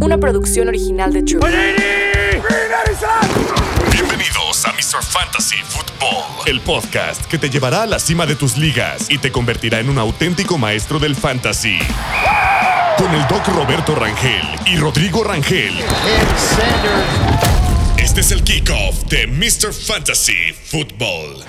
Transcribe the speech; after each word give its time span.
Una 0.00 0.18
producción 0.18 0.68
original 0.68 1.12
de 1.12 1.22
True. 1.22 1.40
Bienvenidos 3.92 4.64
a 4.64 4.72
Mr. 4.72 5.02
Fantasy 5.02 5.56
Football, 5.64 6.46
el 6.46 6.60
podcast 6.60 7.24
que 7.26 7.38
te 7.38 7.50
llevará 7.50 7.82
a 7.82 7.86
la 7.86 7.98
cima 7.98 8.26
de 8.26 8.34
tus 8.34 8.56
ligas 8.56 9.10
y 9.10 9.18
te 9.18 9.30
convertirá 9.30 9.80
en 9.80 9.88
un 9.90 9.98
auténtico 9.98 10.58
maestro 10.58 10.98
del 10.98 11.14
fantasy. 11.14 11.78
Con 12.96 13.12
el 13.14 13.26
Doc 13.28 13.46
Roberto 13.48 13.94
Rangel 13.94 14.46
y 14.66 14.76
Rodrigo 14.76 15.22
Rangel. 15.22 15.74
Este 17.98 18.20
es 18.20 18.30
el 18.30 18.42
kickoff 18.42 19.04
de 19.04 19.26
Mr. 19.26 19.72
Fantasy 19.72 20.52
Football. 20.70 21.44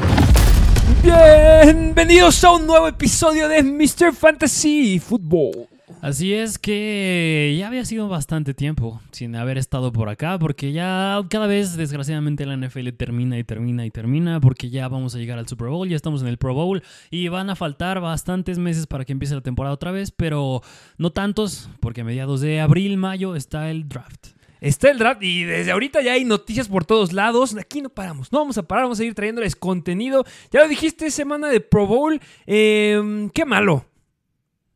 Bienvenidos 1.03 2.43
a 2.43 2.51
un 2.51 2.65
nuevo 2.65 2.87
episodio 2.87 3.47
de 3.47 3.63
Mr. 3.63 4.13
Fantasy 4.13 4.99
Football. 4.99 5.67
Así 6.05 6.35
es 6.35 6.59
que 6.59 7.55
ya 7.57 7.65
había 7.65 7.83
sido 7.83 8.07
bastante 8.07 8.53
tiempo 8.53 9.01
sin 9.09 9.35
haber 9.35 9.57
estado 9.57 9.91
por 9.91 10.07
acá, 10.07 10.37
porque 10.37 10.71
ya 10.71 11.19
cada 11.31 11.47
vez 11.47 11.75
desgraciadamente 11.77 12.45
la 12.45 12.55
NFL 12.55 12.89
termina 12.89 13.39
y 13.39 13.43
termina 13.43 13.87
y 13.87 13.89
termina, 13.89 14.39
porque 14.39 14.69
ya 14.69 14.87
vamos 14.87 15.15
a 15.15 15.17
llegar 15.17 15.39
al 15.39 15.47
Super 15.47 15.69
Bowl, 15.69 15.89
ya 15.89 15.95
estamos 15.95 16.21
en 16.21 16.27
el 16.27 16.37
Pro 16.37 16.53
Bowl 16.53 16.83
y 17.09 17.27
van 17.29 17.49
a 17.49 17.55
faltar 17.55 18.01
bastantes 18.01 18.59
meses 18.59 18.85
para 18.85 19.03
que 19.03 19.13
empiece 19.13 19.33
la 19.33 19.41
temporada 19.41 19.73
otra 19.73 19.89
vez, 19.89 20.11
pero 20.11 20.61
no 20.99 21.11
tantos, 21.11 21.71
porque 21.79 22.01
a 22.01 22.03
mediados 22.03 22.39
de 22.39 22.61
abril, 22.61 22.97
mayo 22.97 23.35
está 23.35 23.71
el 23.71 23.89
draft. 23.89 24.27
Está 24.61 24.91
el 24.91 24.99
draft 24.99 25.23
y 25.23 25.43
desde 25.43 25.71
ahorita 25.71 26.03
ya 26.03 26.13
hay 26.13 26.23
noticias 26.23 26.67
por 26.67 26.85
todos 26.85 27.13
lados. 27.13 27.57
Aquí 27.57 27.81
no 27.81 27.89
paramos, 27.89 28.31
no 28.31 28.37
vamos 28.37 28.59
a 28.59 28.63
parar, 28.67 28.83
vamos 28.83 28.99
a 28.99 29.01
seguir 29.01 29.15
trayéndoles 29.15 29.55
contenido. 29.55 30.23
Ya 30.51 30.59
lo 30.59 30.67
dijiste, 30.67 31.09
semana 31.09 31.49
de 31.49 31.61
Pro 31.61 31.87
Bowl. 31.87 32.21
Eh, 32.45 33.27
qué 33.33 33.43
malo. 33.43 33.87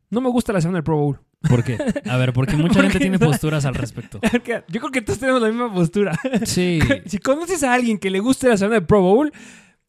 No 0.10 0.22
me 0.22 0.30
gusta 0.30 0.54
la 0.54 0.62
semana 0.62 0.78
del 0.78 0.84
Pro 0.84 0.98
Bowl. 0.98 1.20
¿Por 1.48 1.64
qué? 1.64 1.78
A 2.10 2.18
ver, 2.18 2.34
porque 2.34 2.56
mucha 2.56 2.82
gente 2.82 3.00
tiene 3.00 3.20
posturas 3.20 3.66
al 3.66 3.76
respecto. 3.76 4.20
Yo 4.68 4.80
creo 4.82 4.92
que 4.92 5.02
todos 5.02 5.20
tenemos 5.20 5.42
la 5.42 5.48
misma 5.50 5.74
postura. 5.74 6.20
Sí. 6.46 6.80
Si 7.06 7.20
conoces 7.20 7.64
a 7.64 7.74
alguien 7.74 7.98
que 7.98 8.10
le 8.10 8.20
guste 8.20 8.50
la 8.50 8.58
semana 8.58 8.76
del 8.76 8.86
Pro 8.86 9.02
Bowl, 9.02 9.32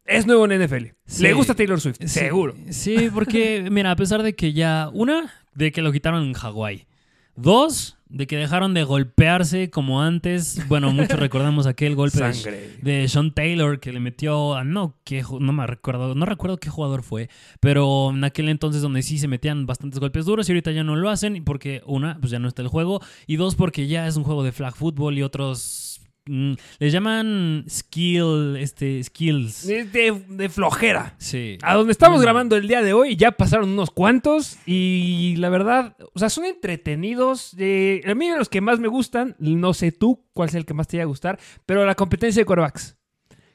es 0.04 0.26
nuevo 0.26 0.44
en 0.46 0.62
NFL. 0.64 0.86
Sí. 1.06 1.22
Le 1.22 1.32
gusta 1.32 1.54
Taylor 1.54 1.80
Swift, 1.80 1.98
Sí, 2.00 2.08
seguro. 2.08 2.54
Sí, 2.70 3.10
porque, 3.12 3.68
mira, 3.70 3.91
a 3.91 3.96
pesar 3.96 4.22
de 4.22 4.34
que 4.34 4.52
ya. 4.52 4.91
Una, 4.92 5.32
de 5.54 5.72
que 5.72 5.82
lo 5.82 5.92
quitaron 5.92 6.22
en 6.24 6.32
Hawái. 6.34 6.86
Dos, 7.36 7.98
de 8.11 8.27
que 8.27 8.36
dejaron 8.36 8.75
de 8.75 8.83
golpearse 8.83 9.70
como 9.70 10.03
antes. 10.03 10.61
Bueno, 10.69 10.92
muchos 10.92 11.19
recordamos 11.20 11.66
aquel 11.66 11.94
golpe 11.94 12.22
de, 12.22 12.34
Sangre. 12.34 12.77
de 12.83 13.08
Sean 13.08 13.33
Taylor 13.33 13.78
que 13.78 13.92
le 13.92 14.00
metió 14.00 14.55
a. 14.55 14.64
No, 14.64 14.97
que, 15.05 15.22
no 15.39 15.53
me 15.53 15.66
recuerdo. 15.66 16.14
No 16.14 16.27
recuerdo 16.27 16.58
qué 16.58 16.69
jugador 16.69 17.03
fue. 17.03 17.31
Pero 17.61 18.11
en 18.11 18.25
aquel 18.25 18.48
entonces 18.48 18.83
donde 18.83 19.03
sí 19.03 19.19
se 19.19 19.28
metían 19.28 19.66
bastantes 19.66 20.00
golpes 20.00 20.27
duros 20.27 20.48
y 20.48 20.53
ahorita 20.53 20.72
ya 20.72 20.84
no 20.84 20.97
lo 20.97 21.08
hacen. 21.08 21.42
Porque, 21.44 21.83
una, 21.86 22.19
pues 22.20 22.33
ya 22.33 22.41
no 22.41 22.48
está 22.48 22.62
el 22.62 22.69
juego. 22.69 23.00
Y 23.27 23.36
dos, 23.36 23.55
porque 23.55 23.86
ya 23.86 24.06
es 24.06 24.16
un 24.16 24.25
juego 24.25 24.42
de 24.42 24.53
flag 24.53 24.75
football 24.75 25.16
y 25.16 25.22
otros. 25.22 25.89
Mm, 26.26 26.52
les 26.78 26.92
llaman 26.92 27.64
skill. 27.68 28.56
Este, 28.58 29.02
skills. 29.04 29.66
De, 29.66 29.84
de- 29.84 30.22
de 30.28 30.48
flojera. 30.48 31.14
Sí. 31.19 31.58
A 31.62 31.75
donde 31.75 31.92
estamos 31.92 32.19
Mm. 32.20 32.22
grabando 32.22 32.56
el 32.56 32.69
día 32.69 32.82
de 32.82 32.92
hoy 32.92 33.16
ya 33.16 33.32
pasaron 33.32 33.70
unos 33.70 33.91
cuantos 33.91 34.59
y 34.66 35.36
la 35.36 35.48
verdad, 35.48 35.97
o 36.14 36.19
sea, 36.19 36.28
son 36.30 36.44
entretenidos. 36.44 37.54
eh, 37.59 38.03
a 38.06 38.14
mí 38.14 38.28
de 38.28 38.36
los 38.38 38.48
que 38.48 38.60
más 38.60 38.78
me 38.80 38.88
gustan, 38.88 39.36
no 39.38 39.75
sé 39.75 39.92
tú 39.92 40.25
cuál 40.32 40.48
es 40.48 40.54
el 40.54 40.64
que 40.66 40.75
más 40.75 40.88
te 40.88 40.97
vaya 40.97 41.04
a 41.04 41.06
gustar, 41.06 41.38
pero 41.66 41.84
la 41.84 41.94
competencia 41.94 42.41
de 42.41 42.47
corebacks. 42.47 42.97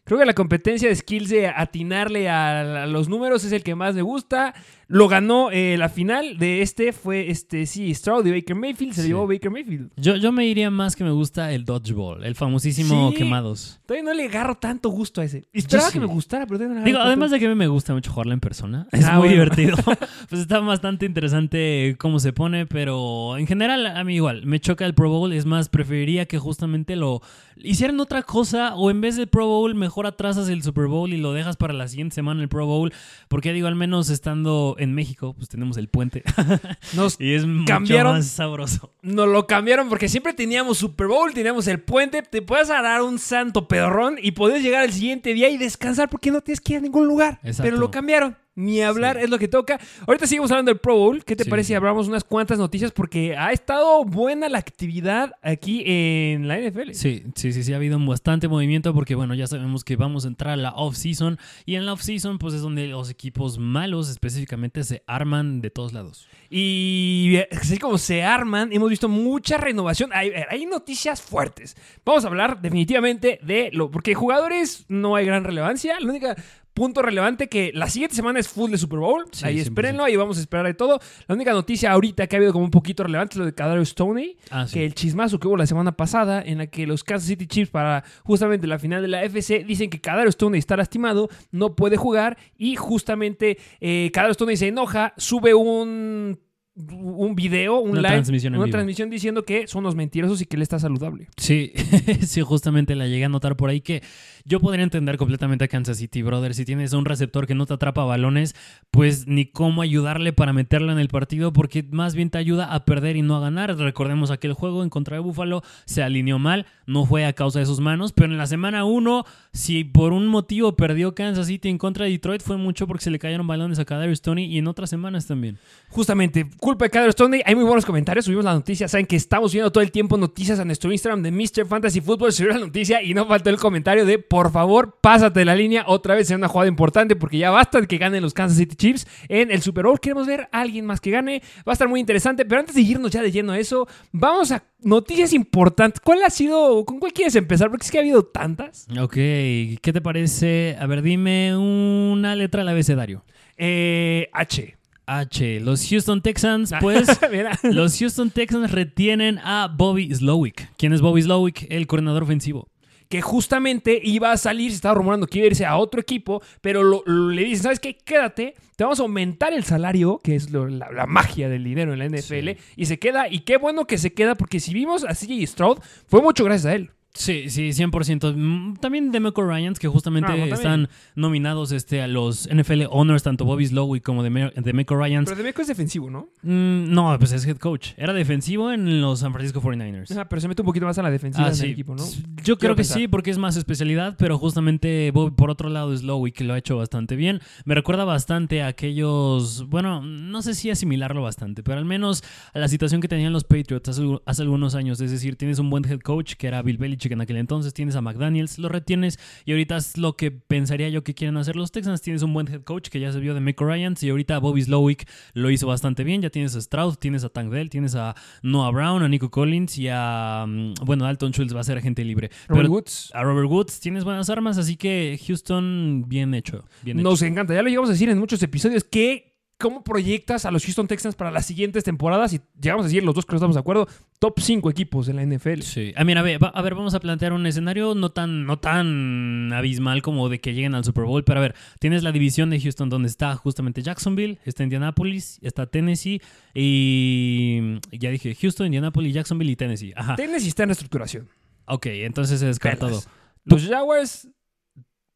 Creo 0.05 0.19
que 0.19 0.25
la 0.25 0.33
competencia 0.35 0.87
de 0.87 0.95
skills 0.95 1.29
de 1.29 1.47
atinarle 1.47 2.29
a, 2.29 2.83
a 2.83 2.87
los 2.87 3.09
números 3.09 3.43
es 3.43 3.51
el 3.51 3.63
que 3.63 3.75
más 3.75 3.95
me 3.95 4.03
gusta. 4.03 4.53
Lo 4.87 5.07
ganó 5.07 5.49
eh, 5.49 5.77
la 5.79 5.89
final 5.89 6.37
de 6.37 6.61
este, 6.61 6.93
fue 6.93 7.31
este, 7.31 7.65
sí, 7.65 7.91
Stroud 7.95 8.23
y 8.27 8.31
Baker 8.31 8.55
Mayfield, 8.55 8.93
se 8.93 9.01
Sí. 9.01 9.07
llevó 9.07 9.25
Baker 9.27 9.49
Mayfield. 9.49 9.89
Yo, 9.97 10.15
yo 10.15 10.31
me 10.31 10.45
iría 10.45 10.69
más 10.69 10.95
que 10.95 11.03
me 11.03 11.09
gusta 11.09 11.51
el 11.53 11.65
dodgeball, 11.65 12.23
el 12.23 12.35
famosísimo 12.35 13.09
Sí. 13.09 13.15
quemados. 13.17 13.79
Todavía 13.87 14.03
no 14.07 14.13
le 14.15 14.25
agarro 14.25 14.53
tanto 14.55 14.89
gusto 14.89 15.21
a 15.21 15.23
ese. 15.23 15.45
Esperaba 15.53 15.87
sí. 15.89 15.93
que 15.93 15.99
me 16.01 16.05
gustara, 16.05 16.45
pero 16.45 16.69
no 16.69 16.83
Digo, 16.83 16.99
además 16.99 17.31
de 17.31 17.39
que 17.39 17.47
a 17.47 17.49
mí 17.49 17.55
me 17.55 17.65
gusta 17.67 17.95
mucho 17.95 18.11
jugarla 18.11 18.35
en 18.35 18.39
persona, 18.41 18.87
es 18.91 19.05
Ah, 19.05 19.13
muy 19.17 19.29
bueno. 19.29 19.33
divertido. 19.33 19.75
pues 20.29 20.39
está 20.41 20.59
bastante 20.59 21.07
interesante 21.07 21.95
cómo 21.97 22.19
se 22.19 22.31
pone, 22.31 22.67
pero 22.67 23.37
en 23.37 23.47
general 23.47 23.87
a 23.87 24.03
mí 24.03 24.13
igual, 24.13 24.45
me 24.45 24.59
choca 24.59 24.85
el 24.85 24.93
Pro 24.93 25.09
Bowl, 25.09 25.33
es 25.33 25.47
más, 25.47 25.67
preferiría 25.69 26.27
que 26.27 26.37
justamente 26.37 26.95
lo 26.95 27.23
hicieran 27.57 27.99
otra 27.99 28.21
cosa 28.21 28.75
o 28.75 28.91
en 28.91 29.01
vez 29.01 29.15
del 29.15 29.27
Pro 29.27 29.47
Bowl 29.47 29.73
mejor 29.73 29.94
atrasas 30.03 30.49
el 30.49 30.63
Super 30.63 30.87
Bowl 30.87 31.13
y 31.13 31.17
lo 31.17 31.33
dejas 31.33 31.57
para 31.57 31.73
la 31.73 31.87
siguiente 31.87 32.15
semana 32.15 32.41
el 32.41 32.49
Pro 32.49 32.65
Bowl, 32.65 32.93
porque 33.27 33.53
digo, 33.53 33.67
al 33.67 33.75
menos 33.75 34.09
estando 34.09 34.75
en 34.79 34.93
México, 34.93 35.33
pues 35.35 35.49
tenemos 35.49 35.77
el 35.77 35.87
puente 35.87 36.23
Nos 36.93 37.19
y 37.19 37.33
es 37.33 37.45
mucho 37.45 37.79
más 37.79 38.27
sabroso. 38.27 38.93
Nos 39.01 39.27
lo 39.27 39.47
cambiaron 39.47 39.89
porque 39.89 40.09
siempre 40.09 40.33
teníamos 40.33 40.77
Super 40.77 41.07
Bowl, 41.07 41.33
teníamos 41.33 41.67
el 41.67 41.79
puente, 41.79 42.21
te 42.21 42.41
puedes 42.41 42.67
dar 42.67 43.01
un 43.01 43.19
santo 43.19 43.67
pedorrón 43.67 44.17
y 44.21 44.31
podés 44.31 44.63
llegar 44.63 44.83
al 44.83 44.91
siguiente 44.91 45.33
día 45.33 45.49
y 45.49 45.57
descansar 45.57 46.09
porque 46.09 46.31
no 46.31 46.41
tienes 46.41 46.59
que 46.59 46.73
ir 46.73 46.79
a 46.79 46.81
ningún 46.81 47.07
lugar. 47.07 47.39
Exacto. 47.43 47.63
Pero 47.63 47.77
lo 47.77 47.91
cambiaron. 47.91 48.37
Ni 48.55 48.81
hablar 48.81 49.17
Sí. 49.17 49.23
es 49.25 49.29
lo 49.29 49.37
que 49.37 49.47
toca. 49.47 49.79
Ahorita 50.07 50.27
seguimos 50.27 50.49
hablando 50.51 50.71
del 50.71 50.79
Pro 50.79 50.95
Bowl. 50.95 51.23
¿Qué 51.25 51.35
te 51.35 51.43
Sí. 51.43 51.49
parece 51.49 51.67
si 51.67 51.73
hablamos 51.73 52.07
unas 52.07 52.23
cuantas 52.23 52.57
noticias? 52.57 52.91
Porque 52.91 53.35
ha 53.37 53.51
estado 53.51 54.03
buena 54.05 54.47
la 54.47 54.57
actividad 54.59 55.33
aquí 55.41 55.83
en 55.85 56.47
la 56.47 56.57
NFL. 56.57 56.93
Sí, 56.93 57.23
sí, 57.35 57.51
sí, 57.51 57.63
sí, 57.63 57.73
ha 57.73 57.75
habido 57.75 57.99
bastante 57.99 58.47
movimiento 58.47 58.93
porque, 58.93 59.15
bueno, 59.15 59.33
ya 59.35 59.45
sabemos 59.47 59.83
que 59.83 59.95
vamos 59.97 60.23
a 60.25 60.29
entrar 60.29 60.53
a 60.53 60.57
la 60.57 60.71
off-season 60.73 61.37
y 61.65 61.75
en 61.75 61.85
la 61.85 61.93
off-season, 61.93 62.37
pues 62.39 62.53
es 62.53 62.61
donde 62.61 62.87
los 62.87 63.09
equipos 63.09 63.59
malos 63.59 64.09
específicamente 64.09 64.83
se 64.83 65.03
arman 65.05 65.59
de 65.61 65.69
todos 65.69 65.91
lados. 65.93 66.27
Y 66.49 67.37
así 67.51 67.77
como 67.77 67.97
se 67.97 68.23
arman, 68.23 68.71
hemos 68.71 68.89
visto 68.89 69.09
mucha 69.09 69.57
renovación. 69.57 70.11
Hay, 70.13 70.31
hay 70.49 70.65
noticias 70.65 71.21
fuertes. 71.21 71.75
Vamos 72.05 72.23
a 72.23 72.27
hablar 72.29 72.61
definitivamente 72.61 73.39
de 73.43 73.69
lo. 73.73 73.91
Porque 73.91 74.13
jugadores 74.15 74.85
no 74.87 75.15
hay 75.15 75.25
gran 75.25 75.43
relevancia. 75.43 75.99
La 75.99 76.09
única 76.09 76.35
punto 76.75 77.01
relevante 77.01 77.47
que 77.49 77.71
la 77.73 77.89
siguiente 77.89 78.15
semana 78.15 78.39
es 78.39 78.47
full 78.47 78.69
de 78.69 78.77
Super 78.77 78.99
Bowl. 78.99 79.25
Sí, 79.31 79.45
ahí 79.45 79.55
100%. 79.55 79.61
espérenlo, 79.61 80.03
ahí 80.03 80.15
vamos 80.15 80.37
a 80.37 80.41
esperar 80.41 80.67
de 80.67 80.75
todo. 80.75 80.99
La 81.27 81.33
única 81.33 81.53
noticia 81.53 81.91
ahorita 81.91 82.27
que 82.27 82.35
ha 82.35 82.37
habido 82.37 82.53
como 82.53 82.65
un 82.65 82.71
poquito 82.71 83.03
relevante 83.03 83.33
es 83.33 83.37
lo 83.39 83.45
de 83.45 83.53
Kadarius 83.55 83.89
Stoney. 83.89 84.37
Ah, 84.51 84.67
sí. 84.67 84.75
Que 84.75 84.85
el 84.85 84.93
chismazo 84.93 85.39
que 85.39 85.47
hubo 85.47 85.57
la 85.57 85.65
semana 85.65 85.93
pasada 85.97 86.43
en 86.45 86.59
la 86.59 86.67
que 86.67 86.85
los 86.85 87.03
Kansas 87.03 87.27
City 87.27 87.47
Chiefs 87.47 87.71
para 87.71 88.03
justamente 88.23 88.67
la 88.67 88.77
final 88.77 89.01
de 89.01 89.07
la 89.07 89.23
FC 89.23 89.63
dicen 89.63 89.89
que 89.89 89.99
Kadarius 90.01 90.35
Stoney 90.35 90.59
está 90.59 90.77
lastimado, 90.77 91.29
no 91.51 91.75
puede 91.75 91.97
jugar 91.97 92.37
y 92.57 92.75
justamente 92.75 93.57
eh, 93.79 94.11
Kadarius 94.13 94.35
Stoney 94.35 94.57
se 94.57 94.67
enoja, 94.67 95.13
sube 95.17 95.53
un 95.55 96.37
un 96.77 97.35
video, 97.35 97.79
un 97.79 97.91
Una 97.91 98.01
live, 98.01 98.11
transmisión 98.15 98.53
en 98.53 98.57
una 98.57 98.65
vivo. 98.65 98.73
transmisión 98.73 99.09
diciendo 99.09 99.45
que 99.45 99.65
son 99.65 99.85
los 99.85 99.95
mentirosos 99.95 100.41
y 100.41 100.45
que 100.45 100.57
él 100.57 100.61
está 100.61 100.77
saludable. 100.77 101.29
Sí, 101.37 101.71
sí, 102.27 102.41
justamente 102.41 102.95
la 102.95 103.07
llegué 103.07 103.23
a 103.23 103.29
notar 103.29 103.55
por 103.55 103.69
ahí 103.69 103.79
que 103.79 104.03
yo 104.45 104.59
podría 104.59 104.83
entender 104.83 105.17
completamente 105.17 105.65
a 105.65 105.67
Kansas 105.67 105.97
City, 105.97 106.21
brother. 106.21 106.53
Si 106.53 106.65
tienes 106.65 106.93
un 106.93 107.05
receptor 107.05 107.47
que 107.47 107.55
no 107.55 107.65
te 107.65 107.73
atrapa 107.73 108.05
balones, 108.05 108.55
pues 108.91 109.27
ni 109.27 109.47
cómo 109.47 109.81
ayudarle 109.81 110.33
para 110.33 110.53
meterla 110.53 110.91
en 110.91 110.99
el 110.99 111.07
partido, 111.07 111.51
porque 111.51 111.83
más 111.89 112.15
bien 112.15 112.29
te 112.29 112.37
ayuda 112.37 112.73
a 112.73 112.85
perder 112.85 113.15
y 113.15 113.23
no 113.23 113.35
a 113.35 113.39
ganar. 113.39 113.75
Recordemos 113.75 114.29
aquel 114.29 114.53
juego 114.53 114.83
en 114.83 114.89
contra 114.89 115.17
de 115.17 115.21
Buffalo, 115.21 115.63
se 115.85 116.03
alineó 116.03 116.37
mal, 116.39 116.67
no 116.85 117.05
fue 117.05 117.25
a 117.25 117.33
causa 117.33 117.59
de 117.59 117.65
sus 117.65 117.79
manos, 117.79 118.13
pero 118.13 118.31
en 118.31 118.37
la 118.37 118.47
semana 118.47 118.85
1, 118.85 119.25
si 119.51 119.83
por 119.83 120.13
un 120.13 120.27
motivo 120.27 120.75
perdió 120.75 121.15
Kansas 121.15 121.47
City 121.47 121.69
en 121.69 121.77
contra 121.77 122.05
de 122.05 122.11
Detroit, 122.11 122.41
fue 122.41 122.57
mucho 122.57 122.87
porque 122.87 123.03
se 123.03 123.11
le 123.11 123.19
cayeron 123.19 123.47
balones 123.47 123.79
a 123.79 123.85
Kadarius 123.85 124.21
Tony 124.21 124.45
y 124.45 124.59
en 124.59 124.67
otras 124.67 124.89
semanas 124.89 125.25
también. 125.25 125.57
Justamente, 125.89 126.47
culpa 126.59 126.85
de 126.85 126.91
Kadarius 126.91 127.13
Stoney. 127.13 127.41
Hay 127.45 127.55
muy 127.55 127.63
buenos 127.63 127.85
comentarios. 127.85 128.25
Subimos 128.25 128.45
la 128.45 128.53
noticia. 128.53 128.87
Saben 128.87 129.05
que 129.05 129.15
estamos 129.15 129.53
viendo 129.53 129.71
todo 129.71 129.81
el 129.81 129.91
tiempo 129.91 130.17
noticias 130.17 130.59
a 130.59 130.65
nuestro 130.65 130.91
Instagram 130.91 131.23
de 131.23 131.31
Mr. 131.31 131.65
Fantasy 131.65 132.01
Football. 132.01 132.33
Subió 132.33 132.51
la 132.51 132.59
noticia 132.59 133.01
y 133.01 133.13
no 133.13 133.25
faltó 133.25 133.49
el 133.49 133.57
comentario 133.57 134.05
de 134.05 134.19
por 134.35 134.51
favor, 134.51 134.97
pásate 134.99 135.39
de 135.39 135.45
la 135.45 135.55
línea 135.55 135.85
otra 135.87 136.13
vez 136.13 136.29
en 136.29 136.35
una 136.35 136.49
jugada 136.49 136.67
importante 136.67 137.15
porque 137.15 137.37
ya 137.37 137.51
basta 137.51 137.79
de 137.79 137.87
que 137.87 137.97
ganen 137.97 138.21
los 138.21 138.33
Kansas 138.33 138.57
City 138.57 138.75
Chiefs 138.75 139.07
en 139.29 139.49
el 139.49 139.61
Super 139.61 139.85
Bowl. 139.85 139.97
Queremos 139.97 140.27
ver 140.27 140.49
a 140.51 140.59
alguien 140.59 140.85
más 140.85 140.99
que 140.99 141.09
gane. 141.09 141.41
Va 141.59 141.71
a 141.71 141.73
estar 141.73 141.87
muy 141.87 142.01
interesante. 142.01 142.43
Pero 142.43 142.59
antes 142.59 142.75
de 142.75 142.81
irnos 142.81 143.11
ya 143.11 143.21
de 143.21 143.31
lleno 143.31 143.53
a 143.53 143.59
eso, 143.59 143.87
vamos 144.11 144.51
a 144.51 144.65
noticias 144.81 145.31
importantes. 145.31 146.01
¿Cuál 146.01 146.21
ha 146.21 146.29
sido? 146.29 146.83
¿Con 146.83 146.99
cuál 146.99 147.13
quieres 147.13 147.33
empezar? 147.37 147.69
Porque 147.69 147.85
es 147.85 147.91
que 147.93 147.97
ha 147.97 148.01
habido 148.01 148.23
tantas. 148.25 148.87
Ok, 148.99 149.13
¿qué 149.13 149.91
te 149.93 150.01
parece? 150.01 150.75
A 150.81 150.85
ver, 150.85 151.01
dime 151.01 151.55
una 151.55 152.35
letra 152.35 152.59
del 152.59 152.67
abecedario. 152.67 153.23
Eh, 153.55 154.27
H. 154.33 154.75
H. 155.05 155.59
Los 155.61 155.87
Houston 155.87 156.21
Texans, 156.21 156.73
pues, 156.81 157.07
Mira. 157.31 157.57
los 157.63 157.97
Houston 157.97 158.31
Texans 158.31 158.69
retienen 158.71 159.39
a 159.39 159.73
Bobby 159.73 160.13
Slowick. 160.13 160.71
¿Quién 160.75 160.91
es 160.91 160.99
Bobby 160.99 161.21
Slowick? 161.21 161.67
El 161.69 161.87
coordinador 161.87 162.23
ofensivo. 162.23 162.67
Que 163.15 163.21
justamente 163.21 163.99
iba 164.03 164.31
a 164.33 164.37
salir, 164.37 164.71
se 164.71 164.75
estaba 164.75 164.95
rumorando 164.95 165.25
que 165.27 165.37
iba 165.39 165.45
a 165.45 165.47
irse 165.47 165.65
a 165.65 165.77
otro 165.77 166.01
equipo, 166.01 166.41
pero 166.61 166.83
lo- 166.83 167.01
lo- 167.05 167.29
le 167.29 167.43
dicen, 167.45 167.63
¿sabes 167.63 167.79
qué? 167.79 167.95
Quédate, 167.95 168.55
te 168.75 168.83
vamos 168.83 168.99
a 168.99 169.03
aumentar 169.03 169.53
el 169.53 169.63
salario, 169.63 170.19
que 170.21 170.35
es 170.35 170.49
lo- 170.51 170.67
la, 170.67 170.91
la 170.91 171.05
magia 171.05 171.47
del 171.47 171.63
dinero 171.63 171.93
en 171.93 171.99
la 171.99 172.05
NFL, 172.05 172.57
y 172.75 172.85
se 172.87 172.99
queda, 172.99 173.29
y 173.29 173.39
qué 173.39 173.55
bueno 173.57 173.85
que 173.87 173.97
se 173.97 174.13
queda, 174.13 174.35
porque 174.35 174.59
si 174.59 174.73
vimos 174.73 175.05
a 175.05 175.15
CJ 175.15 175.47
Stroud, 175.47 175.77
fue 176.07 176.21
mucho 176.21 176.43
gracias 176.43 176.65
a 176.65 176.75
él. 176.75 176.91
Sí, 177.15 177.49
sí, 177.49 177.69
100%. 177.73 178.33
Mm, 178.35 178.75
También 178.75 179.11
Demeco 179.11 179.41
Ryans, 179.41 179.79
que 179.79 179.87
justamente 179.87 180.31
Ah, 180.31 180.45
están 180.53 180.89
nominados 181.15 181.71
este, 181.71 182.01
a 182.01 182.07
los 182.07 182.47
NFL 182.51 182.83
Honors, 182.89 183.23
tanto 183.23 183.45
Bobby 183.45 183.65
Slowick 183.65 184.03
como 184.03 184.21
Deme- 184.23 184.53
Demeco 184.53 184.95
Ryans. 184.95 185.25
Pero 185.29 185.37
Demeco 185.37 185.61
es 185.61 185.67
defensivo, 185.69 186.09
¿no? 186.09 186.27
Mm, 186.43 186.93
no, 186.93 187.15
pues 187.17 187.31
es 187.31 187.45
head 187.47 187.57
coach. 187.57 187.91
Era 187.97 188.13
defensivo 188.13 188.71
en 188.71 188.99
los 189.01 189.19
San 189.21 189.31
Francisco 189.31 189.61
49ers. 189.61 190.11
Ajá, 190.11 190.27
pero 190.27 190.41
se 190.41 190.47
mete 190.49 190.61
un 190.61 190.65
poquito 190.65 190.85
más 190.85 190.97
a 190.97 191.03
la 191.03 191.09
defensiva 191.09 191.45
Ah, 191.47 191.49
en 191.51 191.55
sí. 191.55 191.65
el 191.67 191.71
equipo, 191.71 191.95
¿no? 191.95 192.03
Yo 192.43 192.57
creo 192.57 192.73
que 192.75 192.81
pensar. 192.81 192.97
sí, 192.97 193.07
porque 193.07 193.31
es 193.31 193.37
más 193.37 193.55
especialidad, 193.55 194.15
pero 194.19 194.37
justamente 194.37 195.09
Bobby, 195.11 195.31
por 195.35 195.49
otro 195.49 195.69
lado, 195.69 195.93
es 195.93 196.03
Lowy, 196.03 196.33
que 196.33 196.43
lo 196.43 196.53
ha 196.53 196.57
hecho 196.57 196.75
bastante 196.77 197.15
bien. 197.15 197.39
Me 197.63 197.75
recuerda 197.75 198.03
bastante 198.03 198.61
a 198.61 198.67
aquellos, 198.67 199.67
bueno, 199.69 200.01
no 200.01 200.41
sé 200.41 200.53
si 200.53 200.69
asimilarlo 200.69 201.21
bastante, 201.21 201.63
pero 201.63 201.77
al 201.77 201.85
menos 201.85 202.23
a 202.53 202.59
la 202.59 202.67
situación 202.67 202.99
que 203.01 203.07
tenían 203.07 203.31
los 203.33 203.45
Patriots 203.45 203.87
hace, 203.89 204.03
hace 204.25 204.41
algunos 204.41 204.75
años. 204.75 204.99
Es 204.99 205.11
decir, 205.11 205.37
tienes 205.37 205.59
un 205.59 205.69
buen 205.69 205.85
head 205.85 205.99
coach, 206.01 206.33
que 206.33 206.47
era 206.47 206.61
Bill 206.61 206.77
Belichick 206.77 207.04
en 207.13 207.21
aquel 207.21 207.37
entonces, 207.37 207.73
tienes 207.73 207.95
a 207.95 208.01
McDaniels, 208.01 208.57
lo 208.59 208.67
retienes, 208.69 209.19
y 209.45 209.51
ahorita 209.51 209.77
es 209.77 209.97
lo 209.97 210.17
que 210.17 210.31
pensaría 210.31 210.89
yo 210.89 211.03
que 211.03 211.13
quieren 211.13 211.37
hacer 211.37 211.55
los 211.55 211.71
Texans. 211.71 212.01
Tienes 212.01 212.23
un 212.23 212.33
buen 212.33 212.47
head 212.47 212.63
coach, 212.63 212.89
que 212.89 212.99
ya 212.99 213.11
se 213.11 213.19
vio 213.19 213.33
de 213.33 213.39
Michael 213.39 213.69
Ryans, 213.71 214.03
y 214.03 214.09
ahorita 214.09 214.39
Bobby 214.39 214.63
Slowick 214.63 215.07
lo 215.33 215.49
hizo 215.51 215.67
bastante 215.67 216.03
bien. 216.03 216.21
Ya 216.21 216.29
tienes 216.29 216.55
a 216.55 216.61
Stroud, 216.61 216.95
tienes 216.95 217.23
a 217.23 217.29
Tank 217.29 217.51
Dell, 217.51 217.69
tienes 217.69 217.95
a 217.95 218.15
Noah 218.41 218.71
Brown, 218.71 219.03
a 219.03 219.07
Nico 219.07 219.29
Collins 219.31 219.77
y 219.77 219.87
a, 219.91 220.45
mm, 220.47 220.73
bueno, 220.85 221.05
Dalton 221.05 221.31
Schultz 221.31 221.55
va 221.55 221.59
a 221.61 221.63
ser 221.63 221.77
agente 221.77 222.03
libre. 222.03 222.29
Robert 222.47 222.63
Pero- 222.65 222.73
Woods. 222.73 223.11
a 223.13 223.23
Robert 223.23 223.49
Woods 223.49 223.79
tienes 223.79 224.03
buenas 224.03 224.29
armas, 224.29 224.57
así 224.57 224.75
que 224.77 225.19
Houston, 225.27 226.05
bien 226.07 226.33
hecho. 226.33 226.65
Bien 226.83 226.99
hecho. 226.99 227.09
Nos 227.09 227.21
encanta. 227.21 227.53
Ya 227.53 227.61
lo 227.61 227.69
llegamos 227.69 227.89
a 227.89 227.93
decir 227.93 228.09
en 228.09 228.17
muchos 228.19 228.41
episodios 228.43 228.83
que 228.83 229.34
cómo 229.57 229.83
proyectas 229.83 230.45
a 230.45 230.51
los 230.51 230.65
Houston 230.65 230.87
Texans 230.87 231.15
para 231.15 231.31
las 231.31 231.45
siguientes 231.45 231.83
temporadas 231.83 232.33
y 232.33 232.41
llegamos 232.59 232.85
a 232.85 232.87
decir 232.87 233.03
los 233.03 233.15
dos 233.15 233.25
que 233.25 233.31
no 233.31 233.37
estamos 233.37 233.55
de 233.55 233.61
acuerdo, 233.61 233.87
top 234.19 234.39
5 234.39 234.69
equipos 234.69 235.07
en 235.07 235.15
la 235.15 235.25
NFL. 235.25 235.61
Sí. 235.61 235.93
Ah, 235.95 236.03
mira, 236.03 236.19
a 236.19 236.23
ver, 236.23 236.39
a 236.41 236.61
ver, 236.61 236.75
vamos 236.75 236.93
a 236.93 236.99
plantear 236.99 237.31
un 237.31 237.45
escenario 237.45 237.95
no 237.95 238.11
tan, 238.11 238.45
no 238.45 238.59
tan 238.59 239.53
abismal 239.53 240.01
como 240.01 240.27
de 240.27 240.39
que 240.39 240.53
lleguen 240.53 240.75
al 240.75 240.83
Super 240.83 241.05
Bowl, 241.05 241.23
pero 241.23 241.39
a 241.39 241.41
ver, 241.41 241.55
tienes 241.79 242.03
la 242.03 242.11
división 242.11 242.49
de 242.49 242.59
Houston 242.59 242.89
donde 242.89 243.07
está 243.07 243.35
justamente 243.35 243.81
Jacksonville, 243.81 244.39
está 244.43 244.63
Indianapolis, 244.63 245.39
está 245.41 245.67
Tennessee 245.67 246.21
y 246.53 247.79
ya 247.91 248.09
dije 248.09 248.35
Houston, 248.35 248.67
Indianapolis, 248.67 249.13
Jacksonville 249.13 249.51
y 249.51 249.55
Tennessee. 249.55 249.93
Ajá. 249.95 250.15
Tennessee 250.15 250.49
está 250.49 250.63
en 250.63 250.69
reestructuración. 250.69 251.29
Ok, 251.67 251.87
entonces 251.87 252.39
se 252.39 252.45
descartado. 252.45 253.01
Los 253.45 253.67
Jaguars, 253.67 254.27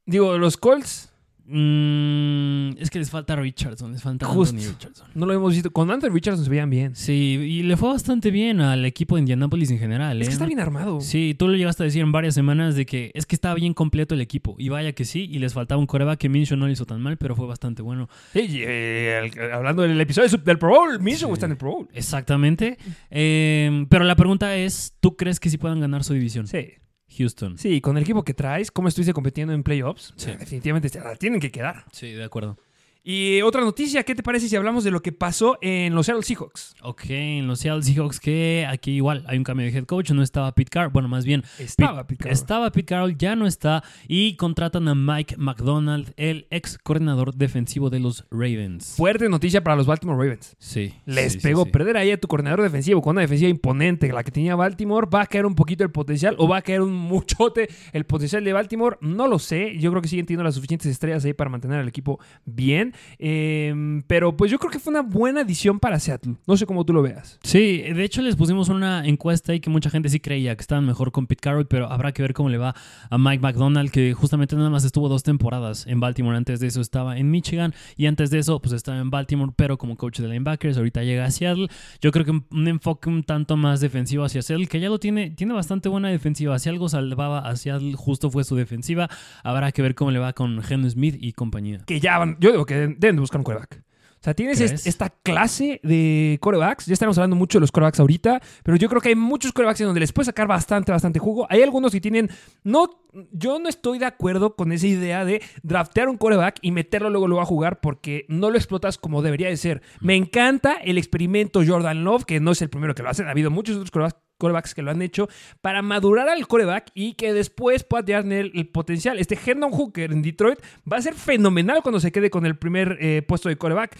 digo, 0.06 0.38
los 0.38 0.56
Colts, 0.58 1.12
Mm, 1.52 2.78
es 2.80 2.90
que 2.90 3.00
les 3.00 3.10
falta 3.10 3.36
Richardson, 3.36 3.92
les 3.92 4.02
falta 4.02 4.26
Justo. 4.28 4.56
Anthony 4.56 4.70
Richardson. 4.72 5.08
no 5.16 5.26
lo 5.26 5.34
hemos 5.34 5.54
visto. 5.54 5.72
Con 5.72 5.90
Anthony 5.92 6.10
Richardson 6.12 6.44
se 6.46 6.50
veían 6.50 6.70
bien. 6.70 6.96
Sí, 6.96 7.14
y 7.42 7.64
le 7.64 7.76
fue 7.78 7.90
bastante 7.90 8.32
bien 8.32 8.62
al 8.62 8.86
equipo 8.86 9.16
de 9.16 9.22
Indianapolis 9.22 9.72
en 9.72 9.80
general. 9.80 10.22
Es 10.22 10.28
¿eh? 10.28 10.30
que 10.30 10.34
está 10.34 10.46
bien 10.46 10.60
armado. 10.60 11.02
Sí, 11.02 11.36
tú 11.38 11.48
lo 11.48 11.56
llegaste 11.56 11.84
a 11.84 11.86
decir 11.86 12.02
en 12.02 12.12
varias 12.12 12.34
semanas 12.36 12.76
de 12.76 12.86
que 12.86 13.12
es 13.14 13.26
que 13.26 13.36
estaba 13.36 13.56
bien 13.56 13.74
completo 13.74 14.16
el 14.16 14.22
equipo. 14.22 14.56
Y 14.58 14.70
vaya 14.70 14.94
que 14.94 15.06
sí, 15.06 15.28
y 15.32 15.40
les 15.40 15.54
faltaba 15.54 15.80
un 15.80 15.88
coreback 15.88 16.20
que 16.20 16.30
Minshew 16.30 16.58
no 16.58 16.68
le 16.68 16.74
hizo 16.74 16.86
tan 16.86 17.02
mal, 17.02 17.18
pero 17.18 17.36
fue 17.36 17.48
bastante 17.48 17.82
bueno. 17.82 18.10
Sí, 18.34 18.40
y, 18.50 18.62
eh, 18.66 19.32
el- 19.34 19.52
hablando 19.52 19.82
del 19.84 20.00
episodio 20.00 20.30
del 20.38 20.58
Pro 20.58 20.70
Bowl, 20.70 21.00
Minshew 21.00 21.28
Sí. 21.30 21.34
está 21.34 21.46
en 21.46 21.52
el 21.54 21.58
Pro 21.58 21.72
Bowl. 21.72 21.88
Exactamente. 21.94 22.78
Eh, 23.10 23.86
pero 23.90 24.04
la 24.06 24.16
pregunta 24.16 24.56
es, 24.56 24.96
¿tú 25.00 25.16
crees 25.16 25.40
que 25.40 25.50
sí 25.50 25.58
puedan 25.58 25.80
ganar 25.80 26.04
su 26.04 26.14
división? 26.14 26.48
Sí. 26.48 26.74
Houston. 27.18 27.58
Sí, 27.58 27.82
con 27.82 27.98
el 27.98 28.04
equipo 28.04 28.24
que 28.24 28.34
traes, 28.34 28.72
cómo 28.72 28.88
estuviste 28.88 29.14
compitiendo 29.14 29.54
en 29.54 29.64
playoffs, 29.64 30.14
Sí. 30.16 30.32
definitivamente 30.38 30.90
se 30.90 31.00
la 31.00 31.16
tienen 31.16 31.40
que 31.40 31.52
quedar. 31.52 31.86
Sí, 31.92 32.12
de 32.12 32.24
acuerdo. 32.24 32.58
Y 33.02 33.42
otra 33.42 33.62
noticia, 33.62 34.04
¿qué 34.04 34.14
te 34.14 34.22
parece 34.22 34.50
si 34.50 34.56
hablamos 34.58 34.84
de 34.84 34.92
lo 34.92 35.02
que 35.02 35.12
pasó 35.14 35.58
en 35.62 35.96
los 35.96 36.06
Seattle 36.06 36.22
Seahawks? 36.24 36.76
Ok, 36.84 37.06
en 37.10 37.48
los 37.48 37.60
Seattle 37.60 37.82
Seahawks 37.82 38.20
que 38.20 38.68
aquí 38.70 38.92
igual 38.92 39.24
hay 39.26 39.38
un 39.38 39.46
cambio 39.46 39.66
de 39.66 39.76
head 39.76 39.86
coach, 39.86 40.12
no 40.12 40.22
estaba 40.22 40.54
Pete 40.54 40.70
Carroll, 40.70 40.92
bueno, 40.92 41.08
más 41.08 41.24
bien 41.26 41.44
Estaba 41.58 42.04
Pete- 42.06 42.08
Pete 42.08 42.18
Carroll. 42.24 42.34
Estaba 42.34 42.72
Pete 42.72 42.86
Carroll, 42.86 43.18
ya 43.18 43.36
no 43.38 43.48
está 43.48 43.84
y 44.08 44.36
contratan 44.36 44.88
a 44.90 44.96
Mike 44.96 45.38
McDonald, 45.38 46.14
el 46.18 46.46
ex 46.52 46.78
coordinador 46.78 47.34
defensivo 47.34 47.90
de 47.90 48.00
los 48.02 48.26
Ravens. 48.32 48.94
Fuerte 48.98 49.30
noticia 49.30 49.64
para 49.64 49.78
los 49.78 49.88
Baltimore 49.88 50.18
Ravens. 50.22 50.56
Sí. 50.60 50.94
Les 51.06 51.34
sí, 51.34 51.40
sí, 51.40 51.44
pegó 51.48 51.64
sí. 51.64 51.72
perder 51.72 51.96
ahí 51.98 52.12
a 52.12 52.20
tu 52.20 52.28
coordinador 52.28 52.62
defensivo 52.62 53.02
con 53.02 53.12
una 53.16 53.22
defensiva 53.22 53.50
imponente, 53.50 54.12
la 54.12 54.24
que 54.24 54.32
tenía 54.32 54.56
Baltimore. 54.56 55.08
¿Va 55.12 55.22
a 55.22 55.26
caer 55.26 55.46
un 55.46 55.56
poquito 55.56 55.84
el 55.86 55.90
potencial 55.92 56.36
o 56.38 56.48
va 56.50 56.58
a 56.58 56.62
caer 56.62 56.82
un 56.82 56.94
muchote 56.94 57.70
el 57.94 58.06
potencial 58.06 58.44
de 58.44 58.52
Baltimore? 58.54 58.98
No 59.02 59.26
lo 59.28 59.40
sé. 59.40 59.78
Yo 59.80 59.90
creo 59.90 60.02
que 60.02 60.10
siguen 60.10 60.26
teniendo 60.26 60.44
las 60.44 60.56
suficientes 60.56 60.92
estrellas 60.92 61.24
ahí 61.26 61.34
para 61.34 61.50
mantener 61.50 61.80
al 61.80 61.88
equipo 61.88 62.20
bien. 62.46 62.89
Eh, 63.18 64.02
pero 64.08 64.36
pues 64.36 64.52
yo 64.52 64.60
creo 64.60 64.72
que 64.72 64.80
fue 64.80 64.92
una 64.92 65.02
buena 65.02 65.42
adición 65.42 65.80
para 65.80 66.00
Seattle. 66.00 66.36
No 66.48 66.58
sé 66.58 66.66
cómo 66.66 66.86
tú 66.86 66.94
lo 66.94 67.02
veas. 67.02 67.40
Sí, 67.44 67.82
de 67.82 68.04
hecho 68.04 68.22
les 68.22 68.36
pusimos 68.36 68.70
una 68.70 69.06
encuesta 69.06 69.54
y 69.54 69.60
que 69.60 69.70
mucha 69.70 69.90
gente 69.90 70.10
sí 70.10 70.20
creía 70.20 70.56
que 70.56 70.62
estaban 70.62 70.86
mejor 70.86 71.12
con 71.12 71.28
Pete 71.28 71.42
Carroll, 71.42 71.68
pero 71.68 71.92
habrá 71.92 72.12
que 72.12 72.22
ver 72.22 72.34
cómo 72.34 72.50
le 72.50 72.58
va 72.58 72.76
a 73.10 73.18
Mike 73.18 73.42
McDonald, 73.42 73.92
que 73.92 74.14
justamente 74.14 74.56
nada 74.56 74.70
más 74.70 74.84
estuvo 74.84 75.10
dos 75.10 75.24
temporadas 75.24 75.86
en 75.88 76.00
Baltimore. 76.00 76.38
Antes 76.38 76.60
de 76.60 76.68
eso 76.68 76.82
estaba 76.82 77.18
en 77.18 77.32
Michigan 77.32 77.74
y 77.98 78.06
antes 78.06 78.30
de 78.30 78.40
eso 78.40 78.60
pues 78.62 78.74
estaba 78.74 79.00
en 79.00 79.10
Baltimore, 79.10 79.52
pero 79.56 79.78
como 79.78 79.98
coach 79.98 80.20
de 80.20 80.28
linebackers. 80.28 80.78
Ahorita 80.78 81.04
llega 81.04 81.26
a 81.26 81.32
Seattle. 81.32 81.68
Yo 82.02 82.12
creo 82.12 82.26
que 82.26 82.32
un, 82.32 82.68
enfoque 82.68 83.10
un 83.10 83.24
tanto 83.24 83.58
más 83.58 83.80
defensivo 83.82 84.24
hacia 84.24 84.42
Seattle, 84.42 84.68
que 84.68 84.80
ya 84.80 84.90
lo 84.90 85.00
tiene, 85.00 85.32
tiene 85.32 85.54
bastante 85.54 85.90
buena 85.90 86.10
defensiva. 86.10 86.58
Si 86.60 86.70
algo 86.70 86.90
salvaba 86.90 87.40
a 87.40 87.56
Seattle, 87.56 87.94
justo 87.96 88.30
fue 88.30 88.44
su 88.44 88.56
defensiva. 88.56 89.10
Habrá 89.44 89.72
que 89.72 89.82
ver 89.82 89.96
cómo 89.96 90.12
le 90.12 90.20
va 90.20 90.34
con 90.34 90.62
Geno 90.62 90.90
Smith 90.90 91.18
y 91.20 91.34
compañía. 91.34 91.80
Que 91.86 92.00
ya 92.00 92.18
van, 92.18 92.38
yo 92.40 92.52
digo 92.52 92.66
que 92.66 92.79
deben 92.80 93.00
deben 93.00 93.16
de 93.16 93.22
buscar 93.22 93.40
un 93.40 93.44
coreback. 93.44 93.84
O 94.20 94.22
sea, 94.22 94.34
tienes 94.34 94.60
esta 94.60 95.10
clase 95.10 95.80
de 95.82 96.38
corebacks. 96.42 96.88
Ya 96.88 96.94
estamos 96.94 97.18
hablando 97.18 97.38
mucho 97.38 97.58
de 97.58 97.62
los 97.62 97.72
corebacks 97.72 98.02
ahorita, 98.02 98.42
pero 98.64 98.76
yo 98.76 98.90
creo 98.90 99.00
que 99.00 99.08
hay 99.10 99.16
muchos 99.16 99.54
corebacks 99.54 99.80
en 99.80 99.88
donde 99.88 100.02
les 100.02 100.12
puedes 100.12 100.26
sacar 100.26 100.46
bastante, 100.46 100.92
bastante 100.92 101.20
jugo. 101.20 101.48
Hay 101.50 101.64
algunos 101.64 101.94
que 101.94 102.02
tienen. 102.02 102.30
No, 102.66 102.90
yo 103.32 103.60
no 103.60 103.70
estoy 103.70 103.98
de 103.98 104.06
acuerdo 104.06 104.58
con 104.58 104.74
esa 104.74 104.88
idea 104.88 105.24
de 105.24 105.42
draftear 105.64 106.10
un 106.10 106.18
coreback 106.18 106.60
y 106.62 106.72
meterlo 106.72 107.10
luego, 107.10 107.30
luego 107.30 107.42
a 107.42 107.46
jugar 107.46 107.80
porque 107.80 108.26
no 108.28 108.52
lo 108.52 108.58
explotas 108.58 108.98
como 108.98 109.22
debería 109.22 109.48
de 109.48 109.56
ser. 109.56 109.82
Me 110.02 110.18
encanta 110.18 110.74
el 110.74 110.98
experimento 110.98 111.62
Jordan 111.66 112.04
Love, 112.04 112.26
que 112.26 112.42
no 112.42 112.52
es 112.52 112.62
el 112.62 112.70
primero 112.70 112.96
que 112.96 113.04
lo 113.04 113.10
hacen. 113.10 113.28
Ha 113.28 113.32
habido 113.32 113.52
muchos 113.52 113.78
otros 113.78 113.92
corebacks 113.92 114.20
corebacks 114.40 114.74
que 114.74 114.82
lo 114.82 114.90
han 114.90 115.04
hecho 115.04 115.30
para 115.62 115.84
madurar 115.84 116.28
al 116.30 116.48
coreback 116.48 116.90
y 116.96 117.14
que 117.14 117.34
después 117.34 117.84
pueda 117.84 118.04
tener 118.04 118.46
el, 118.46 118.52
el 118.56 118.68
potencial. 118.68 119.20
Este 119.20 119.38
Hendon 119.46 119.72
Hooker 119.72 120.12
en 120.12 120.24
Detroit 120.24 120.60
va 120.92 120.98
a 120.98 121.02
ser 121.02 121.14
fenomenal 121.14 121.84
cuando 121.84 122.00
se 122.00 122.12
quede 122.12 122.32
con 122.32 122.48
el 122.48 122.58
primer 122.58 122.98
eh, 123.00 123.22
puesto 123.22 123.50
de 123.50 123.58
coreback. 123.58 123.96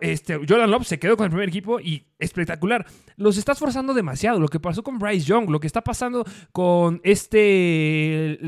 Este, 0.00 0.36
Jordan 0.36 0.70
Love 0.70 0.86
se 0.86 0.98
quedó 1.00 1.16
con 1.16 1.24
el 1.24 1.30
primer 1.30 1.48
equipo 1.48 1.80
y 1.80 2.06
espectacular. 2.20 2.86
Los 3.16 3.36
estás 3.36 3.58
forzando 3.58 3.94
demasiado. 3.94 4.38
Lo 4.38 4.46
que 4.48 4.60
pasó 4.60 4.82
con 4.84 4.98
Bryce 4.98 5.26
Young, 5.26 5.50
lo 5.50 5.58
que 5.58 5.66
está 5.66 5.82
pasando 5.82 6.24
con 6.52 7.00
este... 7.04 8.38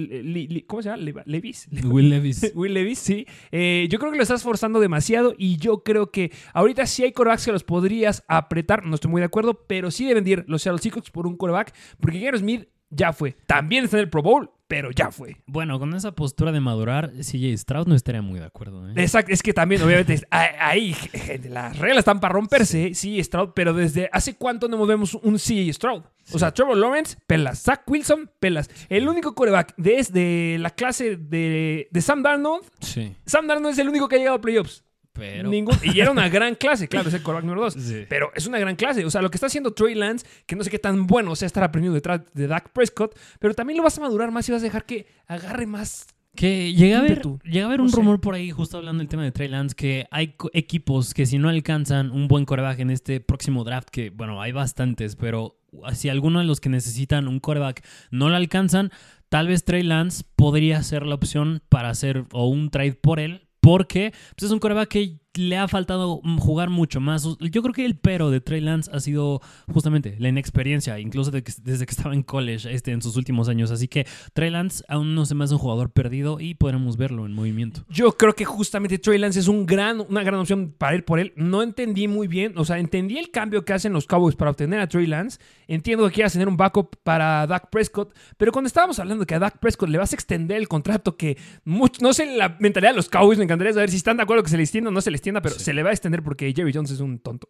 ¿Cómo 0.66 0.82
se 0.82 0.90
llama? 0.90 1.02
Le- 1.02 1.14
Levis. 1.26 1.68
Will 1.84 2.08
Levis. 2.10 2.52
Will 2.54 2.74
Levis, 2.74 2.98
sí. 2.98 3.26
Eh, 3.50 3.88
yo 3.90 3.98
creo 3.98 4.10
que 4.12 4.16
lo 4.18 4.22
estás 4.22 4.42
forzando 4.42 4.80
demasiado 4.80 5.34
y 5.36 5.56
yo 5.56 5.82
creo 5.82 6.10
que 6.10 6.30
ahorita 6.54 6.86
sí 6.86 7.04
hay 7.04 7.12
corebacks 7.12 7.44
que 7.46 7.52
los 7.52 7.64
podrías 7.64 8.22
apretar. 8.28 8.84
No 8.86 8.94
estoy 8.94 9.10
muy 9.10 9.20
de 9.20 9.26
acuerdo, 9.26 9.64
pero 9.66 9.90
sí 9.90 10.06
deben 10.06 10.24
de 10.24 10.30
ir 10.30 10.44
los 10.46 10.62
Seattle 10.62 10.80
Seahawks 10.80 11.10
por 11.10 11.26
un 11.26 11.36
coreback 11.36 11.74
porque 12.00 12.20
Gary 12.20 12.38
Smith 12.38 12.68
ya 12.90 13.12
fue. 13.12 13.36
También 13.46 13.84
está 13.84 13.96
en 13.98 14.04
el 14.04 14.10
Pro 14.10 14.22
Bowl, 14.22 14.50
pero 14.66 14.90
ya 14.90 15.10
fue. 15.10 15.36
Bueno, 15.46 15.78
con 15.78 15.94
esa 15.94 16.12
postura 16.12 16.52
de 16.52 16.60
madurar, 16.60 17.12
CJ 17.12 17.56
Stroud 17.56 17.86
no 17.86 17.94
estaría 17.94 18.22
muy 18.22 18.38
de 18.38 18.46
acuerdo. 18.46 18.88
¿eh? 18.88 18.92
Exacto, 18.96 19.32
es 19.32 19.42
que 19.42 19.52
también, 19.54 19.82
obviamente, 19.82 20.20
ahí, 20.30 20.92
gente, 20.92 21.48
las 21.48 21.78
reglas 21.78 22.00
están 22.00 22.20
para 22.20 22.34
romperse, 22.34 22.94
sí, 22.94 23.22
Stroud, 23.22 23.50
pero 23.54 23.72
desde 23.72 24.08
hace 24.12 24.36
cuánto 24.36 24.68
no 24.68 24.84
vemos 24.86 25.14
un 25.14 25.36
CJ 25.36 25.72
Stroud. 25.72 26.02
O 26.32 26.38
sea, 26.38 26.52
Trevor 26.52 26.76
Lawrence, 26.76 27.16
pelas. 27.26 27.62
Zach 27.62 27.82
Wilson, 27.86 28.30
pelas. 28.38 28.68
El 28.90 29.08
único 29.08 29.34
coreback 29.34 29.72
desde 29.78 30.58
la 30.58 30.70
clase 30.70 31.16
de, 31.16 31.88
de 31.90 32.02
Sam 32.02 32.22
Darnold, 32.22 32.64
Sí. 32.80 33.16
Sam 33.24 33.46
Darnold 33.46 33.72
es 33.72 33.78
el 33.78 33.88
único 33.88 34.08
que 34.08 34.16
ha 34.16 34.18
llegado 34.18 34.36
a 34.36 34.40
playoffs. 34.40 34.84
Pero. 35.18 35.50
Ningún- 35.50 35.76
y 35.82 36.00
era 36.00 36.10
una 36.10 36.28
gran 36.28 36.54
clase, 36.54 36.88
claro, 36.88 37.08
es 37.08 37.14
el 37.14 37.22
coreback 37.22 37.44
número 37.44 37.62
dos. 37.62 37.74
Sí. 37.74 38.04
Pero 38.08 38.30
es 38.34 38.46
una 38.46 38.58
gran 38.58 38.76
clase. 38.76 39.04
O 39.04 39.10
sea, 39.10 39.20
lo 39.20 39.30
que 39.30 39.36
está 39.36 39.46
haciendo 39.48 39.72
Trey 39.74 39.94
Lance, 39.94 40.24
que 40.46 40.56
no 40.56 40.64
sé 40.64 40.70
qué 40.70 40.78
tan 40.78 41.06
bueno 41.06 41.34
sea 41.36 41.46
estar 41.46 41.62
aprendiendo 41.64 41.94
detrás 41.94 42.20
de 42.34 42.46
Dak 42.46 42.70
Prescott, 42.72 43.18
pero 43.38 43.54
también 43.54 43.76
lo 43.76 43.82
vas 43.82 43.98
a 43.98 44.00
madurar 44.00 44.30
más 44.30 44.48
y 44.48 44.52
vas 44.52 44.62
a 44.62 44.64
dejar 44.64 44.84
que 44.86 45.06
agarre 45.26 45.66
más. 45.66 46.06
Que 46.36 46.72
llega 46.72 47.00
a 47.00 47.08
ímpetu. 47.08 47.40
llega 47.42 47.64
a 47.64 47.66
haber 47.68 47.78
No 47.78 47.84
un 47.86 47.90
sé. 47.90 47.96
rumor 47.96 48.20
por 48.20 48.34
ahí, 48.34 48.50
justo 48.52 48.76
hablando 48.76 49.00
del 49.00 49.08
tema 49.08 49.24
de 49.24 49.32
Trey 49.32 49.48
Lance, 49.48 49.74
que 49.74 50.06
hay 50.12 50.36
equipos 50.52 51.12
que 51.12 51.26
si 51.26 51.36
no 51.36 51.48
alcanzan 51.48 52.12
un 52.12 52.28
buen 52.28 52.44
coreback 52.44 52.78
en 52.78 52.90
este 52.90 53.18
próximo 53.20 53.64
draft, 53.64 53.88
que 53.90 54.10
bueno, 54.10 54.40
hay 54.40 54.52
bastantes, 54.52 55.16
pero 55.16 55.58
si 55.94 56.08
alguno 56.10 56.38
de 56.38 56.44
los 56.44 56.60
que 56.60 56.68
necesitan 56.68 57.26
un 57.26 57.40
coreback 57.40 57.84
no 58.12 58.28
lo 58.28 58.36
alcanzan, 58.36 58.92
tal 59.30 59.48
vez 59.48 59.64
Trey 59.64 59.82
Lance 59.82 60.22
podría 60.36 60.80
ser 60.84 61.04
la 61.06 61.16
opción 61.16 61.60
para 61.68 61.88
hacer 61.90 62.24
o 62.32 62.46
un 62.46 62.70
trade 62.70 62.92
por 62.92 63.18
él, 63.18 63.47
porque 63.68 64.14
pues, 64.34 64.44
es 64.44 64.50
un 64.50 64.60
coreback 64.60 64.88
que 64.88 65.18
le 65.34 65.56
ha 65.56 65.68
faltado 65.68 66.20
jugar 66.38 66.70
mucho 66.70 67.00
más. 67.00 67.24
Yo 67.40 67.62
creo 67.62 67.74
que 67.74 67.84
el 67.84 67.96
pero 67.96 68.30
de 68.30 68.40
Trey 68.40 68.60
Lance 68.60 68.90
ha 68.92 69.00
sido 69.00 69.40
justamente 69.72 70.16
la 70.18 70.28
inexperiencia, 70.28 70.98
incluso 70.98 71.30
desde 71.30 71.86
que 71.86 71.90
estaba 71.90 72.14
en 72.14 72.22
college 72.22 72.72
este, 72.72 72.92
en 72.92 73.02
sus 73.02 73.16
últimos 73.16 73.48
años. 73.48 73.70
Así 73.70 73.88
que 73.88 74.06
Trey 74.32 74.50
Lance 74.50 74.84
aún 74.88 75.14
no 75.14 75.26
se 75.26 75.34
me 75.34 75.44
hace 75.44 75.54
un 75.54 75.60
jugador 75.60 75.90
perdido 75.90 76.40
y 76.40 76.54
podremos 76.54 76.96
verlo 76.96 77.26
en 77.26 77.32
movimiento. 77.32 77.84
Yo 77.88 78.16
creo 78.16 78.34
que 78.34 78.44
justamente 78.44 78.98
Trey 78.98 79.18
Lance 79.18 79.40
es 79.40 79.48
un 79.48 79.66
gran, 79.66 80.00
una 80.00 80.22
gran 80.22 80.40
opción 80.40 80.74
para 80.76 80.94
ir 80.94 81.04
por 81.04 81.18
él. 81.18 81.32
No 81.36 81.62
entendí 81.62 82.08
muy 82.08 82.26
bien, 82.26 82.54
o 82.56 82.64
sea, 82.64 82.78
entendí 82.78 83.18
el 83.18 83.30
cambio 83.30 83.64
que 83.64 83.72
hacen 83.72 83.92
los 83.92 84.06
Cowboys 84.06 84.36
para 84.36 84.50
obtener 84.50 84.80
a 84.80 84.88
Trey 84.88 85.06
Lance. 85.06 85.38
Entiendo 85.66 86.06
que 86.06 86.14
quieras 86.14 86.32
tener 86.32 86.48
un 86.48 86.56
backup 86.56 86.96
para 87.02 87.46
Dak 87.46 87.70
Prescott, 87.70 88.14
pero 88.36 88.52
cuando 88.52 88.66
estábamos 88.66 88.98
hablando 88.98 89.26
que 89.26 89.34
a 89.34 89.38
Dak 89.38 89.58
Prescott 89.58 89.88
le 89.88 89.98
vas 89.98 90.12
a 90.12 90.16
extender 90.16 90.56
el 90.56 90.68
contrato 90.68 91.16
que 91.16 91.36
no 91.64 92.12
sé 92.12 92.36
la 92.36 92.56
mentalidad 92.58 92.92
de 92.92 92.96
los 92.96 93.08
Cowboys, 93.08 93.38
me 93.38 93.44
encantaría 93.44 93.72
saber 93.72 93.90
si 93.90 93.96
están 93.96 94.16
de 94.16 94.22
acuerdo 94.22 94.42
que 94.42 94.50
se 94.50 94.56
le 94.56 94.62
extienda 94.62 94.90
o 94.90 94.92
no 94.92 95.00
se 95.00 95.10
le 95.10 95.16
extienda, 95.16 95.27
pero 95.42 95.54
se 95.54 95.72
le 95.72 95.82
va 95.82 95.90
a 95.90 95.92
extender 95.92 96.22
porque 96.22 96.52
Jerry 96.54 96.72
Jones 96.72 96.90
es 96.90 97.00
un 97.00 97.18
tonto. 97.18 97.48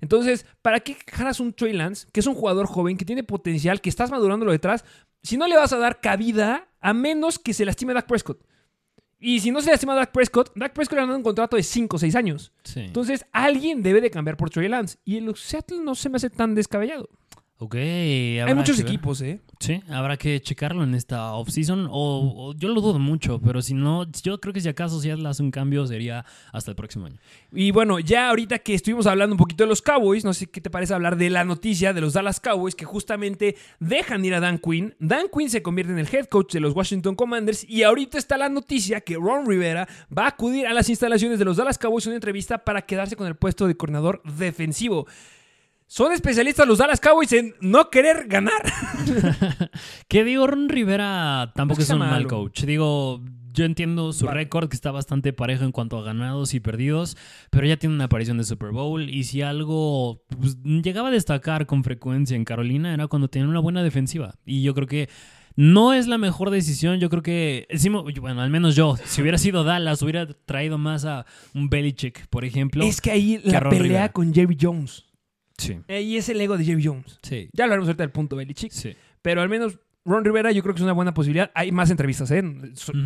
Entonces, 0.00 0.46
¿para 0.62 0.80
qué 0.80 0.96
jalas 1.10 1.40
un 1.40 1.52
Trey 1.52 1.72
Lance, 1.72 2.08
que 2.12 2.20
es 2.20 2.26
un 2.26 2.34
jugador 2.34 2.66
joven, 2.66 2.96
que 2.96 3.04
tiene 3.04 3.22
potencial, 3.22 3.80
que 3.80 3.88
estás 3.88 4.10
madurándolo 4.10 4.50
detrás, 4.50 4.84
si 5.22 5.36
no 5.36 5.46
le 5.46 5.56
vas 5.56 5.72
a 5.72 5.78
dar 5.78 6.00
cabida 6.00 6.68
a 6.80 6.92
menos 6.92 7.38
que 7.38 7.54
se 7.54 7.64
lastime 7.64 7.94
Dak 7.94 8.06
Prescott? 8.06 8.44
Y 9.20 9.38
si 9.38 9.52
no 9.52 9.62
se 9.62 9.70
lastima 9.70 9.94
Dak 9.94 10.10
Prescott, 10.10 10.50
Dak 10.56 10.72
Prescott 10.72 10.98
ha 10.98 11.02
dado 11.02 11.16
un 11.16 11.22
contrato 11.22 11.54
de 11.54 11.62
5 11.62 11.94
o 11.94 11.98
6 12.00 12.16
años. 12.16 12.52
Entonces, 12.74 13.24
alguien 13.30 13.80
debe 13.80 14.00
de 14.00 14.10
cambiar 14.10 14.36
por 14.36 14.50
Trey 14.50 14.68
Lance. 14.68 14.98
Y 15.04 15.16
el 15.16 15.36
Seattle 15.36 15.78
no 15.78 15.94
se 15.94 16.08
me 16.08 16.16
hace 16.16 16.28
tan 16.28 16.56
descabellado. 16.56 17.08
Ok. 17.62 17.76
Hay 17.76 18.54
muchos 18.56 18.80
equipos, 18.80 19.20
¿eh? 19.20 19.40
Sí, 19.60 19.80
habrá 19.88 20.16
que 20.16 20.40
checarlo 20.40 20.82
en 20.82 20.96
esta 20.96 21.34
offseason. 21.34 21.86
O, 21.88 22.34
o 22.36 22.54
yo 22.54 22.68
lo 22.70 22.80
dudo 22.80 22.98
mucho, 22.98 23.40
pero 23.40 23.62
si 23.62 23.72
no, 23.72 24.10
yo 24.24 24.40
creo 24.40 24.52
que 24.52 24.60
si 24.60 24.68
acaso 24.68 25.00
si 25.00 25.08
hace 25.08 25.42
un 25.44 25.52
cambio 25.52 25.86
sería 25.86 26.24
hasta 26.52 26.72
el 26.72 26.74
próximo 26.74 27.06
año. 27.06 27.18
Y 27.52 27.70
bueno, 27.70 28.00
ya 28.00 28.30
ahorita 28.30 28.58
que 28.58 28.74
estuvimos 28.74 29.06
hablando 29.06 29.34
un 29.34 29.38
poquito 29.38 29.62
de 29.62 29.68
los 29.68 29.80
Cowboys, 29.80 30.24
no 30.24 30.34
sé 30.34 30.46
qué 30.46 30.60
te 30.60 30.70
parece 30.70 30.92
hablar 30.92 31.16
de 31.16 31.30
la 31.30 31.44
noticia 31.44 31.92
de 31.92 32.00
los 32.00 32.14
Dallas 32.14 32.40
Cowboys 32.40 32.74
que 32.74 32.84
justamente 32.84 33.54
dejan 33.78 34.24
ir 34.24 34.34
a 34.34 34.40
Dan 34.40 34.58
Quinn. 34.58 34.96
Dan 34.98 35.26
Quinn 35.32 35.48
se 35.48 35.62
convierte 35.62 35.92
en 35.92 36.00
el 36.00 36.08
head 36.12 36.26
coach 36.26 36.54
de 36.54 36.58
los 36.58 36.74
Washington 36.74 37.14
Commanders 37.14 37.64
y 37.68 37.84
ahorita 37.84 38.18
está 38.18 38.36
la 38.36 38.48
noticia 38.48 39.02
que 39.02 39.14
Ron 39.14 39.46
Rivera 39.46 39.86
va 40.16 40.24
a 40.24 40.28
acudir 40.30 40.66
a 40.66 40.72
las 40.72 40.88
instalaciones 40.88 41.38
de 41.38 41.44
los 41.44 41.58
Dallas 41.58 41.78
Cowboys 41.78 42.06
en 42.06 42.10
una 42.10 42.16
entrevista 42.16 42.58
para 42.58 42.82
quedarse 42.82 43.14
con 43.14 43.28
el 43.28 43.36
puesto 43.36 43.68
de 43.68 43.76
coordinador 43.76 44.20
defensivo. 44.24 45.06
Son 45.92 46.10
especialistas 46.10 46.66
los 46.66 46.78
Dallas 46.78 47.00
Cowboys 47.00 47.30
en 47.34 47.54
no 47.60 47.90
querer 47.90 48.24
ganar. 48.26 48.62
que 50.08 50.24
digo, 50.24 50.46
Ron 50.46 50.70
Rivera 50.70 51.52
tampoco 51.54 51.82
es, 51.82 51.90
un 51.90 51.98
mal 51.98 52.26
coach. 52.26 52.62
Digo, 52.62 53.20
yo 53.52 53.66
entiendo 53.66 54.14
su 54.14 54.26
récord, 54.26 54.70
que 54.70 54.74
está 54.74 54.90
bastante 54.90 55.34
parejo 55.34 55.64
en 55.64 55.70
cuanto 55.70 55.98
a 55.98 56.02
ganados 56.02 56.54
y 56.54 56.60
perdidos, 56.60 57.18
pero 57.50 57.66
ya 57.66 57.76
tiene 57.76 57.94
una 57.94 58.04
aparición 58.04 58.38
de 58.38 58.44
Super 58.44 58.70
Bowl. 58.70 59.10
Y 59.10 59.24
si 59.24 59.42
algo 59.42 60.24
pues, 60.40 60.56
llegaba 60.62 61.08
a 61.08 61.12
destacar 61.12 61.66
con 61.66 61.84
frecuencia 61.84 62.38
en 62.38 62.46
Carolina 62.46 62.94
era 62.94 63.06
cuando 63.06 63.28
tenía 63.28 63.46
una 63.46 63.60
buena 63.60 63.82
defensiva. 63.82 64.36
Y 64.46 64.62
yo 64.62 64.72
creo 64.72 64.86
que 64.86 65.10
no 65.56 65.92
es 65.92 66.06
la 66.06 66.16
mejor 66.16 66.48
decisión. 66.48 67.00
Yo 67.00 67.10
creo 67.10 67.22
que, 67.22 67.68
bueno, 68.18 68.40
al 68.40 68.48
menos 68.48 68.74
yo, 68.74 68.96
si 69.04 69.20
hubiera 69.20 69.36
sido 69.36 69.62
Dallas, 69.62 70.00
hubiera 70.00 70.26
traído 70.26 70.78
más 70.78 71.04
a 71.04 71.26
un 71.52 71.68
Belichick, 71.68 72.28
por 72.28 72.46
ejemplo. 72.46 72.82
Es 72.82 73.02
que 73.02 73.10
ahí 73.10 73.42
la 73.44 73.60
pelea 73.68 74.10
con 74.10 74.32
Jerry 74.32 74.56
Jones. 74.58 75.11
Sí. 75.62 75.78
y 75.88 76.16
es 76.16 76.28
el 76.28 76.40
ego 76.40 76.56
de 76.58 76.64
Jerry 76.64 76.84
Jones. 76.84 77.18
Sí. 77.22 77.48
Ya 77.52 77.64
hablaremos 77.64 77.88
ahorita 77.88 78.02
del 78.02 78.10
punto 78.12 78.36
Belichick. 78.36 78.72
Sí. 78.72 78.94
Pero 79.22 79.40
al 79.40 79.48
menos 79.48 79.78
Ron 80.04 80.24
Rivera 80.24 80.50
yo 80.50 80.62
creo 80.62 80.74
que 80.74 80.80
es 80.80 80.82
una 80.82 80.92
buena 80.92 81.14
posibilidad. 81.14 81.50
Hay 81.54 81.70
más 81.70 81.90
entrevistas, 81.90 82.30
¿eh? 82.32 82.42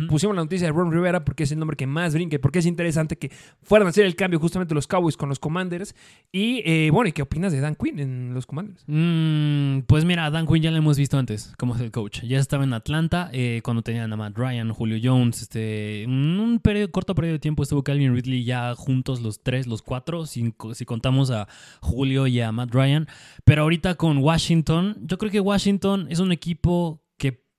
Pusimos 0.09 0.35
la 0.35 0.41
noticia 0.41 0.67
de 0.67 0.73
Ron 0.73 0.91
Rivera 0.91 1.23
porque 1.23 1.43
es 1.43 1.51
el 1.51 1.59
nombre 1.59 1.77
que 1.77 1.85
más 1.85 2.13
brinque, 2.13 2.39
porque 2.39 2.59
es 2.59 2.65
interesante 2.65 3.17
que 3.17 3.31
fueran 3.61 3.87
a 3.87 3.89
hacer 3.89 4.05
el 4.05 4.15
cambio 4.15 4.39
justamente 4.39 4.73
los 4.73 4.87
Cowboys 4.87 5.15
con 5.15 5.29
los 5.29 5.37
Commanders. 5.37 5.95
Y 6.31 6.63
eh, 6.65 6.89
bueno, 6.91 7.09
¿y 7.09 7.11
qué 7.11 7.21
opinas 7.21 7.51
de 7.51 7.59
Dan 7.59 7.75
Quinn 7.75 7.99
en 7.99 8.33
los 8.33 8.47
Commanders? 8.47 8.83
Mm, 8.87 9.81
pues 9.81 10.05
mira, 10.05 10.29
Dan 10.31 10.47
Quinn 10.47 10.63
ya 10.63 10.71
lo 10.71 10.77
hemos 10.77 10.97
visto 10.97 11.19
antes 11.19 11.53
como 11.57 11.75
el 11.75 11.91
coach. 11.91 12.21
Ya 12.23 12.39
estaba 12.39 12.63
en 12.63 12.73
Atlanta 12.73 13.29
eh, 13.31 13.61
cuando 13.63 13.83
tenían 13.83 14.11
a 14.11 14.17
Matt 14.17 14.35
Ryan, 14.35 14.71
Julio 14.71 14.99
Jones. 15.01 15.43
Este, 15.43 16.03
en 16.03 16.39
un 16.39 16.59
periodo, 16.59 16.91
corto 16.91 17.13
periodo 17.13 17.33
de 17.33 17.39
tiempo 17.39 17.61
estuvo 17.61 17.83
Calvin 17.83 18.15
Ridley 18.15 18.43
ya 18.43 18.73
juntos 18.73 19.21
los 19.21 19.43
tres, 19.43 19.67
los 19.67 19.83
cuatro, 19.83 20.25
si, 20.25 20.53
si 20.73 20.85
contamos 20.85 21.29
a 21.29 21.47
Julio 21.79 22.25
y 22.25 22.41
a 22.41 22.51
Matt 22.51 22.73
Ryan. 22.73 23.07
Pero 23.45 23.61
ahorita 23.61 23.95
con 23.95 24.17
Washington, 24.17 24.97
yo 25.01 25.19
creo 25.19 25.31
que 25.31 25.39
Washington 25.39 26.07
es 26.09 26.19
un 26.19 26.31
equipo 26.31 26.86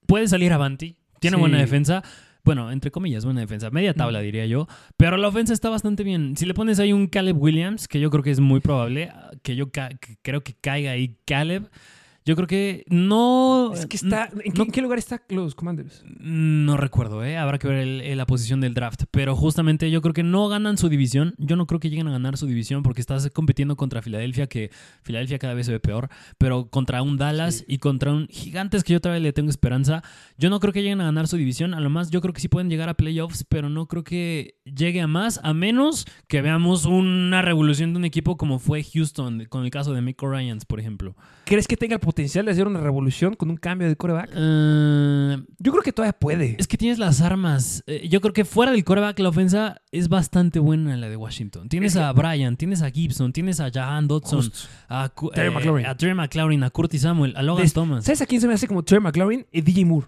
puede 0.09 0.27
salir 0.27 0.53
avanti, 0.53 0.97
tiene 1.21 1.37
buena 1.37 1.59
defensa. 1.59 2.03
Bueno, 2.43 2.73
entre 2.73 2.91
comillas, 2.91 3.27
buena 3.27 3.41
defensa. 3.43 3.69
Media 3.71 3.93
tabla, 3.93 4.21
diría 4.21 4.47
yo. 4.47 4.67
Pero 4.97 5.19
la 5.19 5.29
ofensa 5.29 5.53
está 5.53 5.69
bastante 5.69 6.03
bien. 6.03 6.35
Si 6.37 6.47
le 6.47 6.55
pones 6.55 6.81
ahí 6.81 6.95
un 6.95 7.07
Caleb 7.07 7.37
Williams, 7.41 7.89
que 7.89 8.01
yo 8.01 8.09
creo 8.09 8.23
que 8.23 8.31
es 8.31 8.41
muy 8.41 8.61
probable, 8.61 9.13
que 9.43 9.55
yo 9.55 9.67
creo 9.71 10.43
que 10.43 10.55
caiga 10.55 10.93
ahí 10.93 11.19
Caleb. 11.27 11.69
Yo 12.29 12.37
creo 12.37 12.47
que 12.47 12.85
no. 12.91 13.73
Es 13.73 13.87
que 13.87 13.97
está. 13.97 14.29
¿En 14.45 14.71
qué, 14.71 14.83
lugar 14.83 14.99
están 14.99 15.23
los 15.31 15.55
Commanders? 15.55 16.05
No 16.21 16.77
recuerdo, 16.77 17.25
¿eh? 17.25 17.39
Habrá 17.39 17.59
que 17.59 17.69
ver 17.69 18.17
la 18.19 18.27
posición 18.27 18.61
del 18.61 18.75
draft. 18.75 19.05
Pero 19.11 19.35
justamente 19.35 19.91
yo 19.91 20.03
creo 20.03 20.13
que 20.13 20.23
no 20.23 20.47
ganan 20.51 20.77
su 20.77 20.91
división. 20.91 21.35
Yo 21.39 21.57
no 21.57 21.67
creo 21.67 21.81
que 21.81 21.89
lleguen 21.89 22.07
a 22.07 22.11
ganar 22.11 22.37
su 22.37 22.45
división 22.45 22.83
porque 22.83 23.01
estás 23.01 23.31
compitiendo 23.31 23.79
contra 23.79 24.03
Filadelfia, 24.03 24.47
que 24.47 24.71
Filadelfia 25.01 25.39
cada 25.39 25.55
vez 25.55 25.65
se 25.65 25.73
ve 25.73 25.81
peor. 25.81 26.11
Pero 26.37 26.69
contra 26.69 27.01
un 27.01 27.17
Dallas 27.17 27.65
y 27.67 27.79
contra 27.79 28.13
un 28.13 28.29
Gigantes, 28.29 28.85
que 28.85 28.93
yo 28.93 29.01
todavía 29.01 29.23
le 29.23 29.33
tengo 29.33 29.49
esperanza. 29.49 30.03
Yo 30.37 30.51
no 30.51 30.61
creo 30.61 30.75
que 30.75 30.83
lleguen 30.83 31.01
a 31.01 31.05
ganar 31.05 31.29
su 31.29 31.39
división. 31.39 31.73
A 31.73 31.81
lo 31.81 31.89
más, 31.89 32.11
yo 32.11 32.21
creo 32.21 32.35
que 32.35 32.43
sí 32.43 32.49
pueden 32.49 32.69
llegar 32.69 32.91
a 32.91 32.95
playoffs, 32.95 33.47
pero 33.49 33.71
no 33.71 33.87
creo 33.87 34.05
que 34.05 34.61
llegue 34.67 35.01
a 35.01 35.07
más, 35.07 35.41
a 35.43 35.55
menos 35.55 36.05
que 36.27 36.43
veamos 36.43 36.85
una 36.85 37.41
revolución 37.41 37.95
de 37.95 38.01
un 38.01 38.05
equipo 38.05 38.37
como 38.37 38.59
fue 38.59 38.85
Houston, 38.85 39.47
con 39.49 39.65
el 39.65 39.71
caso 39.71 39.95
de 39.95 40.03
Mick 40.03 40.21
Ryans, 40.21 40.67
por 40.67 40.79
ejemplo. 40.79 41.17
¿Crees 41.47 41.67
que 41.67 41.79
tenga 41.79 41.95
el 41.95 42.01
potencial 42.01 42.18
de 42.23 42.51
hacer 42.51 42.67
una 42.67 42.81
revolución 42.81 43.35
con 43.35 43.51
un 43.51 43.57
cambio 43.57 43.89
de 43.89 43.97
coreback? 43.97 44.31
Eh, 44.35 45.37
yo 45.59 45.73
creo 45.73 45.83
que 45.83 45.93
todavía 45.93 46.13
puede. 46.13 46.57
Es 46.59 46.67
que 46.67 46.77
tienes 46.77 46.99
las 46.99 47.21
armas. 47.21 47.85
Eh, 47.87 48.09
yo 48.09 48.21
creo 48.21 48.33
que 48.33 48.45
fuera 48.45 48.73
del 48.73 48.85
coreback 48.85 49.19
la 49.21 49.29
ofensa 49.29 49.81
es 49.93 50.09
bastante 50.09 50.59
buena 50.59 50.97
la 50.97 51.09
de 51.09 51.17
Washington. 51.17 51.69
Tienes 51.69 51.97
a 51.97 52.13
Brian, 52.13 52.57
tienes 52.57 52.83
a 52.83 52.91
Gibson, 52.91 53.33
tienes 53.33 53.61
a 53.61 53.71
Jahan 53.71 54.09
Dodson, 54.09 54.51
a, 54.89 55.11
Terry 55.35 55.49
eh, 55.49 56.15
McLaurin. 56.15 56.65
a 56.65 56.71
Curtis 56.71 57.03
Samuel, 57.03 57.37
a 57.37 57.43
Logan 57.43 57.71
Thomas. 57.71 58.05
¿Sabes 58.05 58.23
a 58.23 58.27
quién 58.27 58.41
se 58.41 58.49
me 58.49 58.55
hace 58.55 58.67
como 58.67 58.83
Terry 58.83 59.01
McLaurin? 59.01 59.47
Y 59.53 59.61
DJ 59.61 59.85
Moore. 59.85 60.07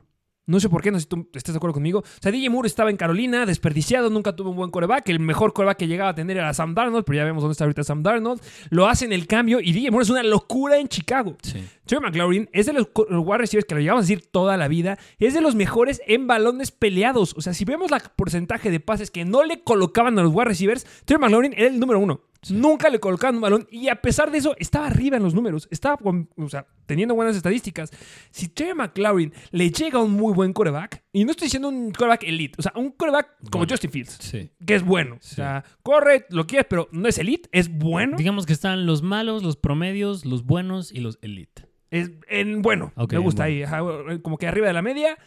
No 0.50 0.59
sé 0.59 0.69
por 0.69 0.83
qué, 0.83 0.90
no 0.90 0.99
sé 0.99 1.02
si 1.02 1.09
tú 1.09 1.28
estás 1.33 1.54
de 1.54 1.59
acuerdo 1.59 1.75
conmigo. 1.75 2.00
O 2.00 2.21
sea, 2.21 2.33
DJ 2.33 2.50
Moore 2.50 2.66
estaba 2.66 2.90
en 2.90 2.97
Carolina, 2.97 3.47
desperdiciado, 3.47 4.11
nunca 4.11 4.35
tuvo 4.35 4.50
un 4.50 4.57
buen 4.57 4.73
coreback. 4.73 5.09
El 5.09 5.21
mejor 5.21 5.52
coreback 5.52 5.78
que 5.78 5.87
llegaba 5.87 6.11
a 6.11 6.14
tener 6.16 6.38
era 6.38 6.52
Sam 6.52 6.75
Darnold, 6.75 7.04
pero 7.04 7.19
ya 7.19 7.25
vemos 7.25 7.40
dónde 7.42 7.52
está 7.52 7.64
ahorita 7.64 7.85
Sam 7.85 8.02
Darnold. 8.02 8.42
Lo 8.69 8.88
hacen 8.88 9.12
el 9.12 9.28
cambio 9.28 9.61
y 9.61 9.73
DJ 9.73 9.92
Moore 9.92 10.02
es 10.02 10.11
una 10.11 10.25
locura 10.25 10.78
en 10.78 10.88
Chicago. 10.88 11.37
Sí. 11.40 11.64
Trey 11.87 12.00
McLaurin 12.00 12.49
es 12.52 12.66
de 12.66 12.73
los, 12.73 12.88
wide 12.95 13.38
receivers 13.38 13.64
que 13.64 13.76
lo 13.76 13.80
llevamos 13.80 14.02
a 14.02 14.07
decir 14.09 14.26
toda 14.26 14.57
la 14.57 14.66
vida. 14.66 14.99
Es 15.21 15.35
de 15.35 15.40
los 15.40 15.54
mejores 15.54 16.02
en 16.09 16.26
balones 16.26 16.73
peleados. 16.73 17.35
O 17.37 17.42
sea, 17.42 17.54
si 17.54 17.64
vemos 17.64 17.92
el 17.92 18.00
porcentaje 18.16 18.73
de 18.73 18.80
pases 18.80 19.12
que 19.12 19.25
no 19.25 19.45
le 19.45 19.62
colocaban 19.62 20.19
a 20.19 20.23
los 20.23 20.33
wide 20.35 20.47
receivers, 20.47 20.85
Trey 21.04 21.21
McLaurin 21.21 21.52
era 21.57 21.69
el 21.69 21.78
número 21.78 22.00
uno. 22.00 22.23
Nunca 22.49 22.88
le 22.88 22.99
colocaban 22.99 23.37
un 23.37 23.42
balón 23.42 23.68
y 23.70 23.88
a 23.88 24.00
pesar 24.00 24.30
de 24.30 24.38
eso 24.38 24.54
estaba 24.59 24.87
arriba 24.87 25.18
en 25.18 25.23
los 25.23 25.35
números. 25.35 25.68
Estaba 25.70 25.99
o 26.02 26.49
sea, 26.49 26.66
teniendo 26.87 27.14
buenas 27.14 27.37
estadísticas. 27.37 27.90
Si 28.30 28.49
Terry 28.49 28.75
McLaurin 28.75 29.32
le 29.50 29.70
llega 29.70 29.99
un 29.99 30.12
muy 30.12 30.32
buen 30.32 30.52
coreback, 30.52 31.02
y 31.12 31.25
no 31.25 31.32
estoy 31.32 31.47
diciendo 31.47 31.68
un 31.68 31.92
coreback 31.92 32.23
elite, 32.23 32.54
o 32.59 32.62
sea, 32.62 32.73
un 32.76 32.92
coreback 32.92 33.50
como 33.50 33.66
Justin 33.68 33.90
Fields, 33.90 34.18
que 34.64 34.75
es 34.75 34.82
bueno. 34.82 35.16
O 35.16 35.23
sea, 35.23 35.64
corre, 35.82 36.26
lo 36.30 36.47
quieres, 36.47 36.66
pero 36.68 36.88
no 36.92 37.09
es 37.09 37.18
elite, 37.18 37.49
es 37.52 37.68
bueno. 37.68 38.16
Digamos 38.16 38.47
que 38.47 38.52
están 38.52 38.87
los 38.87 39.02
malos, 39.02 39.42
los 39.42 39.56
promedios, 39.56 40.25
los 40.25 40.44
buenos 40.44 40.92
y 40.92 41.00
los 41.00 41.18
elite. 41.20 41.66
Es 41.90 42.11
en 42.28 42.62
bueno. 42.62 42.92
me 42.97 43.18
gusta 43.18 43.44
ahí, 43.44 43.64
como 44.23 44.38
que 44.38 44.47
arriba 44.47 44.68
de 44.68 44.73
la 44.73 44.82
media. 44.82 45.18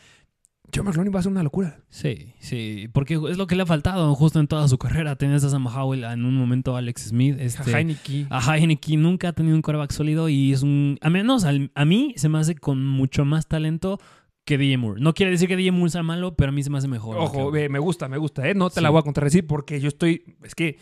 Joe 0.73 0.83
McLaurin 0.83 1.13
va 1.13 1.19
a 1.19 1.23
ser 1.23 1.31
una 1.31 1.43
locura. 1.43 1.79
Sí, 1.89 2.33
sí, 2.39 2.89
porque 2.93 3.13
es 3.29 3.37
lo 3.37 3.45
que 3.45 3.55
le 3.55 3.63
ha 3.63 3.65
faltado 3.65 4.13
justo 4.15 4.39
en 4.39 4.47
toda 4.47 4.67
su 4.67 4.77
carrera. 4.77 5.15
Tenías 5.15 5.43
a 5.43 5.49
Sam 5.49 5.67
Howell, 5.67 6.03
en 6.03 6.25
un 6.25 6.35
momento 6.35 6.75
Alex 6.75 7.09
Smith. 7.09 7.37
Este, 7.39 7.75
a 7.75 7.79
Heineke. 7.79 8.27
A 8.29 8.57
Heineke 8.57 8.97
nunca 8.97 9.29
ha 9.29 9.33
tenido 9.33 9.55
un 9.55 9.61
quarterback 9.61 9.91
sólido 9.91 10.29
y 10.29 10.51
es 10.51 10.63
un... 10.63 10.97
A 11.01 11.09
menos 11.09 11.45
a 11.45 11.85
mí 11.85 12.13
se 12.17 12.29
me 12.29 12.39
hace 12.39 12.55
con 12.55 12.85
mucho 12.87 13.23
más 13.23 13.47
talento 13.47 13.99
que 14.45 14.57
DJ 14.57 14.77
Moore. 14.77 15.01
No 15.01 15.13
quiere 15.13 15.31
decir 15.31 15.47
que 15.47 15.55
DJ 15.55 15.71
Moore 15.71 15.91
sea 15.91 16.03
malo, 16.03 16.35
pero 16.35 16.49
a 16.49 16.51
mí 16.51 16.63
se 16.63 16.69
me 16.69 16.79
hace 16.79 16.87
mejor. 16.87 17.17
Ojo, 17.17 17.51
me 17.51 17.79
gusta, 17.79 18.09
me 18.09 18.17
gusta. 18.17 18.47
¿eh? 18.49 18.55
No 18.55 18.69
te 18.69 18.81
la 18.81 18.89
voy 18.89 18.99
a 18.99 19.03
contradecir 19.03 19.45
porque 19.45 19.79
yo 19.79 19.87
estoy... 19.87 20.37
Es 20.43 20.55
que 20.55 20.79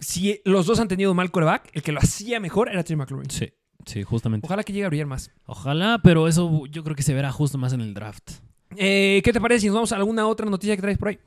si 0.00 0.40
los 0.44 0.66
dos 0.66 0.80
han 0.80 0.88
tenido 0.88 1.12
mal 1.12 1.30
quarterback, 1.30 1.70
el 1.74 1.82
que 1.82 1.92
lo 1.92 2.00
hacía 2.00 2.40
mejor 2.40 2.70
era 2.70 2.82
Trey 2.82 2.96
McLaurin. 2.96 3.30
Sí, 3.30 3.52
sí, 3.84 4.02
justamente. 4.04 4.46
Ojalá 4.46 4.62
que 4.62 4.72
llegue 4.72 4.86
a 4.86 4.88
brillar 4.88 5.06
más. 5.06 5.30
Ojalá, 5.44 6.00
pero 6.02 6.28
eso 6.28 6.66
yo 6.66 6.82
creo 6.82 6.96
que 6.96 7.02
se 7.02 7.14
verá 7.14 7.30
justo 7.30 7.58
más 7.58 7.72
en 7.72 7.82
el 7.82 7.94
draft. 7.94 8.47
Eh, 8.78 9.20
¿Qué 9.24 9.32
te 9.32 9.40
parece 9.40 9.62
si 9.62 9.66
nos 9.66 9.74
vamos 9.74 9.92
a 9.92 9.96
alguna 9.96 10.26
otra 10.26 10.48
noticia 10.48 10.76
que 10.76 10.82
traes 10.82 10.98
por 10.98 11.08
ahí? 11.08 11.18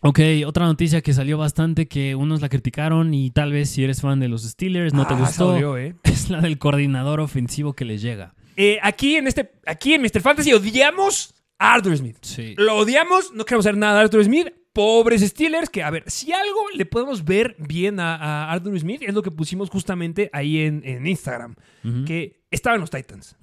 Ok, 0.00 0.20
otra 0.46 0.66
noticia 0.66 1.02
que 1.02 1.12
salió 1.12 1.36
bastante 1.36 1.86
que 1.86 2.14
unos 2.14 2.40
la 2.40 2.48
criticaron 2.48 3.12
y 3.12 3.30
tal 3.30 3.52
vez 3.52 3.70
si 3.70 3.84
eres 3.84 4.00
fan 4.00 4.20
de 4.20 4.28
los 4.28 4.42
Steelers 4.44 4.94
no 4.94 5.06
te 5.06 5.14
ah, 5.14 5.18
gustó. 5.18 5.76
¿eh? 5.76 5.94
Es 6.04 6.30
la 6.30 6.40
del 6.40 6.58
coordinador 6.58 7.20
ofensivo 7.20 7.74
que 7.74 7.84
les 7.84 8.00
llega. 8.00 8.34
Eh, 8.56 8.78
aquí, 8.82 9.16
en 9.16 9.26
este, 9.26 9.52
aquí 9.66 9.94
en 9.94 10.02
Mr. 10.02 10.20
Fantasy 10.20 10.52
odiamos 10.52 11.34
a 11.58 11.74
Arthur 11.74 11.96
Smith. 11.96 12.16
Sí. 12.22 12.54
Lo 12.56 12.76
odiamos, 12.76 13.32
no 13.34 13.44
queremos 13.44 13.66
hacer 13.66 13.76
nada 13.76 13.94
de 13.94 14.00
Arthur 14.00 14.24
Smith 14.24 14.48
pobres 14.72 15.22
Steelers, 15.22 15.68
que 15.68 15.82
a 15.82 15.90
ver, 15.90 16.04
si 16.06 16.32
algo 16.32 16.60
le 16.74 16.86
podemos 16.86 17.24
ver 17.24 17.56
bien 17.58 18.00
a, 18.00 18.14
a 18.14 18.52
Arthur 18.52 18.78
Smith, 18.78 19.02
es 19.02 19.14
lo 19.14 19.22
que 19.22 19.30
pusimos 19.30 19.68
justamente 19.70 20.30
ahí 20.32 20.60
en, 20.60 20.82
en 20.84 21.06
Instagram, 21.06 21.56
Ujú. 21.84 22.04
que 22.04 22.44
estaba 22.50 22.76
en 22.76 22.80
los 22.80 22.90
Titans 22.90 23.36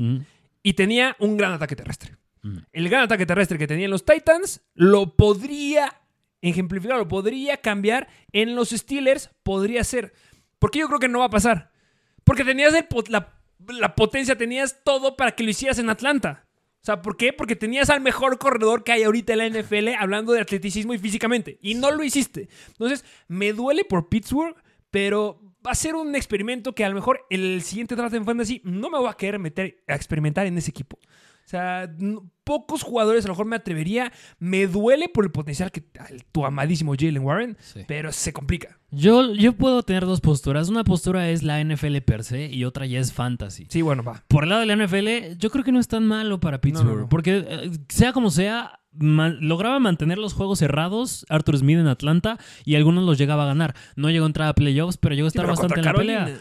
y 0.63 0.73
tenía 0.73 1.15
un 1.19 1.37
gran 1.37 1.53
ataque 1.53 1.75
terrestre. 1.75 2.15
El 2.71 2.89
gran 2.89 3.03
ataque 3.03 3.25
terrestre 3.25 3.57
que 3.57 3.67
tenían 3.67 3.91
los 3.91 4.05
Titans 4.05 4.61
lo 4.73 5.15
podría 5.15 6.01
ejemplificar, 6.41 6.97
lo 6.97 7.07
podría 7.07 7.57
cambiar 7.57 8.07
en 8.31 8.55
los 8.55 8.69
Steelers, 8.69 9.29
podría 9.43 9.83
ser. 9.83 10.13
Porque 10.59 10.79
yo 10.79 10.87
creo 10.87 10.99
que 10.99 11.07
no 11.07 11.19
va 11.19 11.25
a 11.25 11.29
pasar. 11.29 11.71
Porque 12.23 12.43
tenías 12.43 12.73
la, 13.09 13.95
potencia, 13.95 14.37
tenías 14.37 14.83
todo 14.83 15.15
para 15.15 15.31
que 15.33 15.43
lo 15.43 15.49
hicieras 15.49 15.79
en 15.79 15.89
Atlanta. 15.89 16.47
O 16.81 16.85
sea, 16.87 17.01
¿por 17.01 17.17
qué? 17.17 17.33
Porque 17.33 17.55
tenías 17.55 17.89
al 17.89 18.01
mejor 18.01 18.37
corredor 18.37 18.83
que 18.83 18.91
hay 18.91 19.03
ahorita 19.03 19.33
en 19.33 19.39
la 19.39 19.49
NFL 19.49 19.89
hablando 19.99 20.33
de 20.33 20.41
atleticismo 20.41 20.93
y 20.93 20.99
físicamente. 20.99 21.57
Y 21.61 21.75
no 21.75 21.91
lo 21.91 22.03
hiciste. 22.03 22.49
Entonces, 22.67 23.03
me 23.27 23.51
duele 23.53 23.83
por 23.83 24.09
Pittsburgh, 24.09 24.55
pero 24.89 25.41
va 25.65 25.71
a 25.71 25.75
ser 25.75 25.95
un 25.95 26.15
experimento 26.15 26.73
que 26.73 26.85
a 26.85 26.89
lo 26.89 26.95
mejor 26.95 27.25
el 27.29 27.61
siguiente 27.61 27.95
draft 27.95 28.15
en 28.15 28.25
Fantasy 28.25 28.61
no 28.63 28.89
me 28.89 28.97
voy 28.97 29.09
a 29.09 29.13
querer 29.13 29.39
meter 29.39 29.83
a 29.87 29.95
experimentar 29.95 30.45
en 30.45 30.57
ese 30.57 30.71
equipo. 30.71 30.97
O 30.97 31.49
sea, 31.49 31.89
pocos 32.47 32.81
jugadores 32.81 33.25
a 33.25 33.27
lo 33.27 33.33
mejor 33.33 33.45
me 33.45 33.57
atrevería. 33.57 34.13
Me 34.39 34.65
duele 34.67 35.09
por 35.09 35.25
el 35.25 35.31
potencial 35.31 35.69
que 35.69 35.83
tu 36.31 36.45
amadísimo 36.45 36.93
Jalen 36.97 37.21
Warren, 37.23 37.57
Sí. 37.59 37.81
pero 37.87 38.13
se 38.13 38.31
complica. 38.31 38.77
Yo, 38.89 39.33
yo 39.33 39.51
puedo 39.51 39.83
tener 39.83 40.05
dos 40.05 40.21
posturas. 40.21 40.69
Una 40.69 40.85
postura 40.85 41.29
es 41.29 41.43
la 41.43 41.59
NFL 41.59 41.97
per 42.01 42.23
se 42.23 42.45
y 42.47 42.63
otra 42.63 42.85
ya 42.85 42.99
es 43.01 43.11
fantasy. 43.11 43.67
Sí, 43.69 43.81
bueno, 43.81 44.01
va. 44.01 44.23
Por 44.29 44.43
el 44.43 44.49
lado 44.49 44.61
de 44.61 44.67
la 44.67 44.73
NFL, 44.77 45.37
yo 45.37 45.49
creo 45.49 45.65
que 45.65 45.73
no 45.73 45.79
es 45.81 45.89
tan 45.89 46.07
malo 46.07 46.39
para 46.39 46.61
Pittsburgh. 46.61 46.87
no, 46.95 47.01
no. 47.01 47.09
Porque, 47.09 47.45
eh, 47.45 47.71
sea 47.89 48.13
como 48.13 48.31
sea, 48.31 48.79
lograba 48.99 49.77
mantener 49.79 50.17
los 50.17 50.33
juegos 50.33 50.57
cerrados 50.59 51.25
Arthur 51.29 51.57
Smith 51.59 51.77
en 51.77 51.87
Atlanta 51.87 52.39
y 52.65 52.75
algunos 52.75 53.03
los 53.03 53.17
llegaba 53.17 53.43
a 53.43 53.47
ganar. 53.47 53.75
No 53.97 54.09
llegó 54.09 54.25
a 54.25 54.27
entrar 54.27 54.47
a 54.47 54.53
playoffs, 54.55 54.97
pero 54.97 55.13
llegó 55.13 55.25
a 55.25 55.27
estar 55.27 55.45
bastante 55.45 55.79
en 55.81 55.85
la 55.85 55.93
pelea. 55.93 56.39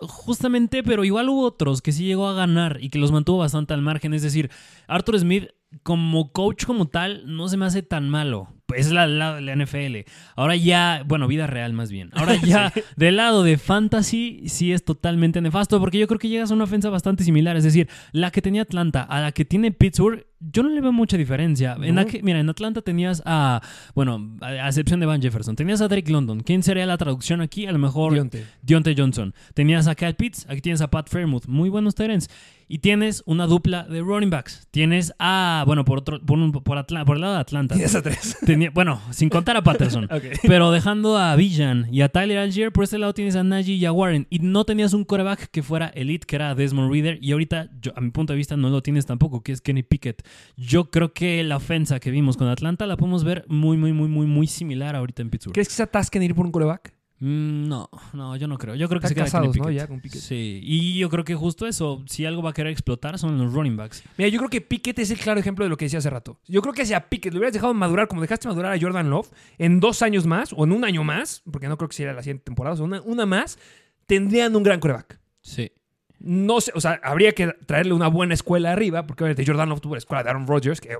Justamente, 0.00 0.82
pero 0.82 1.04
igual 1.04 1.28
hubo 1.28 1.42
otros 1.44 1.82
que 1.82 1.92
sí 1.92 2.04
llegó 2.04 2.28
a 2.28 2.34
ganar 2.34 2.78
y 2.80 2.90
que 2.90 2.98
los 2.98 3.10
mantuvo 3.12 3.38
bastante 3.38 3.74
al 3.74 3.82
margen. 3.82 4.14
Es 4.14 4.22
decir, 4.22 4.50
Arthur 4.86 5.18
Smith, 5.18 5.45
como 5.82 6.32
coach 6.32 6.64
como 6.64 6.86
tal, 6.86 7.22
no 7.26 7.48
se 7.48 7.56
me 7.56 7.66
hace 7.66 7.82
tan 7.82 8.08
malo. 8.08 8.52
Pues 8.66 8.86
es 8.86 8.92
la, 8.92 9.06
la, 9.06 9.40
la 9.40 9.54
NFL. 9.54 9.98
Ahora 10.34 10.56
ya, 10.56 11.04
bueno, 11.06 11.28
vida 11.28 11.46
real 11.46 11.72
más 11.72 11.90
bien. 11.90 12.10
Ahora 12.14 12.34
ya, 12.44 12.72
del 12.96 13.16
lado 13.16 13.44
de 13.44 13.58
fantasy, 13.58 14.42
sí 14.48 14.72
es 14.72 14.84
totalmente 14.84 15.40
nefasto, 15.40 15.78
porque 15.78 15.98
yo 15.98 16.08
creo 16.08 16.18
que 16.18 16.28
llegas 16.28 16.50
a 16.50 16.54
una 16.54 16.64
ofensa 16.64 16.90
bastante 16.90 17.22
similar. 17.22 17.56
Es 17.56 17.64
decir, 17.64 17.88
la 18.12 18.30
que 18.32 18.42
tenía 18.42 18.62
Atlanta 18.62 19.02
a 19.02 19.20
la 19.20 19.32
que 19.32 19.44
tiene 19.44 19.70
Pittsburgh, 19.70 20.26
yo 20.40 20.62
no 20.62 20.68
le 20.68 20.80
veo 20.80 20.92
mucha 20.92 21.16
diferencia. 21.16 21.76
En 21.80 21.96
aqu- 21.96 22.20
mira, 22.22 22.38
en 22.40 22.48
Atlanta 22.48 22.82
tenías 22.82 23.22
a, 23.24 23.60
bueno, 23.94 24.36
a, 24.40 24.68
excepción 24.68 25.00
de 25.00 25.06
Van 25.06 25.20
Jefferson, 25.22 25.56
tenías 25.56 25.80
a 25.80 25.88
Drake 25.88 26.10
London. 26.10 26.40
¿Quién 26.40 26.62
sería 26.62 26.86
la 26.86 26.96
traducción 26.98 27.40
aquí? 27.40 27.66
A 27.66 27.72
lo 27.72 27.78
mejor 27.78 28.12
Dionte. 28.12 28.44
Deontay 28.62 28.94
Johnson. 28.96 29.34
Tenías 29.54 29.86
a 29.88 29.94
Kyle 29.94 30.14
Pitts, 30.14 30.46
aquí 30.48 30.60
tienes 30.60 30.80
a 30.80 30.90
Pat 30.90 31.08
Fairmouth, 31.08 31.46
muy 31.46 31.68
buenos 31.70 31.94
Terence. 31.94 32.28
Y 32.68 32.78
tienes 32.78 33.22
una 33.26 33.46
dupla 33.46 33.84
de 33.84 34.00
running 34.00 34.28
backs. 34.28 34.66
Tienes 34.72 35.12
a, 35.20 35.62
bueno, 35.68 35.84
por 35.84 35.98
otro, 35.98 36.20
por, 36.20 36.36
un- 36.36 36.50
por, 36.50 36.76
Atla- 36.78 37.04
por 37.04 37.14
el 37.16 37.20
lado 37.20 37.34
de 37.34 37.38
Atlanta. 37.40 37.76
Tienes 37.76 37.94
a 37.94 38.02
tres. 38.02 38.36
Tenía- 38.44 38.70
bueno, 38.70 39.00
sin 39.10 39.28
contar 39.28 39.56
a 39.56 39.62
Patterson. 39.62 40.08
Pero 40.42 40.72
dejando 40.72 41.16
a 41.16 41.36
Villan 41.36 41.86
y 41.92 42.00
a 42.00 42.08
Tyler 42.08 42.38
Algier, 42.38 42.72
por 42.72 42.82
este 42.82 42.98
lado 42.98 43.14
tienes 43.14 43.36
a 43.36 43.44
Najee 43.44 43.76
y 43.76 43.84
a 43.84 43.92
Warren. 43.92 44.26
Y 44.30 44.40
no 44.40 44.64
tenías 44.64 44.94
un 44.94 45.04
coreback 45.04 45.48
que 45.52 45.62
fuera 45.62 45.86
elite, 45.94 46.26
que 46.26 46.34
era 46.34 46.56
Desmond 46.56 46.90
Reader. 46.92 47.20
Y 47.22 47.30
ahorita, 47.30 47.70
yo, 47.80 47.92
a 47.94 48.00
mi 48.00 48.10
punto 48.10 48.32
de 48.32 48.36
vista, 48.38 48.56
no 48.56 48.68
lo 48.68 48.82
tienes 48.82 49.06
tampoco, 49.06 49.44
que 49.44 49.52
es 49.52 49.60
Kenny 49.60 49.84
Pickett. 49.84 50.25
Yo 50.56 50.90
creo 50.90 51.12
que 51.12 51.42
la 51.44 51.56
ofensa 51.56 52.00
que 52.00 52.10
vimos 52.10 52.36
con 52.36 52.48
Atlanta 52.48 52.86
la 52.86 52.96
podemos 52.96 53.24
ver 53.24 53.44
muy, 53.48 53.76
muy, 53.76 53.92
muy, 53.92 54.08
muy, 54.08 54.26
muy 54.26 54.46
similar 54.46 54.96
ahorita 54.96 55.22
en 55.22 55.30
Pittsburgh. 55.30 55.54
¿Crees 55.54 55.68
que 55.68 55.74
se 55.74 55.82
atasquen 55.82 56.22
ir 56.22 56.34
por 56.34 56.46
un 56.46 56.52
coreback? 56.52 56.96
Mm, 57.18 57.68
no, 57.68 57.88
no, 58.12 58.36
yo 58.36 58.46
no 58.46 58.58
creo. 58.58 58.74
Yo 58.74 58.88
creo 58.88 59.00
que 59.00 59.08
se 59.08 59.14
queda 59.14 59.24
casados, 59.24 59.54
Kenny 59.54 59.66
¿no? 59.66 59.70
Ya 59.70 59.86
con 59.86 60.00
Pickett. 60.00 60.20
Sí, 60.20 60.60
y 60.62 60.98
yo 60.98 61.08
creo 61.08 61.24
que 61.24 61.34
justo 61.34 61.66
eso, 61.66 62.04
si 62.06 62.26
algo 62.26 62.42
va 62.42 62.50
a 62.50 62.52
querer 62.52 62.72
explotar 62.72 63.18
son 63.18 63.38
los 63.38 63.52
running 63.54 63.76
backs. 63.76 64.02
Mira, 64.18 64.28
yo 64.28 64.38
creo 64.38 64.50
que 64.50 64.60
Pickett 64.60 64.98
es 64.98 65.10
el 65.10 65.18
claro 65.18 65.40
ejemplo 65.40 65.64
de 65.64 65.70
lo 65.70 65.76
que 65.78 65.86
decía 65.86 65.98
hace 65.98 66.10
rato. 66.10 66.40
Yo 66.46 66.60
creo 66.60 66.74
que 66.74 66.84
si 66.84 66.92
a 66.92 67.08
Pickett 67.08 67.32
lo 67.32 67.38
hubieras 67.38 67.54
dejado 67.54 67.72
madurar 67.72 68.08
como 68.08 68.20
dejaste 68.20 68.48
madurar 68.48 68.72
a 68.72 68.80
Jordan 68.80 69.08
Love 69.08 69.30
en 69.56 69.80
dos 69.80 70.02
años 70.02 70.26
más 70.26 70.52
o 70.52 70.64
en 70.64 70.72
un 70.72 70.84
año 70.84 71.04
más, 71.04 71.42
porque 71.50 71.68
no 71.68 71.78
creo 71.78 71.88
que 71.88 71.96
sea 71.96 72.12
la 72.12 72.22
siguiente 72.22 72.44
temporada, 72.44 72.74
o 72.74 72.76
sea, 72.76 72.84
una, 72.84 73.00
una 73.00 73.24
más, 73.24 73.58
tendrían 74.06 74.54
un 74.54 74.62
gran 74.62 74.78
coreback. 74.78 75.18
Sí. 75.40 75.72
No 76.18 76.60
sé, 76.60 76.72
o 76.74 76.80
sea, 76.80 76.98
habría 77.02 77.32
que 77.32 77.48
traerle 77.66 77.92
una 77.92 78.08
buena 78.08 78.34
escuela 78.34 78.72
arriba, 78.72 79.06
porque 79.06 79.24
obviamente 79.24 79.44
Jordan 79.46 79.68
Love 79.68 79.80
tuvo 79.80 79.94
la 79.94 79.98
escuela 79.98 80.22
de 80.22 80.30
Aaron 80.30 80.46
Rodgers, 80.46 80.80
que 80.80 80.96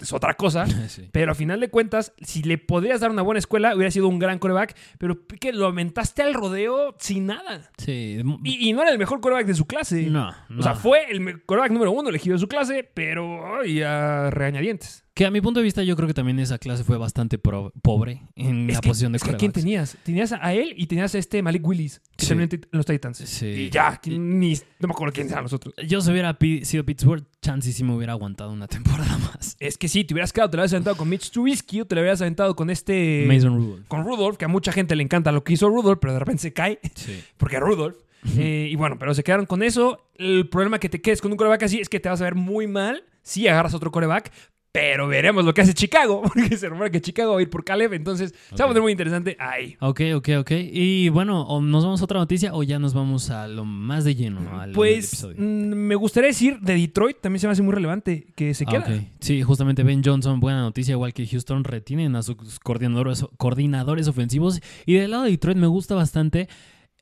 es 0.00 0.12
otra 0.12 0.34
cosa. 0.34 0.66
sí. 0.88 1.08
Pero 1.12 1.32
a 1.32 1.34
final 1.34 1.60
de 1.60 1.68
cuentas, 1.68 2.12
si 2.22 2.42
le 2.42 2.56
podrías 2.58 3.00
dar 3.00 3.10
una 3.10 3.22
buena 3.22 3.38
escuela, 3.38 3.74
hubiera 3.76 3.90
sido 3.90 4.08
un 4.08 4.18
gran 4.18 4.38
coreback. 4.38 4.74
Pero 4.98 5.26
Pickett 5.26 5.54
lo 5.54 5.66
aumentaste 5.66 6.22
al 6.22 6.34
rodeo 6.34 6.94
sin 6.98 7.26
nada. 7.26 7.70
Sí. 7.76 8.20
Y, 8.42 8.68
y 8.68 8.72
no 8.72 8.82
era 8.82 8.90
el 8.90 8.98
mejor 8.98 9.20
coreback 9.20 9.46
de 9.46 9.54
su 9.54 9.66
clase. 9.66 10.02
No, 10.06 10.28
O 10.58 10.62
sea, 10.62 10.72
no. 10.72 10.78
fue 10.78 11.10
el 11.10 11.42
quarterback 11.44 11.70
número 11.72 11.92
uno 11.92 12.08
elegido 12.08 12.34
de 12.34 12.40
su 12.40 12.48
clase, 12.48 12.88
pero 12.94 13.60
ay, 13.60 13.82
a 13.82 14.30
regañadientes. 14.30 15.03
Que 15.14 15.24
a 15.26 15.30
mi 15.30 15.40
punto 15.40 15.60
de 15.60 15.64
vista 15.64 15.84
yo 15.84 15.94
creo 15.94 16.08
que 16.08 16.14
también 16.14 16.40
esa 16.40 16.58
clase 16.58 16.82
fue 16.82 16.98
bastante 16.98 17.38
pro- 17.38 17.72
pobre 17.82 18.22
en 18.34 18.68
Es 18.68 18.74
la 18.76 18.80
que- 18.80 18.88
posición 18.88 19.12
de 19.12 19.18
es 19.18 19.22
que 19.22 19.30
¿a 19.30 19.36
¿Quién 19.36 19.52
tenías? 19.52 19.96
Tenías 20.02 20.32
a 20.32 20.52
él 20.54 20.74
y 20.76 20.86
tenías 20.88 21.14
a 21.14 21.18
este 21.18 21.40
Malik 21.40 21.64
Willis, 21.64 22.00
que 22.16 22.24
Sí. 22.24 22.28
terminó 22.34 22.48
en 22.52 22.60
los 22.72 22.84
Titans. 22.84 23.18
Sí. 23.18 23.46
Y 23.46 23.70
ya, 23.70 24.00
ni, 24.06 24.54
no 24.80 24.88
me 24.88 24.90
acuerdo 24.92 25.12
quién 25.12 25.28
eran 25.28 25.44
los 25.44 25.52
otros. 25.52 25.72
Yo 25.86 26.00
si 26.00 26.10
hubiera 26.10 26.36
sido 26.64 26.84
Pittsburgh, 26.84 27.24
chance 27.40 27.72
sí 27.72 27.84
me 27.84 27.94
hubiera 27.94 28.12
aguantado 28.14 28.50
una 28.52 28.66
temporada 29.06 29.16
más. 29.18 29.56
Es 29.60 29.78
que 29.78 29.86
sí, 29.86 30.02
te 30.02 30.14
hubieras 30.14 30.32
quedado, 30.32 30.50
te 30.50 30.56
lo 30.56 30.62
hubieras 30.62 30.72
aventado 30.72 30.96
con 30.96 31.08
Mitch 31.08 31.30
Trubisky 31.30 31.82
o 31.82 31.84
te 31.86 31.94
lo 31.94 32.00
hubieras 32.00 32.20
aventado 32.20 32.56
con 32.56 32.68
este... 32.70 33.24
Mason 33.28 33.54
Rudolph. 33.56 33.86
Con 33.86 34.04
Rudolph, 34.04 34.36
que 34.36 34.46
a 34.46 34.48
mucha 34.48 34.72
gente 34.72 34.96
le 34.96 35.04
encanta 35.04 35.30
lo 35.30 35.44
que 35.44 35.52
hizo 35.52 35.68
Rudolph, 35.68 36.00
pero 36.00 36.12
de 36.14 36.18
repente 36.18 36.42
se 36.42 36.52
cae. 36.52 36.80
Sí. 36.96 37.22
porque 37.36 37.60
Rudolph. 37.60 37.98
Eh, 38.36 38.68
y 38.68 38.74
bueno, 38.74 38.96
pero 38.98 39.14
se 39.14 39.22
quedaron 39.22 39.46
con 39.46 39.62
eso. 39.62 40.08
El 40.16 40.48
problema 40.48 40.80
que 40.80 40.88
te 40.88 41.00
quedes 41.00 41.20
con 41.20 41.30
un 41.30 41.36
coreback 41.36 41.62
así 41.62 41.78
es 41.78 41.88
que 41.88 42.00
te 42.00 42.08
vas 42.08 42.20
a 42.20 42.24
ver 42.24 42.34
muy 42.34 42.66
mal 42.66 43.04
si 43.22 43.46
agarras 43.46 43.74
otro 43.74 43.92
coreback. 43.92 44.32
Pero 44.74 45.06
veremos 45.06 45.44
lo 45.44 45.54
que 45.54 45.60
hace 45.60 45.72
Chicago, 45.72 46.20
porque 46.34 46.56
se 46.56 46.68
rumora 46.68 46.90
que 46.90 47.00
Chicago 47.00 47.34
va 47.34 47.38
a 47.38 47.42
ir 47.42 47.48
por 47.48 47.62
Caleb. 47.64 47.92
Entonces, 47.94 48.34
se 48.50 48.56
va 48.56 48.64
a 48.64 48.68
poner 48.68 48.82
muy 48.82 48.90
interesante 48.90 49.36
ahí. 49.38 49.76
Ok, 49.78 50.00
ok, 50.16 50.28
ok. 50.40 50.50
Y 50.72 51.10
bueno, 51.10 51.42
o 51.42 51.62
nos 51.62 51.84
vamos 51.84 52.00
a 52.00 52.04
otra 52.04 52.18
noticia 52.18 52.52
o 52.54 52.64
ya 52.64 52.80
nos 52.80 52.92
vamos 52.92 53.30
a 53.30 53.46
lo 53.46 53.64
más 53.64 54.02
de 54.02 54.16
lleno. 54.16 54.40
al 54.58 54.72
Pues 54.72 55.12
episodio. 55.12 55.36
mm, 55.38 55.74
me 55.76 55.94
gustaría 55.94 56.26
decir 56.30 56.58
de 56.58 56.74
Detroit, 56.74 57.20
también 57.20 57.38
se 57.38 57.46
me 57.46 57.52
hace 57.52 57.62
muy 57.62 57.72
relevante 57.72 58.26
que 58.34 58.52
se 58.52 58.64
Ah, 58.66 58.70
queda. 58.70 58.80
ok. 58.96 59.02
Sí, 59.20 59.42
justamente 59.42 59.84
Ben 59.84 60.02
Johnson, 60.04 60.40
buena 60.40 60.62
noticia, 60.62 60.90
igual 60.90 61.14
que 61.14 61.24
Houston 61.24 61.62
retienen 61.62 62.16
a 62.16 62.24
sus 62.24 62.58
coordinadores, 62.58 63.24
coordinadores 63.36 64.08
ofensivos. 64.08 64.60
Y 64.86 64.94
del 64.94 65.12
lado 65.12 65.22
de 65.22 65.30
Detroit 65.30 65.56
me 65.56 65.68
gusta 65.68 65.94
bastante, 65.94 66.48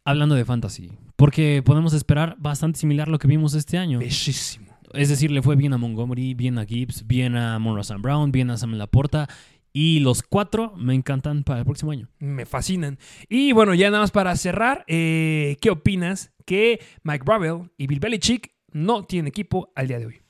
hablando 0.04 0.34
de 0.34 0.44
fantasy, 0.44 0.92
porque 1.16 1.62
podemos 1.64 1.94
esperar 1.94 2.36
bastante 2.38 2.78
similar 2.78 3.08
a 3.08 3.12
lo 3.12 3.18
que 3.18 3.28
vimos 3.28 3.54
este 3.54 3.78
año. 3.78 3.98
Bellísimo. 3.98 4.71
Es 4.94 5.08
decir, 5.08 5.30
le 5.30 5.42
fue 5.42 5.56
bien 5.56 5.72
a 5.72 5.78
Montgomery, 5.78 6.34
bien 6.34 6.58
a 6.58 6.66
Gibbs, 6.66 7.06
bien 7.06 7.36
a 7.36 7.58
Monroe 7.58 7.84
Sam 7.84 8.02
Brown, 8.02 8.32
bien 8.32 8.50
a 8.50 8.56
Sam 8.56 8.74
Laporta. 8.74 9.28
Y 9.72 10.00
los 10.00 10.22
cuatro 10.22 10.74
me 10.76 10.94
encantan 10.94 11.44
para 11.44 11.60
el 11.60 11.64
próximo 11.64 11.92
año. 11.92 12.08
Me 12.18 12.44
fascinan. 12.44 12.98
Y 13.28 13.52
bueno, 13.52 13.72
ya 13.72 13.90
nada 13.90 14.02
más 14.02 14.10
para 14.10 14.36
cerrar, 14.36 14.84
eh, 14.86 15.56
¿qué 15.62 15.70
opinas 15.70 16.32
que 16.44 16.80
Mike 17.04 17.24
Bravel 17.24 17.70
y 17.78 17.86
Bill 17.86 18.00
Belichick 18.00 18.52
no 18.72 19.04
tienen 19.04 19.28
equipo 19.28 19.72
al 19.74 19.88
día 19.88 19.98
de 19.98 20.06
hoy? 20.06 20.20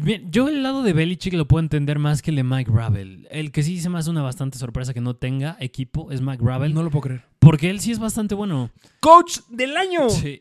Bien, 0.00 0.30
yo 0.30 0.48
el 0.48 0.62
lado 0.62 0.84
de 0.84 0.92
Belichick 0.92 1.34
lo 1.34 1.48
puedo 1.48 1.60
entender 1.60 1.98
más 1.98 2.22
que 2.22 2.30
el 2.30 2.36
de 2.36 2.44
Mike 2.44 2.70
Bravel. 2.70 3.26
El 3.32 3.50
que 3.50 3.64
sí 3.64 3.80
se 3.80 3.88
me 3.88 3.98
hace 3.98 4.10
una 4.10 4.22
bastante 4.22 4.56
sorpresa 4.56 4.94
que 4.94 5.00
no 5.00 5.16
tenga 5.16 5.56
equipo 5.58 6.12
es 6.12 6.20
Mike 6.20 6.42
Bravel. 6.42 6.72
No 6.72 6.84
lo 6.84 6.90
puedo 6.90 7.02
creer. 7.02 7.24
Porque 7.40 7.68
él 7.68 7.80
sí 7.80 7.90
es 7.90 7.98
bastante 7.98 8.36
bueno. 8.36 8.70
¡Coach 9.00 9.40
del 9.48 9.76
año! 9.76 10.08
Sí. 10.08 10.40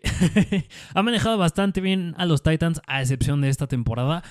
ha 0.94 1.02
manejado 1.02 1.40
bastante 1.40 1.82
bien 1.82 2.14
a 2.18 2.28
los 2.28 2.44
Titans, 2.44 2.82
a 2.86 3.02
excepción 3.02 3.42
de 3.42 3.50
esta 3.50 3.66
temporada. 3.66 4.24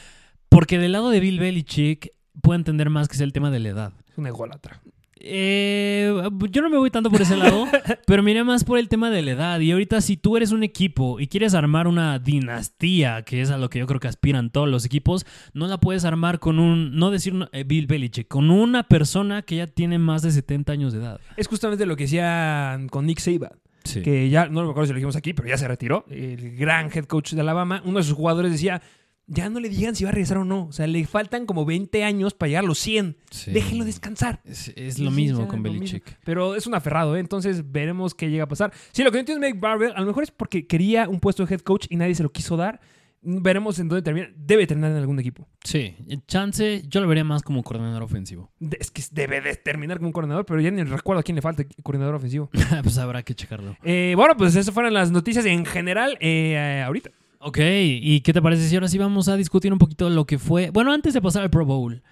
Porque 0.49 0.79
del 0.79 0.93
lado 0.93 1.11
de 1.11 1.19
Bill 1.19 1.41
Belichick, 1.41 2.13
puedo 2.41 2.57
entender 2.57 2.89
más 2.89 3.09
que 3.09 3.17
es 3.17 3.21
el 3.21 3.33
tema 3.33 3.51
de 3.51 3.59
la 3.59 3.69
edad. 3.71 3.93
Es 4.09 4.19
una 4.19 4.29
ególatra. 4.29 4.81
Eh, 5.19 6.13
yo 6.51 6.63
no 6.63 6.71
me 6.71 6.77
voy 6.77 6.91
tanto 6.91 7.11
por 7.11 7.21
ese 7.23 7.37
lado, 7.37 7.67
pero 8.07 8.23
miré 8.23 8.45
más 8.45 8.65
por 8.65 8.79
el 8.79 8.89
tema 8.89 9.11
de 9.11 9.23
la 9.23 9.31
edad. 9.33 9.61
Y 9.61 9.73
ahorita, 9.73 10.01
si 10.01 10.17
tú 10.17 10.37
eres 10.37 10.53
un 10.53 10.63
equipo 10.63 11.19
y 11.21 11.27
quieres 11.27 11.55
armar 11.55 11.89
una 11.89 12.19
dinastía, 12.19 13.23
que 13.23 13.41
es 13.41 13.51
a 13.51 13.59
lo 13.59 13.71
que 13.71 13.79
yo 13.79 13.87
creo 13.87 13.99
que 14.01 14.09
aspiran 14.09 14.51
todos 14.51 14.69
los 14.69 14.85
equipos, 14.85 15.27
no 15.55 15.67
la 15.67 15.79
puedes 15.79 16.05
armar 16.05 16.39
con 16.39 16.59
un, 16.59 16.97
no 16.97 17.11
decir 17.11 17.35
eh, 17.53 17.65
Bill 17.65 17.87
Belichick, 17.87 18.29
con 18.29 18.51
una 18.51 18.85
persona 18.85 19.43
que 19.43 19.57
ya 19.57 19.67
tiene 19.67 19.99
más 19.99 20.23
de 20.23 20.31
70 20.31 20.73
años 20.73 20.93
de 20.93 21.01
edad. 21.01 21.21
Es 21.37 21.49
justamente 21.49 21.87
lo 21.87 21.97
que 21.97 22.05
decían 22.05 22.89
con 22.89 23.07
Nick 23.07 23.19
Saban, 23.21 23.53
Sí. 23.85 24.03
que 24.03 24.29
ya, 24.29 24.49
no 24.49 24.65
me 24.65 24.71
acuerdo 24.71 24.87
si 24.87 24.93
lo 24.93 24.97
dijimos 24.97 25.15
aquí, 25.15 25.33
pero 25.33 25.49
ya 25.49 25.57
se 25.57 25.69
retiró, 25.69 26.05
el 26.11 26.57
gran 26.57 26.91
head 26.93 27.05
coach 27.05 27.35
de 27.35 27.41
Alabama. 27.41 27.83
Uno 27.85 27.99
de 27.99 28.05
sus 28.05 28.15
jugadores 28.15 28.51
decía, 28.51 28.83
ya 29.29 29.49
no 29.51 29.59
le 29.61 29.69
digan 29.69 29.95
si 29.97 30.05
va 30.05 30.11
a 30.11 30.13
regresar 30.13 30.39
o 30.39 30.45
no. 30.45 30.67
O 30.67 30.73
sea, 30.73 30.87
le 30.87 31.05
faltan 31.07 31.47
como 31.47 31.65
20 31.65 32.05
años 32.05 32.35
para 32.35 32.49
llegar 32.49 32.65
a 32.65 32.67
los 32.67 32.79
100. 32.79 33.17
Déjenlo 33.47 33.85
descansar. 33.85 34.41
Es, 34.45 34.73
es 34.77 34.99
lo 34.99 35.11
Sí, 35.11 35.17
mismo 35.17 35.49
con 35.49 35.63
Belichick. 35.63 36.05
mismo. 36.05 36.19
Pero 36.25 36.55
es 36.55 36.67
un 36.67 36.75
aferrado, 36.75 37.17
¿eh? 37.17 37.21
Entonces 37.21 37.71
veremos 37.73 38.15
qué 38.15 38.31
llega 38.31 38.45
a 38.45 38.49
pasar. 38.49 38.73
Sí, 38.93 39.03
lo 39.03 39.11
que 39.11 39.17
no 39.17 39.21
entiendo 39.21 39.45
es 39.47 39.53
Mike 39.53 39.61
Barber, 39.61 39.93
a 39.97 40.01
lo 40.01 40.07
mejor 40.07 40.23
es 40.23 40.31
porque 40.31 40.67
quería 40.67 41.09
un 41.09 41.21
puesto 41.21 41.45
de 41.45 41.55
head 41.55 41.61
coach 41.61 41.87
y 41.91 41.97
nadie 41.97 42.15
se 42.15 42.23
lo 42.23 42.31
quiso 42.31 42.57
dar. 42.57 42.81
Veremos 43.29 43.81
en 43.81 43.89
dónde 43.89 44.03
termina. 44.03 44.29
Debe 44.37 44.69
terminar 44.69 44.93
en 44.93 44.99
algún 44.99 45.19
equipo. 45.19 45.49
Sí, 45.65 45.97
chance, 46.29 46.83
yo 46.87 47.01
lo 47.01 47.09
vería 47.09 47.25
más 47.25 47.43
como 47.43 47.65
coordinador 47.65 48.05
ofensivo. 48.05 48.53
De- 48.61 48.77
es 48.81 48.93
que 48.93 49.03
debe 49.11 49.41
de 49.41 49.57
terminar 49.57 49.97
como 49.97 50.09
un 50.11 50.13
coordinador, 50.13 50.47
pero 50.47 50.61
ya 50.61 50.71
ni 50.71 50.85
recuerdo 50.85 51.19
a 51.21 51.23
quién 51.25 51.35
le 51.35 51.43
falta 51.43 51.65
coordinador 51.83 52.15
ofensivo. 52.15 52.49
pues 52.85 52.97
habrá 52.99 53.25
que 53.25 53.35
checarlo. 53.35 53.77
Eh, 53.83 54.13
bueno, 54.17 54.37
pues 54.37 54.55
esas 54.55 54.73
fueron 54.73 54.95
las 54.95 55.11
noticias 55.11 55.45
en 55.47 55.65
general 55.67 56.17
eh, 56.21 56.85
ahorita. 56.87 57.11
Ok, 57.49 57.59
¿y 57.61 58.23
qué 58.23 58.33
te 58.33 58.43
parece 58.43 58.69
si 58.69 58.75
ahora 58.75 58.89
sí 58.89 58.99
vamos 58.99 59.29
a 59.29 59.37
discutir 59.37 59.73
un 59.73 59.79
poquito 59.79 60.11
lo 60.11 60.27
que 60.27 60.37
fue? 60.37 60.71
Bueno, 60.71 60.93
antes 60.93 61.15
de 61.15 61.23
pasar 61.23 61.45
al 61.45 61.51
Pro 61.51 61.65
Bowl, 61.65 62.03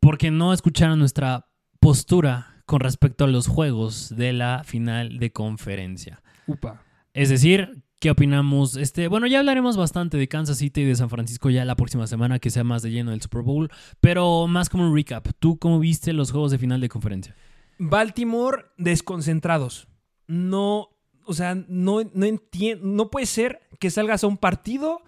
porque 0.00 0.30
no 0.30 0.54
escucharon 0.54 0.98
nuestra 0.98 1.50
postura 1.78 2.62
con 2.64 2.80
respecto 2.80 3.24
a 3.24 3.28
los 3.28 3.48
juegos 3.48 4.16
de 4.16 4.32
la 4.32 4.64
final 4.64 5.18
de 5.18 5.30
conferencia. 5.30 6.22
Upa. 6.46 6.82
Es 7.12 7.28
decir, 7.28 7.82
¿qué 8.00 8.10
opinamos? 8.10 8.76
Este, 8.76 9.08
bueno, 9.08 9.26
ya 9.26 9.40
hablaremos 9.40 9.76
bastante 9.76 10.16
de 10.16 10.26
Kansas 10.26 10.56
City 10.56 10.80
y 10.80 10.84
de 10.86 10.96
San 10.96 11.10
Francisco 11.10 11.50
ya 11.50 11.66
la 11.66 11.76
próxima 11.76 12.06
semana, 12.06 12.38
que 12.38 12.48
sea 12.48 12.64
más 12.64 12.80
de 12.80 12.90
lleno 12.90 13.10
del 13.10 13.20
Super 13.20 13.42
Bowl, 13.42 13.70
pero 14.00 14.46
más 14.46 14.70
como 14.70 14.88
un 14.88 14.96
recap. 14.96 15.28
¿Tú 15.38 15.58
cómo 15.58 15.80
viste 15.80 16.14
los 16.14 16.32
juegos 16.32 16.50
de 16.50 16.56
final 16.56 16.80
de 16.80 16.88
conferencia? 16.88 17.34
Baltimore 17.78 18.64
desconcentrados. 18.78 19.86
No, 20.26 20.97
o 21.28 21.34
sea, 21.34 21.54
no, 21.54 22.00
no 22.14 22.26
entiendo. 22.26 22.86
No 22.86 23.10
puede 23.10 23.26
ser 23.26 23.60
que 23.78 23.90
salgas 23.90 24.24
a 24.24 24.26
un 24.26 24.38
partido 24.38 25.02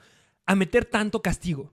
a 0.47 0.55
meter 0.55 0.85
tanto 0.85 1.23
castigo. 1.23 1.73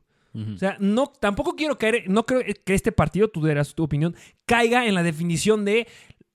O 0.53 0.57
sea, 0.57 0.77
no, 0.79 1.07
tampoco 1.07 1.55
quiero 1.55 1.79
caer, 1.79 2.03
no 2.11 2.27
creo 2.27 2.43
que 2.63 2.75
este 2.75 2.91
partido, 2.91 3.27
tú 3.27 3.41
darás 3.41 3.73
tu 3.73 3.83
opinión, 3.83 4.15
caiga 4.45 4.85
en 4.85 4.93
la 4.93 5.01
definición 5.01 5.65
de 5.65 5.87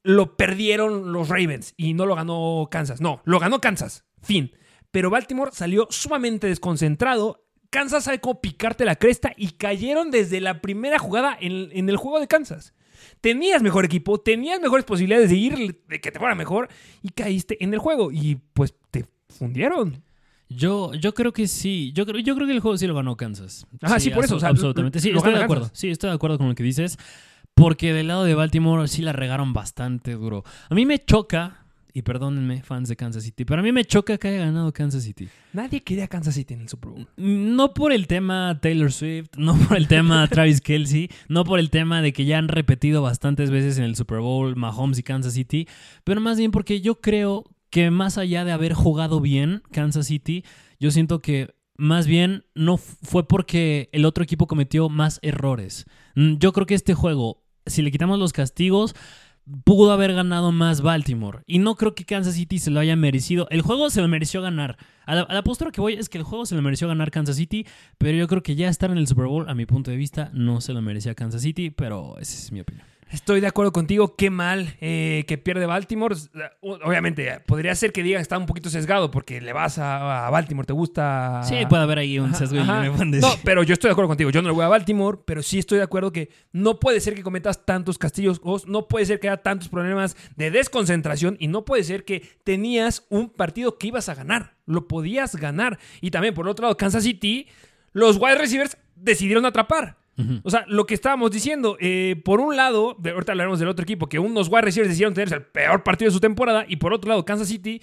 lo 0.03 0.37
perdieron 0.37 1.13
los 1.13 1.29
Ravens 1.29 1.75
y 1.77 1.95
no 1.95 2.05
lo 2.07 2.17
ganó 2.17 2.67
Kansas. 2.69 3.01
No, 3.01 3.23
lo 3.25 3.39
ganó 3.39 3.61
Kansas. 3.61 4.05
Fin. 4.21 4.57
Pero 4.91 5.09
Baltimore 5.09 5.53
salió 5.53 5.87
sumamente 5.91 6.49
desconcentrado. 6.49 7.47
Kansas 7.71 8.03
sabe 8.03 8.21
cómo 8.21 8.41
picarte 8.41 8.85
la 8.85 8.97
cresta 8.97 9.35
y 9.37 9.53
cayeron 9.53 10.11
desde 10.11 10.41
la 10.41 10.61
primera 10.61 10.99
jugada 10.99 11.37
en, 11.41 11.69
en 11.73 11.89
el 11.89 11.97
juego 11.97 12.19
de 12.19 12.27
Kansas. 12.27 12.75
Tenías 13.21 13.63
mejor 13.63 13.85
equipo, 13.85 14.19
tenías 14.19 14.61
mejores 14.61 14.85
posibilidades 14.85 15.31
de 15.31 15.37
ir, 15.37 15.83
de 15.89 16.01
que 16.01 16.11
te 16.11 16.19
fuera 16.19 16.35
mejor 16.35 16.69
y 17.03 17.11
caíste 17.11 17.63
en 17.63 17.73
el 17.73 17.79
juego 17.79 18.11
y 18.13 18.39
pues 18.53 18.75
te 18.91 19.07
fundieron. 19.29 20.03
Yo, 20.49 20.93
yo 20.95 21.15
creo 21.15 21.33
que 21.33 21.49
sí. 21.49 21.93
Yo 21.95 22.05
creo, 22.05 22.21
yo 22.21 22.35
creo 22.35 22.47
que 22.47 22.53
el 22.53 22.61
juego 22.61 22.77
sí 22.77 22.87
lo 22.87 22.95
ganó 22.95 23.17
Kansas. 23.17 23.67
Ajá, 23.81 23.99
sí, 23.99 24.11
por 24.11 24.25
eso, 24.25 24.35
abso- 24.35 24.37
o 24.37 24.41
sea, 24.41 24.49
absolutamente. 24.51 25.01
Sí, 25.01 25.11
estoy 25.11 25.33
de 25.33 25.43
acuerdo. 25.43 25.63
Kansas. 25.65 25.79
Sí, 25.79 25.89
estoy 25.91 26.11
de 26.11 26.15
acuerdo 26.17 26.37
con 26.39 26.49
lo 26.49 26.55
que 26.55 26.63
dices. 26.63 26.99
Porque 27.55 27.93
del 27.93 28.09
lado 28.09 28.25
de 28.25 28.35
Baltimore 28.35 28.87
sí 28.89 29.03
la 29.03 29.13
regaron 29.13 29.53
bastante 29.53 30.13
duro. 30.13 30.43
A 30.71 30.75
mí 30.75 30.85
me 30.87 31.05
choca, 31.05 31.62
y 31.95 32.03
perdónenme, 32.03 32.63
fans 32.63 32.89
de 32.89 32.97
Kansas 32.97 33.25
City, 33.25 33.45
pero 33.45 33.61
a 33.61 33.63
mí 33.63 33.73
me 33.73 33.85
choca 33.85 34.17
que 34.19 34.29
haya 34.29 34.39
ganado 34.45 34.73
Kansas 34.73 35.05
City. 35.05 35.29
Nadie 35.53 35.83
quería 35.83 36.09
Kansas 36.09 36.35
City 36.35 36.55
en 36.55 36.63
el 36.63 36.69
Super 36.69 36.91
Bowl. 36.91 37.09
No 37.17 37.75
por 37.75 37.93
el 37.93 38.07
tema 38.07 38.59
Taylor 38.61 38.93
Swift, 38.93 39.29
no 39.37 39.55
por 39.57 39.77
el 39.77 39.89
tema 39.89 40.27
Travis 40.31 40.61
Kelsey, 40.61 41.11
no 41.29 41.45
por 41.45 41.59
el 41.59 41.71
tema 41.71 42.03
de 42.03 42.13
que 42.13 42.25
ya 42.25 42.39
han 42.39 42.49
repetido 42.49 43.03
bastantes 43.03 43.51
veces 43.51 43.79
en 43.79 43.85
el 43.85 43.97
Super 43.97 44.21
Bowl 44.21 44.57
Mahomes 44.57 44.99
y 44.99 45.03
Kansas 45.03 45.35
City, 45.35 45.69
pero 46.05 46.21
más 46.21 46.39
bien 46.39 46.51
porque 46.51 46.81
yo 46.81 47.01
creo 47.01 47.45
que 47.71 47.91
más 47.91 48.19
allá 48.19 48.45
de 48.45 48.53
haber 48.53 48.75
jugado 48.75 49.21
bien 49.21 49.63
Kansas 49.73 50.07
City, 50.07 50.45
yo 50.79 50.91
siento 50.91 51.21
que 51.21 51.55
más 51.77 52.07
bien 52.07 52.45
no 52.55 52.77
fue 52.77 53.27
porque 53.27 53.89
el 53.93 54.05
otro 54.05 54.23
equipo 54.23 54.47
cometió 54.47 54.89
más 54.89 55.19
errores. 55.23 55.87
Mm, 56.15 56.35
Yo 56.37 56.53
creo 56.53 56.67
que 56.67 56.75
este 56.75 56.95
juego, 56.95 57.43
si 57.67 57.83
le 57.83 57.91
quitamos 57.91 58.19
los 58.19 58.33
castigos, 58.33 58.95
pudo 59.65 59.93
haber 59.93 60.15
ganado 60.15 60.53
más 60.53 60.81
Baltimore. 60.81 61.41
Y 61.47 61.59
no 61.59 61.75
creo 61.75 61.95
que 61.95 62.05
Kansas 62.05 62.35
City 62.35 62.59
se 62.59 62.71
lo 62.71 62.81
haya 62.81 62.97
merecido. 62.97 63.47
El 63.51 63.63
juego 63.63 63.91
se 63.91 64.01
lo 64.01 64.09
mereció 64.09 64.43
ganar. 64.43 64.77
A 65.07 65.15
la, 65.15 65.27
la 65.29 65.43
postura 65.43 65.71
que 65.71 65.81
voy 65.81 65.95
es 65.95 66.09
que 66.09 66.19
el 66.19 66.25
juego 66.25 66.47
se 66.47 66.55
lo 66.55 66.63
mereció 66.63 66.89
ganar 66.89 67.11
Kansas 67.11 67.37
City, 67.37 67.67
pero 67.99 68.17
yo 68.17 68.29
creo 68.29 68.43
que 68.43 68.55
ya 68.55 68.69
estar 68.69 68.91
en 68.91 68.99
el 68.99 69.07
Super 69.07 69.27
Bowl, 69.27 69.49
a 69.49 69.55
mi 69.55 69.67
punto 69.67 69.91
de 69.91 69.97
vista, 69.97 70.31
no 70.33 70.61
se 70.61 70.73
lo 70.73 70.83
merecía 70.83 71.15
Kansas 71.15 71.43
City, 71.43 71.71
pero 71.71 72.19
esa 72.19 72.37
es 72.37 72.53
mi 72.53 72.61
opinión. 72.61 72.92
Estoy 73.13 73.43
de 73.43 73.47
acuerdo 73.47 73.73
contigo, 73.73 74.17
qué 74.17 74.31
mal 74.31 74.75
eh, 74.81 75.25
que 75.29 75.37
pierde 75.37 75.67
Baltimore. 75.67 76.17
Obviamente, 76.63 77.41
podría 77.47 77.75
ser 77.75 77.93
que 77.93 78.03
digan 78.03 78.21
que 78.21 78.23
está 78.23 78.39
un 78.39 78.47
poquito 78.47 78.71
sesgado 78.71 79.11
porque 79.11 79.43
le 79.43 79.53
vas 79.53 79.77
a, 79.79 80.27
a 80.27 80.31
Baltimore, 80.31 80.67
te 80.67 80.73
gusta. 80.73 81.43
Sí, 81.45 81.57
puede 81.69 81.83
haber 81.83 81.99
ahí 81.99 82.19
un 82.19 82.31
Ajá, 82.31 82.39
sesgo 82.39 82.61
ajá. 82.61 82.85
No, 82.85 83.29
pero 83.45 83.63
yo 83.65 83.75
estoy 83.75 83.89
de 83.89 83.93
acuerdo 83.93 84.09
contigo. 84.09 84.31
Yo 84.31 84.41
no 84.41 84.49
le 84.49 84.55
voy 84.55 84.65
a 84.65 84.69
Baltimore, 84.69 85.19
pero 85.27 85.43
sí 85.43 85.59
estoy 85.59 85.77
de 85.77 85.85
acuerdo 85.85 86.11
que 86.11 86.31
no 86.53 86.81
puede 86.81 87.01
ser 87.01 87.15
que 87.15 87.23
cometas 87.23 87.67
tantos 87.67 87.99
castillos, 87.99 88.41
no 88.67 88.89
puede 88.89 89.05
ser 89.05 89.21
que 89.21 89.29
haya 89.29 89.43
tantos 89.43 89.69
problemas 89.69 90.17
de 90.37 90.51
desconcentración 90.51 91.37
y 91.39 91.49
no 91.49 91.67
puede 91.67 91.85
ser 91.85 92.05
que 92.07 92.27
tenías 92.45 93.05
un 93.11 93.29
partido 93.29 93.77
que 93.77 93.89
ibas 93.89 94.09
a 94.09 94.15
ganar. 94.15 94.55
Lo 94.65 94.89
podías 94.89 95.37
ganar. 95.37 95.79
Y 96.01 96.11
también, 96.13 96.33
por 96.33 96.49
otro 96.49 96.63
lado, 96.63 96.79
Kansas 96.79 97.05
City, 97.05 97.47
los 97.93 98.17
wide 98.17 98.37
receivers 98.37 98.79
decidieron 98.97 99.45
atrapar. 99.45 100.02
O 100.45 100.51
sea, 100.51 100.65
lo 100.69 100.87
que 100.87 100.95
estábamos 100.95 101.31
diciendo, 101.31 101.77
eh, 101.81 102.21
por 102.25 102.41
un 102.41 102.57
lado, 102.57 102.97
de- 102.99 103.11
ahorita 103.11 103.33
hablaremos 103.33 103.59
del 103.59 103.69
otro 103.69 103.83
equipo, 103.83 104.09
que 104.09 104.19
unos 104.19 104.49
wide 104.49 104.63
receivers 104.63 104.89
decidieron 104.91 105.15
tener 105.15 105.33
el 105.33 105.43
peor 105.45 105.83
partido 105.83 106.09
de 106.11 106.15
su 106.15 106.21
temporada, 106.21 106.65
y 106.69 106.77
por 106.77 106.93
otro 106.93 107.09
lado, 107.09 107.25
Kansas 107.25 107.49
City, 107.49 107.81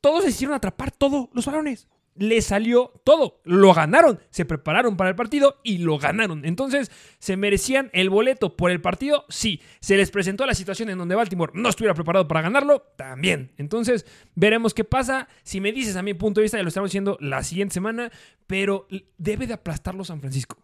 todos 0.00 0.24
decidieron 0.24 0.54
atrapar 0.54 0.90
todos 0.90 1.28
los 1.32 1.46
balones. 1.46 1.88
Le 2.20 2.42
salió 2.42 3.00
todo. 3.04 3.40
Lo 3.44 3.72
ganaron. 3.72 4.18
Se 4.30 4.44
prepararon 4.44 4.96
para 4.96 5.10
el 5.10 5.14
partido 5.14 5.60
y 5.62 5.78
lo 5.78 5.98
ganaron. 5.98 6.44
Entonces, 6.44 6.90
¿se 7.20 7.36
merecían 7.36 7.90
el 7.92 8.10
boleto 8.10 8.56
por 8.56 8.72
el 8.72 8.80
partido? 8.80 9.24
Sí. 9.28 9.60
¿Se 9.78 9.96
les 9.96 10.10
presentó 10.10 10.44
la 10.44 10.54
situación 10.54 10.90
en 10.90 10.98
donde 10.98 11.14
Baltimore 11.14 11.52
no 11.54 11.68
estuviera 11.68 11.94
preparado 11.94 12.26
para 12.26 12.42
ganarlo? 12.42 12.82
También. 12.96 13.52
Entonces, 13.56 14.04
veremos 14.34 14.74
qué 14.74 14.82
pasa. 14.82 15.28
Si 15.44 15.60
me 15.60 15.70
dices 15.70 15.94
a 15.94 16.02
mi 16.02 16.12
punto 16.12 16.40
de 16.40 16.46
vista, 16.46 16.56
ya 16.56 16.64
lo 16.64 16.70
estamos 16.70 16.90
diciendo 16.90 17.18
la 17.20 17.44
siguiente 17.44 17.74
semana, 17.74 18.10
pero 18.48 18.88
debe 19.16 19.46
de 19.46 19.54
aplastarlo 19.54 20.02
San 20.04 20.18
Francisco. 20.20 20.58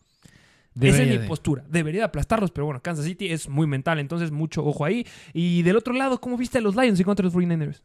Esa 0.80 1.02
es 1.02 1.20
mi 1.20 1.26
postura. 1.28 1.64
Debería 1.68 2.00
de 2.00 2.04
aplastarlos, 2.06 2.50
pero 2.50 2.64
bueno, 2.64 2.82
Kansas 2.82 3.04
City 3.04 3.28
es 3.28 3.48
muy 3.48 3.66
mental, 3.66 4.00
entonces 4.00 4.32
mucho 4.32 4.64
ojo 4.64 4.84
ahí. 4.84 5.06
Y 5.32 5.62
del 5.62 5.76
otro 5.76 5.94
lado, 5.94 6.20
¿cómo 6.20 6.36
viste 6.36 6.58
a 6.58 6.60
los 6.60 6.74
Lions 6.74 6.98
en 6.98 7.04
contra 7.04 7.28
de 7.28 7.32
los 7.32 7.42
49ers? 7.42 7.82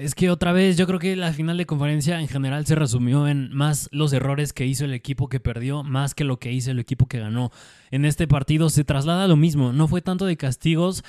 Es 0.00 0.14
que 0.14 0.30
otra 0.30 0.52
vez 0.52 0.76
yo 0.76 0.86
creo 0.86 0.98
que 0.98 1.16
la 1.16 1.32
final 1.32 1.56
de 1.58 1.66
conferencia 1.66 2.20
en 2.20 2.28
general 2.28 2.64
se 2.66 2.76
resumió 2.76 3.26
en 3.26 3.52
más 3.52 3.88
los 3.90 4.12
errores 4.12 4.52
que 4.52 4.66
hizo 4.66 4.84
el 4.84 4.94
equipo 4.94 5.28
que 5.28 5.40
perdió, 5.40 5.82
más 5.82 6.14
que 6.14 6.24
lo 6.24 6.38
que 6.38 6.52
hizo 6.52 6.70
el 6.70 6.78
equipo 6.78 7.06
que 7.06 7.18
ganó. 7.18 7.50
En 7.90 8.04
este 8.04 8.28
partido 8.28 8.70
se 8.70 8.84
traslada 8.84 9.26
lo 9.26 9.36
mismo, 9.36 9.72
no 9.72 9.88
fue 9.88 10.00
tanto 10.00 10.24
de 10.24 10.36
castigos. 10.36 11.04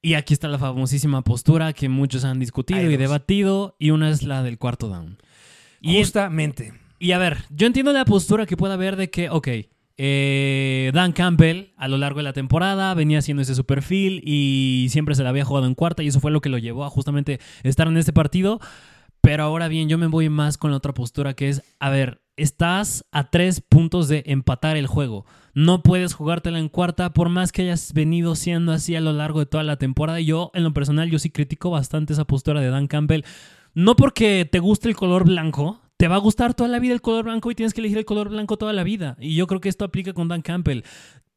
Y 0.00 0.14
aquí 0.14 0.34
está 0.34 0.48
la 0.48 0.58
famosísima 0.58 1.22
postura 1.22 1.72
que 1.72 1.88
muchos 1.88 2.24
han 2.24 2.38
discutido 2.38 2.90
y 2.90 2.96
debatido, 2.98 3.74
y 3.78 3.90
una 3.90 4.10
es 4.10 4.22
la 4.22 4.42
del 4.42 4.58
cuarto 4.58 4.88
down. 4.88 5.16
Y, 5.80 5.96
Justamente. 5.98 6.74
y 6.98 7.12
a 7.12 7.18
ver, 7.18 7.38
yo 7.50 7.66
entiendo 7.66 7.90
la 7.92 8.04
postura 8.04 8.44
que 8.44 8.56
puede 8.56 8.74
haber 8.74 8.96
de 8.96 9.08
que, 9.08 9.30
ok, 9.30 9.48
eh, 9.96 10.90
Dan 10.92 11.12
Campbell 11.12 11.72
a 11.76 11.88
lo 11.88 11.98
largo 11.98 12.18
de 12.18 12.24
la 12.24 12.32
temporada 12.32 12.94
venía 12.94 13.18
haciendo 13.18 13.42
ese 13.42 13.54
su 13.54 13.64
perfil 13.64 14.22
y 14.24 14.88
siempre 14.90 15.14
se 15.14 15.22
la 15.22 15.30
había 15.30 15.44
jugado 15.44 15.66
en 15.66 15.74
cuarta 15.74 16.02
y 16.02 16.08
eso 16.08 16.20
fue 16.20 16.30
lo 16.30 16.40
que 16.40 16.48
lo 16.48 16.58
llevó 16.58 16.84
a 16.84 16.90
justamente 16.90 17.40
estar 17.62 17.86
en 17.86 17.96
este 17.96 18.12
partido. 18.12 18.60
Pero 19.20 19.44
ahora 19.44 19.68
bien, 19.68 19.88
yo 19.88 19.96
me 19.96 20.06
voy 20.06 20.28
más 20.28 20.58
con 20.58 20.70
la 20.70 20.76
otra 20.76 20.92
postura 20.92 21.32
que 21.32 21.48
es, 21.48 21.62
a 21.80 21.88
ver, 21.88 22.20
estás 22.36 23.04
a 23.10 23.30
tres 23.30 23.60
puntos 23.60 24.08
de 24.08 24.22
empatar 24.26 24.76
el 24.76 24.86
juego. 24.86 25.24
No 25.54 25.82
puedes 25.82 26.12
jugártela 26.12 26.58
en 26.58 26.68
cuarta 26.68 27.12
por 27.14 27.28
más 27.28 27.52
que 27.52 27.62
hayas 27.62 27.94
venido 27.94 28.34
siendo 28.34 28.72
así 28.72 28.96
a 28.96 29.00
lo 29.00 29.12
largo 29.12 29.38
de 29.38 29.46
toda 29.46 29.62
la 29.62 29.76
temporada. 29.76 30.20
Yo, 30.20 30.50
en 30.52 30.64
lo 30.64 30.74
personal, 30.74 31.10
yo 31.10 31.18
sí 31.18 31.30
critico 31.30 31.70
bastante 31.70 32.12
esa 32.12 32.26
postura 32.26 32.60
de 32.60 32.68
Dan 32.68 32.86
Campbell. 32.86 33.24
No 33.72 33.96
porque 33.96 34.48
te 34.50 34.58
guste 34.58 34.88
el 34.88 34.96
color 34.96 35.24
blanco, 35.24 35.80
te 35.96 36.08
va 36.08 36.16
a 36.16 36.18
gustar 36.18 36.54
toda 36.54 36.68
la 36.68 36.78
vida 36.78 36.92
el 36.92 37.00
color 37.00 37.24
blanco 37.24 37.50
y 37.50 37.54
tienes 37.54 37.72
que 37.72 37.80
elegir 37.80 37.98
el 37.98 38.04
color 38.04 38.28
blanco 38.28 38.56
toda 38.56 38.72
la 38.72 38.82
vida. 38.82 39.16
Y 39.20 39.36
yo 39.36 39.46
creo 39.46 39.60
que 39.60 39.68
esto 39.68 39.84
aplica 39.84 40.12
con 40.12 40.28
Dan 40.28 40.42
Campbell. 40.42 40.82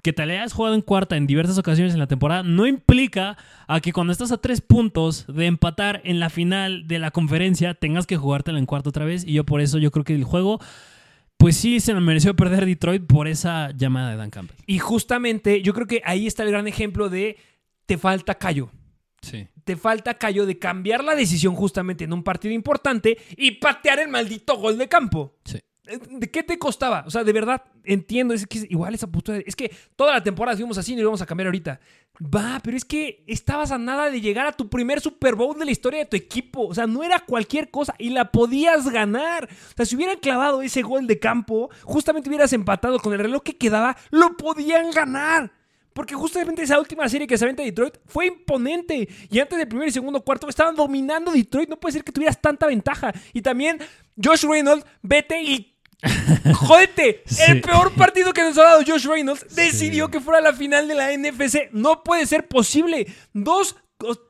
Que 0.03 0.13
te 0.13 0.25
le 0.25 0.39
hayas 0.39 0.53
jugado 0.53 0.75
en 0.75 0.81
cuarta 0.81 1.17
en 1.17 1.27
diversas 1.27 1.57
ocasiones 1.57 1.93
en 1.93 1.99
la 1.99 2.07
temporada 2.07 2.43
no 2.43 2.65
implica 2.65 3.35
a 3.67 3.81
que 3.81 3.91
cuando 3.91 4.13
estás 4.13 4.31
a 4.31 4.37
tres 4.37 4.61
puntos 4.61 5.25
de 5.27 5.47
empatar 5.47 6.01
en 6.05 6.19
la 6.19 6.29
final 6.29 6.87
de 6.87 6.99
la 6.99 7.11
conferencia 7.11 7.73
tengas 7.73 8.07
que 8.07 8.15
jugártela 8.15 8.59
en 8.59 8.65
cuarta 8.65 8.89
otra 8.89 9.05
vez. 9.05 9.25
Y 9.25 9.33
yo 9.33 9.43
por 9.43 9.59
eso 9.59 9.79
yo 9.79 9.91
creo 9.91 10.05
que 10.05 10.15
el 10.15 10.23
juego, 10.23 10.59
pues 11.37 11.57
sí 11.57 11.79
se 11.79 11.93
lo 11.93 12.01
mereció 12.01 12.35
perder 12.35 12.65
Detroit 12.65 13.05
por 13.05 13.27
esa 13.27 13.71
llamada 13.71 14.11
de 14.11 14.17
Dan 14.17 14.29
Campbell. 14.29 14.57
Y 14.65 14.79
justamente 14.79 15.61
yo 15.61 15.73
creo 15.73 15.87
que 15.87 16.01
ahí 16.05 16.25
está 16.25 16.43
el 16.43 16.51
gran 16.51 16.67
ejemplo 16.67 17.09
de 17.09 17.37
te 17.85 17.97
falta 17.97 18.35
callo. 18.35 18.69
Sí. 19.29 19.47
Te 19.63 19.75
falta 19.75 20.13
callo 20.13 20.45
de 20.45 20.57
cambiar 20.57 21.03
la 21.03 21.15
decisión 21.15 21.55
justamente 21.55 22.05
en 22.05 22.13
un 22.13 22.23
partido 22.23 22.53
importante 22.53 23.17
y 23.35 23.51
patear 23.51 23.99
el 23.99 24.07
maldito 24.07 24.57
gol 24.57 24.77
de 24.77 24.87
campo. 24.87 25.35
Sí. 25.43 25.59
Eh, 25.87 25.99
¿De 26.09 26.29
qué 26.29 26.43
te 26.43 26.59
costaba? 26.59 27.03
O 27.07 27.09
sea, 27.09 27.23
de 27.23 27.33
verdad, 27.33 27.63
entiendo. 27.83 28.33
Es 28.33 28.45
que 28.45 28.67
igual 28.69 28.93
esa 28.93 29.07
postura. 29.07 29.39
Es 29.45 29.55
que 29.55 29.73
toda 29.95 30.13
la 30.13 30.23
temporada 30.23 30.57
fuimos 30.57 30.77
así 30.77 30.93
y 30.93 30.97
lo 30.97 31.05
vamos 31.05 31.21
a 31.21 31.25
cambiar 31.25 31.47
ahorita. 31.47 31.79
Va, 32.19 32.59
pero 32.63 32.75
es 32.75 32.83
que 32.83 33.23
estabas 33.27 33.71
a 33.71 33.77
nada 33.77 34.09
de 34.09 34.21
llegar 34.21 34.47
a 34.47 34.51
tu 34.51 34.69
primer 34.69 35.01
Super 35.01 35.35
Bowl 35.35 35.57
de 35.57 35.65
la 35.65 35.71
historia 35.71 35.99
de 35.99 36.05
tu 36.05 36.17
equipo. 36.17 36.67
O 36.67 36.73
sea, 36.73 36.87
no 36.87 37.03
era 37.03 37.19
cualquier 37.19 37.69
cosa 37.69 37.95
y 37.97 38.09
la 38.09 38.31
podías 38.31 38.89
ganar. 38.89 39.45
O 39.45 39.75
sea, 39.75 39.85
si 39.85 39.95
hubieran 39.95 40.17
clavado 40.17 40.61
ese 40.61 40.81
gol 40.81 41.07
de 41.07 41.19
campo, 41.19 41.69
justamente 41.83 42.29
hubieras 42.29 42.53
empatado 42.53 42.99
con 42.99 43.13
el 43.13 43.19
reloj 43.19 43.43
que 43.43 43.57
quedaba, 43.57 43.97
lo 44.11 44.35
podían 44.35 44.91
ganar. 44.91 45.51
Porque 45.97 46.13
justamente 46.13 46.61
esa 46.61 46.77
última 46.77 47.09
serie 47.09 47.25
que 47.25 47.35
se 47.39 47.43
aventa 47.43 47.63
Detroit 47.63 47.97
fue 48.05 48.27
imponente. 48.27 49.09
Y 49.31 49.39
antes 49.39 49.57
del 49.57 49.67
primer 49.67 49.87
y 49.87 49.91
segundo 49.91 50.21
cuarto 50.21 50.47
estaban 50.47 50.75
dominando 50.75 51.31
Detroit. 51.31 51.67
No 51.67 51.79
puede 51.79 51.93
ser 51.93 52.03
que 52.03 52.11
tuvieras 52.11 52.39
tanta 52.39 52.67
ventaja. 52.67 53.11
Y 53.33 53.41
también 53.41 53.79
Josh 54.23 54.45
Reynolds, 54.45 54.85
vete 55.01 55.41
y 55.41 55.75
¡Jódete! 56.53 57.23
Sí. 57.25 57.41
El 57.47 57.61
peor 57.61 57.91
partido 57.93 58.31
que 58.31 58.43
nos 58.43 58.55
ha 58.59 58.63
dado 58.65 58.83
Josh 58.85 59.07
Reynolds 59.07 59.55
decidió 59.55 60.09
que 60.11 60.19
fuera 60.19 60.39
la 60.39 60.53
final 60.53 60.87
de 60.87 60.93
la 60.93 61.17
NFC. 61.17 61.71
No 61.71 62.03
puede 62.03 62.27
ser 62.27 62.47
posible. 62.47 63.07
Dos, 63.33 63.75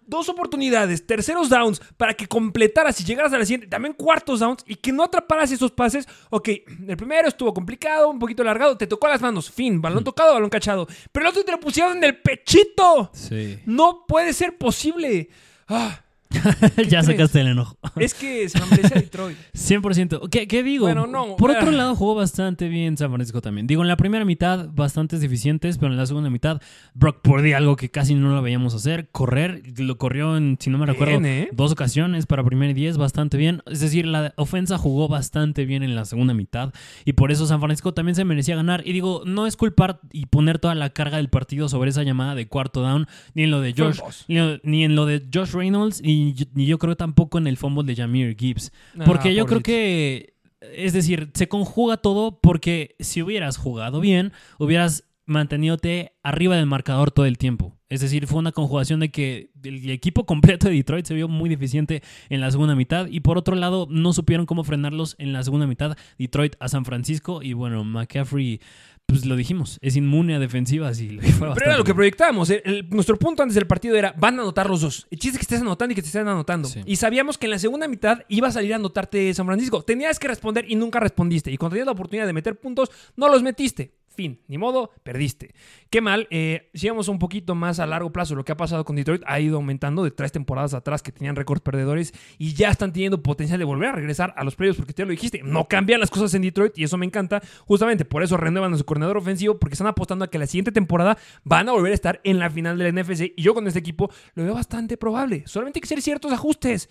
dos 0.05 0.29
oportunidades, 0.29 1.05
terceros 1.05 1.49
downs, 1.49 1.81
para 1.97 2.13
que 2.13 2.27
completaras 2.27 2.99
y 3.01 3.03
llegaras 3.03 3.33
a 3.33 3.37
la 3.37 3.45
siguiente. 3.45 3.67
También 3.67 3.93
cuartos 3.93 4.39
downs 4.39 4.63
y 4.65 4.75
que 4.75 4.91
no 4.91 5.03
atraparas 5.03 5.51
esos 5.51 5.71
pases. 5.71 6.07
Ok, 6.29 6.49
el 6.87 6.97
primero 6.97 7.27
estuvo 7.27 7.53
complicado, 7.53 8.09
un 8.09 8.19
poquito 8.19 8.41
alargado, 8.41 8.77
te 8.77 8.87
tocó 8.87 9.07
las 9.07 9.21
manos. 9.21 9.51
Fin, 9.51 9.81
balón 9.81 10.03
tocado, 10.03 10.33
balón 10.33 10.49
cachado. 10.49 10.87
Pero 11.11 11.25
el 11.25 11.29
otro 11.29 11.43
te 11.43 11.51
lo 11.51 11.59
pusieron 11.59 11.97
en 11.97 12.03
el 12.03 12.21
pechito. 12.21 13.11
Sí. 13.13 13.59
No 13.65 14.05
puede 14.07 14.33
ser 14.33 14.57
posible. 14.57 15.29
Ah, 15.67 16.01
ya 16.89 17.03
sacaste 17.03 17.41
el 17.41 17.47
enojo. 17.47 17.77
es 17.95 18.13
que 18.13 18.49
se 18.49 18.59
lo 18.59 18.67
merece 18.67 18.95
Detroit. 18.95 19.37
100%. 19.53 20.29
¿Qué, 20.29 20.47
qué 20.47 20.63
digo? 20.63 20.85
Bueno, 20.85 21.07
no, 21.07 21.35
Por 21.37 21.51
otro 21.51 21.71
lado, 21.71 21.95
jugó 21.95 22.15
bastante 22.15 22.67
bien 22.67 22.97
San 22.97 23.09
Francisco 23.09 23.41
también. 23.41 23.67
Digo, 23.67 23.81
en 23.81 23.87
la 23.87 23.97
primera 23.97 24.25
mitad, 24.25 24.69
bastantes 24.73 25.21
deficientes, 25.21 25.77
pero 25.77 25.91
en 25.91 25.97
la 25.97 26.05
segunda 26.05 26.29
mitad, 26.29 26.61
Brock 26.93 27.21
Purdy, 27.21 27.53
algo 27.53 27.75
que 27.75 27.89
casi 27.89 28.15
no 28.15 28.33
lo 28.33 28.41
veíamos 28.41 28.73
hacer, 28.73 29.09
correr. 29.11 29.63
Lo 29.77 29.97
corrió 29.97 30.37
en, 30.37 30.57
si 30.59 30.69
no 30.69 30.77
me 30.77 30.85
recuerdo, 30.85 31.19
¿eh? 31.25 31.49
dos 31.53 31.71
ocasiones 31.71 32.25
para 32.25 32.43
primer 32.43 32.71
y 32.71 32.73
diez, 32.73 32.97
bastante 32.97 33.37
bien. 33.37 33.61
Es 33.65 33.79
decir, 33.79 34.05
la 34.05 34.33
ofensa 34.37 34.77
jugó 34.77 35.07
bastante 35.07 35.65
bien 35.65 35.83
en 35.83 35.95
la 35.95 36.05
segunda 36.05 36.33
mitad 36.33 36.73
y 37.05 37.13
por 37.13 37.31
eso 37.31 37.47
San 37.47 37.59
Francisco 37.59 37.93
también 37.93 38.15
se 38.15 38.25
merecía 38.25 38.55
ganar. 38.55 38.83
Y 38.85 38.93
digo, 38.93 39.23
no 39.25 39.47
es 39.47 39.55
culpar 39.55 39.99
y 40.11 40.27
poner 40.27 40.59
toda 40.59 40.75
la 40.75 40.89
carga 40.89 41.17
del 41.17 41.29
partido 41.29 41.69
sobre 41.69 41.89
esa 41.89 42.03
llamada 42.03 42.35
de 42.35 42.47
cuarto 42.47 42.81
down, 42.81 43.07
ni 43.33 43.43
en 43.43 43.51
lo 43.51 43.61
de 43.61 43.73
Josh, 43.77 43.99
ni, 44.27 44.37
ni 44.63 44.83
en 44.83 44.95
lo 44.95 45.05
de 45.05 45.23
Josh 45.33 45.51
Reynolds, 45.51 46.01
ni, 46.01 46.16
ni 46.53 46.65
yo 46.65 46.77
creo 46.77 46.95
tampoco 46.95 47.37
en 47.37 47.47
el 47.47 47.57
fumble 47.57 47.83
de 47.83 47.95
Jameer 47.95 48.35
Gibbs. 48.37 48.71
Ah, 48.97 49.03
Porque 49.05 49.33
yo 49.33 49.45
creo 49.45 49.61
que, 49.61 50.35
es 50.61 50.93
decir, 50.93 51.31
se 51.33 51.47
conjuga 51.47 51.97
todo 51.97 52.39
porque 52.39 52.95
si 52.99 53.21
hubieras 53.21 53.57
jugado 53.57 53.99
bien, 53.99 54.31
hubieras 54.59 55.03
mantenidote 55.25 56.13
arriba 56.23 56.55
del 56.55 56.65
marcador 56.65 57.11
todo 57.11 57.25
el 57.25 57.37
tiempo. 57.37 57.77
Es 57.89 58.01
decir, 58.01 58.27
fue 58.27 58.39
una 58.39 58.51
conjugación 58.51 58.99
de 58.99 59.11
que 59.11 59.51
el 59.63 59.89
equipo 59.89 60.25
completo 60.25 60.67
de 60.67 60.75
Detroit 60.75 61.05
se 61.05 61.13
vio 61.13 61.27
muy 61.27 61.49
deficiente 61.49 62.01
en 62.29 62.41
la 62.41 62.51
segunda 62.51 62.75
mitad 62.75 63.07
y 63.07 63.21
por 63.21 63.37
otro 63.37 63.55
lado 63.55 63.87
no 63.89 64.11
supieron 64.11 64.45
cómo 64.45 64.63
frenarlos 64.63 65.15
en 65.19 65.31
la 65.31 65.43
segunda 65.43 65.67
mitad 65.67 65.97
Detroit 66.17 66.55
a 66.59 66.67
San 66.67 66.83
Francisco 66.83 67.41
y 67.41 67.53
bueno, 67.53 67.83
McCaffrey, 67.83 68.59
pues 69.07 69.25
lo 69.25 69.37
dijimos, 69.37 69.79
es 69.81 69.95
inmune 69.95 70.35
a 70.35 70.39
defensivas 70.39 70.99
y 70.99 71.09
le 71.11 71.21
fue 71.31 71.47
Pero 71.53 71.65
era 71.67 71.77
lo 71.77 71.85
que 71.85 71.95
proyectábamos. 71.95 72.49
El- 72.49 72.61
el- 72.65 72.89
nuestro 72.89 73.17
punto 73.17 73.41
antes 73.41 73.55
del 73.55 73.65
partido 73.65 73.95
era, 73.95 74.13
van 74.17 74.37
a 74.37 74.41
anotar 74.41 74.69
los 74.69 74.81
dos. 74.81 75.07
El 75.09 75.17
chiste 75.17 75.37
es 75.37 75.39
que 75.39 75.43
estés 75.43 75.61
anotando 75.61 75.93
y 75.93 75.95
que 75.95 76.01
te 76.01 76.07
estén 76.07 76.27
anotando. 76.27 76.67
Sí. 76.67 76.81
Y 76.85 76.97
sabíamos 76.97 77.37
que 77.37 77.45
en 77.45 77.51
la 77.51 77.59
segunda 77.59 77.87
mitad 77.87 78.19
iba 78.27 78.49
a 78.49 78.51
salir 78.51 78.73
a 78.73 78.75
anotarte 78.75 79.33
San 79.33 79.45
Francisco. 79.45 79.81
Tenías 79.81 80.19
que 80.19 80.27
responder 80.27 80.65
y 80.67 80.75
nunca 80.75 80.99
respondiste. 80.99 81.49
Y 81.51 81.57
cuando 81.57 81.75
tenías 81.75 81.85
la 81.85 81.93
oportunidad 81.93 82.27
de 82.27 82.33
meter 82.33 82.59
puntos, 82.59 82.91
no 83.15 83.29
los 83.29 83.41
metiste. 83.43 83.93
Fin, 84.17 84.41
ni 84.47 84.57
modo, 84.57 84.89
perdiste. 85.03 85.53
Qué 85.91 86.01
mal. 86.01 86.27
Eh, 86.31 86.71
si 86.73 86.89
vamos 86.89 87.07
un 87.07 87.19
poquito 87.19 87.53
más 87.53 87.79
a 87.79 87.85
largo 87.85 88.11
plazo, 88.11 88.33
lo 88.33 88.43
que 88.43 88.51
ha 88.51 88.57
pasado 88.57 88.83
con 88.83 88.95
Detroit 88.95 89.21
ha 89.27 89.39
ido 89.39 89.57
aumentando 89.57 90.03
de 90.03 90.09
tres 90.09 90.31
temporadas 90.31 90.73
atrás 90.73 91.03
que 91.03 91.11
tenían 91.11 91.35
récords 91.35 91.61
perdedores 91.61 92.15
y 92.39 92.55
ya 92.55 92.71
están 92.71 92.91
teniendo 92.91 93.21
potencial 93.21 93.59
de 93.59 93.65
volver 93.65 93.89
a 93.89 93.91
regresar 93.91 94.33
a 94.35 94.43
los 94.43 94.55
playoffs 94.55 94.79
porque 94.79 94.93
te 94.93 95.05
lo 95.05 95.11
dijiste, 95.11 95.43
no 95.43 95.67
cambian 95.67 95.99
las 95.99 96.09
cosas 96.09 96.33
en 96.33 96.41
Detroit 96.41 96.75
y 96.79 96.83
eso 96.83 96.97
me 96.97 97.05
encanta. 97.05 97.43
Justamente 97.67 98.05
por 98.05 98.23
eso 98.23 98.37
renuevan 98.37 98.73
a 98.73 98.77
su 98.77 98.85
coordinador 98.85 99.17
ofensivo 99.17 99.59
porque 99.59 99.75
están 99.75 99.85
apostando 99.85 100.25
a 100.25 100.31
que 100.31 100.39
la 100.39 100.47
siguiente 100.47 100.71
temporada 100.71 101.19
van 101.43 101.69
a 101.69 101.73
volver 101.73 101.91
a 101.91 101.95
estar 101.95 102.19
en 102.23 102.39
la 102.39 102.49
final 102.49 102.79
de 102.79 102.91
la 102.91 103.03
NFC 103.03 103.33
y 103.35 103.43
yo 103.43 103.53
con 103.53 103.67
este 103.67 103.77
equipo 103.77 104.09
lo 104.33 104.45
veo 104.45 104.55
bastante 104.55 104.97
probable. 104.97 105.43
Solamente 105.45 105.77
hay 105.77 105.81
que 105.81 105.85
hacer 105.85 106.01
ciertos 106.01 106.31
ajustes. 106.33 106.89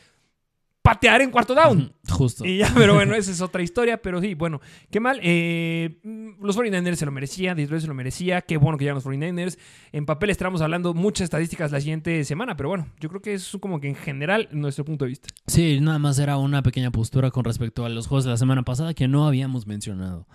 Patear 0.87 1.21
en 1.21 1.33
cuarto 1.33 1.53
down. 1.53 1.93
Justo. 2.09 2.47
Y 2.47 2.59
ya, 2.59 2.73
pero 2.73 2.95
bueno, 2.95 3.15
esa 3.17 3.33
es 3.33 3.41
otra 3.41 3.61
historia. 3.61 4.01
Pero 4.01 4.21
sí, 4.21 4.35
bueno, 4.35 4.61
qué 4.89 5.01
mal. 5.01 5.19
Eh, 5.21 5.99
los 6.41 6.57
49ers 6.57 6.95
se 6.95 7.05
lo 7.05 7.11
merecía, 7.11 7.57
Detroit 7.57 7.83
se 7.83 7.89
lo 7.89 7.95
merecía. 7.95 8.41
Qué 8.43 8.57
bueno 8.57 8.79
que 8.79 8.85
llegan 8.85 8.95
los 8.95 9.05
49ers. 9.05 9.59
En 9.91 10.07
papel 10.07 10.31
estaremos 10.31 10.61
hablando 10.61 10.95
muchas 10.95 11.25
estadísticas 11.25 11.73
la 11.73 11.81
siguiente 11.81 12.23
semana, 12.25 12.57
pero 12.57 12.69
bueno, 12.69 12.87
yo 13.01 13.09
creo 13.09 13.21
que 13.21 13.35
es 13.35 13.57
como 13.61 13.81
que 13.81 13.89
en 13.89 13.97
general 13.97 14.49
nuestro 14.53 14.85
punto 14.85 15.05
de 15.05 15.09
vista. 15.09 15.29
Sí, 15.49 15.81
nada 15.81 15.99
más 15.99 16.21
era 16.21 16.37
una 16.37 16.63
pequeña 16.63 16.93
postura 16.93 17.33
con 17.33 17.43
respecto 17.43 17.85
a 17.85 17.89
los 17.89 18.07
juegos 18.07 18.23
de 18.23 18.31
la 18.31 18.37
semana 18.37 18.63
pasada 18.63 18.95
que 18.95 19.09
no 19.09 19.27
habíamos 19.27 19.67
mencionado. 19.67 20.29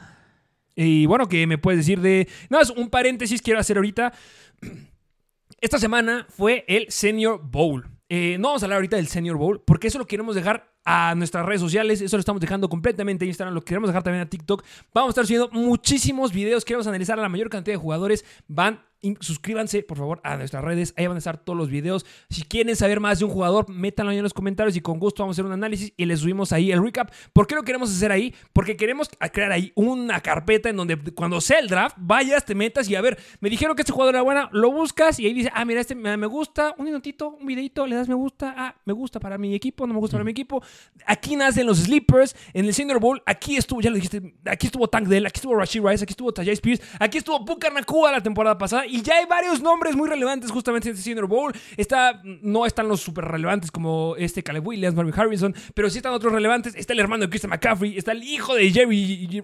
Y 0.76 1.06
bueno, 1.06 1.30
¿qué 1.30 1.48
me 1.48 1.60
puedes 1.60 1.80
decir 1.80 2.02
de...? 2.02 2.28
Nada 2.50 2.64
más 2.64 2.72
un 2.72 2.90
paréntesis 2.90 3.42
quiero 3.42 3.62
hacer 3.62 3.78
ahorita. 3.78 4.12
Esta 5.62 5.80
semana 5.80 6.26
fue 6.28 6.66
el 6.68 6.88
Senior 6.90 7.40
Bowl. 7.42 7.88
Eh, 8.14 8.36
no 8.38 8.50
vamos 8.50 8.62
a 8.62 8.66
hablar 8.66 8.76
ahorita 8.76 8.98
del 8.98 9.08
Senior 9.08 9.38
Bowl 9.38 9.62
porque 9.62 9.88
eso 9.88 9.98
lo 9.98 10.06
queremos 10.06 10.36
dejar 10.36 10.76
a 10.84 11.16
nuestras 11.16 11.46
redes 11.46 11.62
sociales. 11.62 12.02
Eso 12.02 12.18
lo 12.18 12.20
estamos 12.20 12.42
dejando 12.42 12.68
completamente 12.68 13.24
en 13.24 13.30
Instagram. 13.30 13.54
Lo 13.54 13.62
queremos 13.62 13.88
dejar 13.88 14.04
también 14.04 14.22
a 14.22 14.30
TikTok. 14.30 14.66
Vamos 14.94 15.08
a 15.08 15.12
estar 15.12 15.26
subiendo 15.26 15.50
muchísimos 15.54 16.34
videos. 16.34 16.66
Queremos 16.66 16.86
analizar 16.88 17.18
a 17.18 17.22
la 17.22 17.30
mayor 17.30 17.50
cantidad 17.50 17.74
de 17.74 17.82
jugadores. 17.82 18.26
Van, 18.50 18.82
suscríbanse 19.20 19.84
por 19.84 19.98
favor 19.98 20.22
a 20.24 20.38
nuestras 20.38 20.64
redes. 20.64 20.94
Ahí 20.98 21.08
van 21.08 21.16
a 21.16 21.20
estar 21.20 21.38
todos 21.38 21.58
los 21.58 21.70
videos. 21.70 22.06
Si 22.30 22.44
quieren 22.44 22.76
saber 22.76 23.00
más 23.00 23.20
de 23.20 23.26
un 23.26 23.32
jugador, 23.32 23.70
métanlo 23.70 24.12
ahí 24.12 24.18
en 24.18 24.24
los 24.24 24.34
comentarios 24.34 24.76
y 24.76 24.82
con 24.82 25.00
gusto 25.00 25.24
vamos 25.24 25.34
a 25.34 25.36
hacer 25.36 25.46
un 25.46 25.54
análisis 25.54 25.94
y 25.98 26.06
les 26.06 26.20
subimos 26.20 26.52
ahí 26.52 26.72
el 26.72 26.84
recap. 26.84 27.12
¿Por 27.34 27.48
qué 27.48 27.56
lo 27.56 27.64
queremos 27.64 27.90
hacer 27.90 28.12
ahí? 28.12 28.34
Porque 28.54 28.78
queremos 28.78 29.10
crear 29.32 29.52
ahí 29.52 29.72
una 29.76 30.22
carpeta 30.22 30.70
en 30.70 30.78
donde 30.78 30.98
cuando 31.14 31.42
sea 31.42 31.60
el 31.60 31.68
draft, 31.68 31.96
vayas, 32.00 32.46
te 32.46 32.56
metas 32.56 32.90
y 32.90 32.96
a 32.96 33.02
ver, 33.02 33.18
me 33.40 33.50
dijeron 33.50 33.76
que 33.76 33.82
este 33.82 33.92
jugador 33.92 34.16
era 34.16 34.22
buena, 34.22 34.50
lo 34.52 34.72
buscas 34.72 35.20
y 35.20 35.26
ahí 35.26 35.34
dice, 35.34 35.52
ah, 35.54 35.66
mira, 35.66 35.82
este 35.82 35.96
me 35.96 36.28
gusta, 36.28 36.76
un 36.78 36.86
minutito, 36.86 37.30
un 37.30 37.46
videito, 37.46 37.88
le 37.88 37.96
das 37.96 38.08
me 38.08 38.16
gusta, 38.16 38.54
ah, 38.58 38.76
me 38.86 38.94
gusta 38.94 39.20
para 39.20 39.38
mi 39.38 39.56
equipo, 39.56 39.88
no 39.88 39.94
me 39.94 40.00
gusta 40.00 40.16
para 40.16 40.24
mi 40.24 40.32
equipo. 40.32 40.64
Aquí 41.06 41.36
nacen 41.36 41.66
los 41.66 41.80
sleepers, 41.80 42.36
en 42.54 42.66
el 42.66 42.74
Senior 42.74 43.00
Bowl, 43.00 43.22
aquí 43.26 43.58
estuvo, 43.58 43.82
ya 43.82 43.90
lo 43.90 43.96
dijiste, 43.96 44.36
aquí 44.46 44.68
estuvo 44.68 44.88
Tank 44.88 45.08
Dell, 45.08 45.26
aquí 45.26 45.38
estuvo 45.38 45.56
Rashid 45.56 45.82
Rice, 45.84 46.04
aquí 46.04 46.12
estuvo 46.12 46.32
Tajay 46.32 46.54
Spears, 46.54 46.82
aquí 47.00 47.18
estuvo 47.18 47.40
Booker 47.40 47.74
Nakua 47.74 48.12
la 48.12 48.22
temporada 48.22 48.58
pasada 48.58 48.86
y 48.92 49.02
ya 49.02 49.16
hay 49.16 49.26
varios 49.26 49.62
nombres 49.62 49.96
muy 49.96 50.10
relevantes 50.10 50.52
justamente 50.52 50.90
en 50.90 50.96
este 50.96 51.04
Senior 51.04 51.28
Bowl. 51.28 51.54
Está, 51.78 52.22
no 52.24 52.66
están 52.66 52.88
los 52.88 53.02
súper 53.02 53.26
relevantes 53.26 53.72
como 53.72 54.16
este 54.18 54.44
Caleb 54.44 54.68
Williams, 54.68 54.96
Marvin 54.96 55.14
Harrison, 55.18 55.56
pero 55.74 55.90
sí 55.90 55.98
están 55.98 56.14
otros 56.14 56.34
relevantes. 56.34 56.76
Está 56.76 56.94
el 56.94 57.00
hermano 57.00 57.24
de 57.24 57.30
Christian 57.30 57.50
McCaffrey, 57.50 57.98
está 57.98 58.12
el 58.12 58.24
hijo 58.24 58.56
de 58.56 58.70
Jerry, 58.72 59.44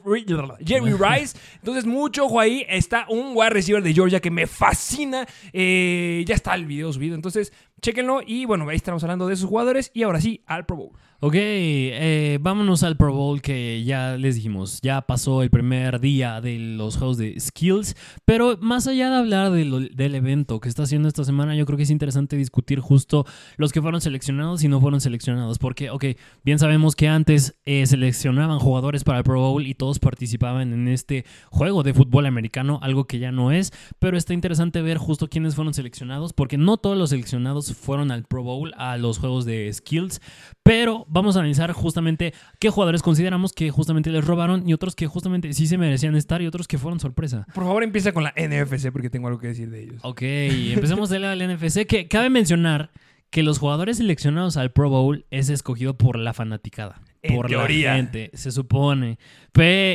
Jerry 0.65 0.93
Rice. 0.93 1.38
Entonces, 1.55 1.86
mucho 1.86 2.25
ojo 2.25 2.39
ahí. 2.39 2.65
Está 2.67 3.05
un 3.10 3.31
wide 3.36 3.51
receiver 3.51 3.81
de 3.81 3.93
Georgia 3.93 4.19
que 4.19 4.31
me 4.31 4.47
fascina. 4.47 5.25
Eh, 5.53 6.23
ya 6.27 6.36
está 6.36 6.53
el 6.55 6.65
video 6.65 6.91
subido. 6.91 7.15
Entonces, 7.15 7.53
chéquenlo. 7.82 8.22
Y 8.26 8.46
bueno, 8.46 8.68
ahí 8.70 8.76
estamos 8.76 9.04
hablando 9.04 9.28
de 9.28 9.34
esos 9.34 9.50
jugadores. 9.50 9.92
Y 9.94 10.04
ahora 10.04 10.22
sí, 10.22 10.42
al 10.46 10.66
Pro 10.66 10.78
Bowl. 10.78 10.92
Ok, 11.20 11.34
eh, 11.36 12.38
vámonos 12.40 12.84
al 12.84 12.96
Pro 12.96 13.12
Bowl 13.12 13.42
que 13.42 13.84
ya 13.84 14.18
les 14.18 14.36
dijimos, 14.36 14.82
ya 14.84 15.02
pasó 15.02 15.42
el 15.42 15.50
primer 15.50 16.00
día 16.00 16.42
de 16.42 16.60
los 16.60 16.96
juegos 16.96 17.18
de 17.18 17.40
skills, 17.40 17.96
pero 18.24 18.56
más 18.62 18.86
allá 18.86 19.10
de 19.10 19.16
hablar 19.16 19.52
del 19.52 20.16
evento 20.16 20.60
que 20.60 20.70
está 20.70 20.84
haciendo 20.84 21.08
esta 21.08 21.24
semana, 21.24 21.56
yo 21.56 21.66
creo 21.66 21.76
que 21.76 21.86
es 21.86 21.90
interesante 21.90 22.38
discutir 22.38 22.82
justo 22.82 23.26
los 23.56 23.72
que 23.72 23.82
fueron 23.82 24.00
seleccionados 24.00 24.63
y 24.63 24.68
no 24.68 24.80
fueron 24.80 25.02
seleccionados, 25.02 25.58
porque, 25.58 25.90
ok, 25.90 26.06
bien 26.46 26.60
sabemos 26.60 26.96
que 26.96 27.08
antes 27.08 27.56
eh, 27.66 27.88
seleccionaban 27.88 28.60
jugadores 28.60 29.04
para 29.04 29.18
el 29.18 29.24
Pro 29.24 29.40
Bowl 29.40 29.66
y 29.66 29.74
todos 29.74 29.98
participaban 29.98 30.72
en 30.72 30.88
este 30.88 31.26
juego 31.50 31.82
de 31.82 31.96
fútbol 31.96 32.28
americano, 32.28 32.78
algo 32.84 33.06
que 33.06 33.18
ya 33.18 33.32
no 33.32 33.52
es, 33.52 33.74
pero 33.98 34.18
está 34.18 34.36
interesante 34.36 34.84
ver 34.84 35.00
justo 35.00 35.30
quiénes 35.30 35.56
fueron 35.56 35.74
seleccionados, 35.74 36.32
porque 36.32 36.60
no 36.60 36.78
todos 36.78 36.96
los 36.96 37.10
seleccionados 37.10 37.66
fueron 37.73 38.12
al 38.12 38.23
Pro 38.23 38.43
Bowl, 38.43 38.73
a 38.77 38.97
los 38.97 39.19
juegos 39.19 39.45
de 39.45 39.71
skills, 39.73 40.21
pero 40.63 41.06
vamos 41.10 41.36
a 41.36 41.39
analizar 41.39 41.71
justamente 41.71 42.34
qué 42.60 42.69
jugadores 42.69 43.01
consideramos 43.01 43.53
que 43.53 43.69
justamente 43.71 44.10
les 44.10 44.25
robaron 44.25 44.67
y 44.67 44.73
otros 44.73 44.95
que 44.95 45.08
justamente 45.08 45.53
sí 45.53 45.67
se 45.67 45.77
merecían 45.77 46.15
estar 46.15 46.41
y 46.41 46.47
otros 46.47 46.67
que 46.67 46.77
fueron 46.77 46.99
sorpresa. 46.99 47.45
Por 47.53 47.63
favor, 47.63 47.84
empieza 47.84 48.12
con 48.12 48.23
la 48.23 48.34
NFC 48.38 48.91
porque 48.91 49.10
tengo 49.10 49.27
algo 49.27 49.39
que 49.39 49.47
decir 49.47 49.69
de 49.69 49.84
ellos. 49.84 49.99
Ok, 50.03 50.21
empecemos 50.21 51.10
de 51.10 51.19
la 51.19 51.36
NFC, 51.36 51.86
que 51.86 52.08
cabe 52.08 52.30
mencionar 52.30 52.91
que 53.30 53.43
los 53.43 53.60
jugadores 53.60 53.97
seleccionados 53.97 54.58
al 54.58 54.71
Pro 54.71 54.89
Bowl 54.89 55.25
es 55.32 55.49
escogido 55.49 55.97
por 55.97 56.17
la 56.17 56.34
fanaticada. 56.34 57.01
En 57.21 57.36
por 57.36 57.47
teoría. 57.47 57.91
la 57.91 57.95
gente, 57.97 58.32
se 58.34 58.51
supone. 58.51 59.17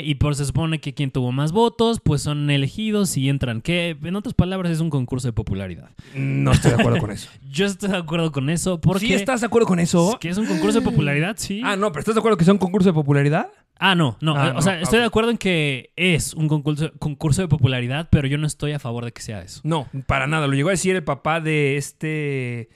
Y 0.05 0.17
por 0.17 0.35
se 0.35 0.45
supone 0.45 0.81
que 0.81 0.93
quien 0.93 1.13
tuvo 1.13 1.31
más 1.31 1.53
votos, 1.53 2.01
pues 2.01 2.23
son 2.23 2.51
elegidos 2.51 3.17
y 3.17 3.29
entran. 3.29 3.61
Que 3.61 3.97
en 4.03 4.17
otras 4.17 4.35
palabras 4.35 4.73
es 4.73 4.81
un 4.81 4.91
concurso 4.91 5.29
de 5.29 5.33
popularidad. 5.33 5.91
No 6.15 6.51
estoy 6.51 6.73
de 6.73 6.81
acuerdo 6.81 6.99
con 6.99 7.13
eso. 7.13 7.31
Yo 7.49 7.67
estoy 7.67 7.91
de 7.91 7.97
acuerdo 7.97 8.33
con 8.33 8.51
eso 8.51 8.81
porque... 8.81 9.07
¿Sí 9.07 9.15
estás 9.15 9.41
de 9.41 9.47
acuerdo 9.47 9.69
con 9.69 9.79
eso? 9.79 10.19
Que 10.21 10.31
es 10.31 10.39
un 10.39 10.47
concurso 10.47 10.81
de 10.81 10.85
popularidad, 10.85 11.37
sí. 11.39 11.61
Ah, 11.65 11.77
no, 11.77 11.93
pero 11.93 12.01
¿estás 12.01 12.15
de 12.15 12.19
acuerdo 12.19 12.37
que 12.37 12.45
sea 12.45 12.55
un 12.55 12.59
concurso 12.59 12.89
de 12.89 12.93
popularidad? 12.93 13.51
Ah, 13.79 13.95
no, 13.95 14.17
no. 14.21 14.37
Ah, 14.37 14.51
o 14.51 14.55
no, 14.55 14.63
sea, 14.63 14.81
estoy 14.81 14.99
de 14.99 15.05
acuerdo 15.05 15.31
en 15.31 15.39
que 15.39 15.93
es 15.97 16.35
un 16.35 16.49
concurso, 16.49 16.93
concurso 16.99 17.43
de 17.43 17.49
popularidad, 17.49 18.09
pero 18.11 18.27
yo 18.27 18.39
no 18.39 18.47
estoy 18.47 18.73
a 18.73 18.79
favor 18.79 19.05
de 19.05 19.13
que 19.13 19.23
sea 19.23 19.43
eso. 19.43 19.61
No, 19.65 19.89
para 20.07 20.27
nada. 20.27 20.47
Lo 20.47 20.55
llegó 20.55 20.69
a 20.69 20.73
decir 20.73 20.97
el 20.97 21.05
papá 21.05 21.41
de 21.41 21.77
este. 21.77 22.69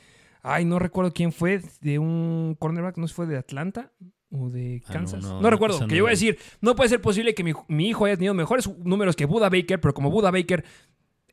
Ay, 0.42 0.64
no 0.64 0.78
recuerdo 0.78 1.12
quién 1.12 1.32
fue. 1.32 1.61
De 1.80 1.98
un 1.98 2.56
cornerback, 2.59 2.96
no 2.96 3.09
fue 3.09 3.26
de 3.26 3.37
Atlanta 3.37 3.92
o 4.30 4.50
de 4.50 4.82
Ah, 4.84 4.88
no, 4.88 4.92
Kansas. 4.94 5.22
no, 5.22 5.40
no, 5.40 5.50
recuerdo. 5.50 5.78
que 5.78 5.86
no 5.86 5.90
llegó 5.94 6.06
a 6.06 6.10
la- 6.10 6.14
decir: 6.14 6.38
No 6.60 6.74
puede 6.76 6.88
ser 6.90 7.00
posible 7.00 7.34
que 7.34 7.44
mi, 7.44 7.52
mi 7.68 7.88
hijo 7.88 8.04
haya 8.04 8.16
tenido 8.16 8.34
mejores 8.34 8.68
números 8.84 9.16
que 9.16 9.24
Buda 9.26 9.48
Baker, 9.48 9.80
pero 9.80 9.94
como 9.94 10.10
Buda 10.10 10.30
Baker 10.30 10.64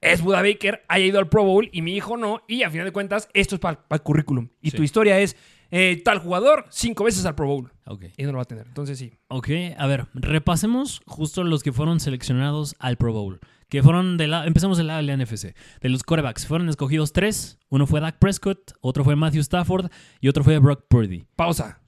es 0.02 0.22
Buda 0.22 0.42
Baker, 0.42 0.84
haya 0.90 1.06
ido 1.06 1.18
al 1.20 1.30
Pro 1.30 1.44
Bowl 1.46 1.70
y 1.72 1.82
mi 1.82 1.96
hijo 1.96 2.18
no. 2.18 2.42
Y 2.48 2.64
a 2.64 2.70
final 2.70 2.86
de 2.86 2.92
cuentas, 2.92 3.30
esto 3.34 3.56
es 3.56 3.62
para 3.62 3.80
el 3.90 4.02
currículum. 4.02 4.50
Y 4.62 4.72
Sí. 4.72 4.78
tu 4.78 4.84
historia 4.84 5.20
es. 5.20 5.36
eh, 5.76 6.00
tal 6.06 6.20
jugador 6.20 6.66
cinco 6.70 7.04
veces 7.04 7.26
al 7.26 7.34
Pro 7.34 7.48
Bowl. 7.48 7.72
Ok. 7.88 8.06
Y 8.16 8.24
no 8.26 8.32
lo 8.32 8.38
va 8.38 8.44
a 8.44 8.46
tener. 8.46 8.68
Entonces 8.68 9.00
sí. 9.00 9.12
Ok, 9.30 9.50
a 9.76 9.88
ver, 9.88 10.06
repasemos 10.14 11.02
justo 11.08 11.44
los 11.44 11.64
que 11.64 11.72
fueron 11.72 12.00
seleccionados 12.00 12.76
al 12.78 12.98
Pro 12.98 13.12
Bowl. 13.12 13.40
Que 13.70 13.82
fueron 13.82 14.18
de 14.18 14.28
la. 14.28 14.46
Empezamos 14.46 14.78
del 14.78 14.86
lado 14.86 14.98
de 14.98 15.08
la 15.08 15.14
NFC. 15.14 15.56
De 15.82 15.90
los 15.90 16.04
quarterbacks. 16.04 16.46
Fueron 16.46 16.70
escogidos 16.70 17.12
tres. 17.12 17.58
Uno 17.70 17.88
fue 17.88 18.02
Dak 18.02 18.20
Prescott, 18.20 18.74
otro 18.82 19.04
fue 19.04 19.16
Matthew 19.16 19.42
Stafford 19.42 19.90
y 20.22 20.28
otro 20.28 20.44
fue 20.44 20.60
Brock 20.60 20.84
Purdy. 20.88 21.26
Pausa. 21.36 21.80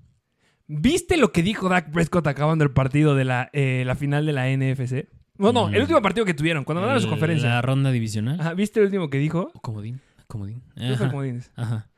¿Viste 0.67 1.17
lo 1.17 1.31
que 1.31 1.43
dijo 1.43 1.69
Dak 1.69 1.91
Prescott 1.91 2.25
acabando 2.27 2.63
el 2.63 2.71
partido 2.71 3.15
de 3.15 3.23
la, 3.25 3.49
eh, 3.53 3.83
la 3.85 3.95
final 3.95 4.25
de 4.25 4.33
la 4.33 4.49
NFC? 4.49 5.07
No, 5.37 5.51
no, 5.51 5.67
el 5.69 5.75
Mm. 5.79 5.81
último 5.81 6.01
partido 6.01 6.25
que 6.25 6.33
tuvieron, 6.33 6.63
cuando 6.63 6.81
ganaron 6.81 7.01
su 7.01 7.09
conferencia. 7.09 7.49
La 7.49 7.61
ronda 7.61 7.91
divisional. 7.91 8.39
Ajá, 8.39 8.53
¿Viste 8.53 8.79
el 8.79 8.87
último 8.87 9.09
que 9.09 9.17
dijo? 9.17 9.51
¿O 9.53 9.59
comodín? 9.59 9.99
¿Comodín? 10.27 10.63
Ajá. 10.77 11.09
como 11.09 11.21
dices. 11.21 11.51
Ajá. 11.55 11.89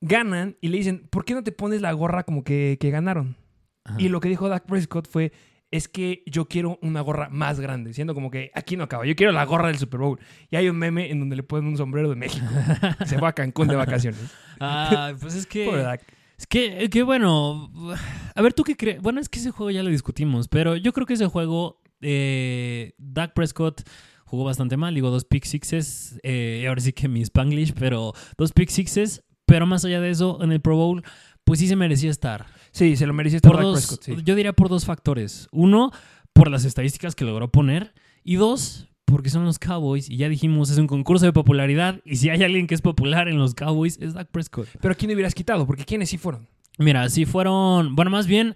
Ganan 0.00 0.56
y 0.60 0.68
le 0.68 0.78
dicen, 0.78 1.06
¿por 1.10 1.24
qué 1.24 1.34
no 1.34 1.44
te 1.44 1.52
pones 1.52 1.82
la 1.82 1.92
gorra 1.92 2.24
como 2.24 2.42
que, 2.42 2.78
que 2.80 2.90
ganaron? 2.90 3.36
Ajá. 3.84 3.96
Y 4.00 4.08
lo 4.08 4.20
que 4.20 4.28
dijo 4.30 4.48
Dak 4.48 4.64
Prescott 4.66 5.06
fue, 5.08 5.30
es 5.70 5.86
que 5.88 6.22
yo 6.26 6.46
quiero 6.48 6.78
una 6.82 7.02
gorra 7.02 7.28
más 7.30 7.60
grande, 7.60 7.92
siendo 7.92 8.14
como 8.14 8.30
que 8.30 8.50
aquí 8.54 8.76
no 8.76 8.84
acaba, 8.84 9.04
yo 9.06 9.14
quiero 9.14 9.30
la 9.32 9.44
gorra 9.44 9.68
del 9.68 9.78
Super 9.78 10.00
Bowl. 10.00 10.18
Y 10.50 10.56
hay 10.56 10.68
un 10.68 10.76
meme 10.78 11.10
en 11.12 11.20
donde 11.20 11.36
le 11.36 11.42
ponen 11.42 11.68
un 11.68 11.76
sombrero 11.76 12.08
de 12.08 12.16
México. 12.16 12.44
Se 13.06 13.18
fue 13.18 13.28
a 13.28 13.32
Cancún 13.34 13.68
de 13.68 13.76
vacaciones. 13.76 14.20
Ah, 14.58 15.12
pues 15.20 15.34
es 15.36 15.46
que. 15.46 15.64
Pobre 15.70 15.82
Dak. 15.82 16.02
Es 16.40 16.46
que, 16.46 16.88
que 16.90 17.02
bueno. 17.02 17.70
A 18.34 18.42
ver, 18.42 18.54
¿tú 18.54 18.64
qué 18.64 18.74
crees? 18.74 19.02
Bueno, 19.02 19.20
es 19.20 19.28
que 19.28 19.38
ese 19.38 19.50
juego 19.50 19.70
ya 19.70 19.82
lo 19.82 19.90
discutimos, 19.90 20.48
pero 20.48 20.74
yo 20.76 20.92
creo 20.92 21.06
que 21.06 21.14
ese 21.14 21.26
juego. 21.26 21.82
Eh, 22.00 22.94
Dak 22.96 23.34
Prescott 23.34 23.82
jugó 24.24 24.44
bastante 24.44 24.78
mal. 24.78 24.94
Digo, 24.94 25.10
dos 25.10 25.26
pick 25.26 25.44
sixes. 25.44 26.18
eh, 26.22 26.64
ahora 26.66 26.80
sí 26.80 26.94
que 26.94 27.08
mi 27.08 27.20
Spanglish, 27.20 27.74
pero 27.74 28.14
dos 28.38 28.52
pick 28.52 28.70
sixes. 28.70 29.22
Pero 29.44 29.66
más 29.66 29.84
allá 29.84 30.00
de 30.00 30.10
eso, 30.10 30.38
en 30.42 30.52
el 30.52 30.60
Pro 30.60 30.76
Bowl, 30.76 31.02
pues 31.44 31.58
sí 31.58 31.68
se 31.68 31.76
merecía 31.76 32.10
estar. 32.10 32.46
Sí, 32.70 32.96
se 32.96 33.06
lo 33.06 33.12
merecía 33.12 33.36
estar 33.36 33.52
Por 33.52 33.62
dos, 33.62 33.86
Prescott, 33.86 34.02
sí. 34.04 34.16
Yo 34.24 34.34
diría 34.34 34.54
por 34.54 34.70
dos 34.70 34.86
factores. 34.86 35.48
Uno, 35.50 35.90
por 36.32 36.50
las 36.50 36.64
estadísticas 36.64 37.14
que 37.14 37.24
logró 37.26 37.50
poner. 37.50 37.92
Y 38.22 38.36
dos, 38.36 38.88
porque 39.10 39.30
son 39.30 39.44
los 39.44 39.58
Cowboys. 39.58 40.08
Y 40.08 40.16
ya 40.16 40.28
dijimos, 40.28 40.70
es 40.70 40.78
un 40.78 40.86
concurso 40.86 41.26
de 41.26 41.32
popularidad. 41.32 42.00
Y 42.04 42.16
si 42.16 42.30
hay 42.30 42.42
alguien 42.42 42.66
que 42.66 42.74
es 42.74 42.80
popular 42.80 43.28
en 43.28 43.38
los 43.38 43.54
Cowboys, 43.54 43.98
es 44.00 44.14
Dak 44.14 44.28
Prescott. 44.28 44.68
Pero 44.80 44.92
¿a 44.92 44.94
quién 44.94 45.10
hubieras 45.12 45.34
quitado? 45.34 45.66
Porque 45.66 45.84
¿quiénes 45.84 46.08
sí 46.08 46.18
fueron? 46.18 46.48
Mira, 46.78 47.08
sí 47.08 47.24
fueron. 47.26 47.94
Bueno, 47.94 48.10
más 48.10 48.26
bien. 48.26 48.54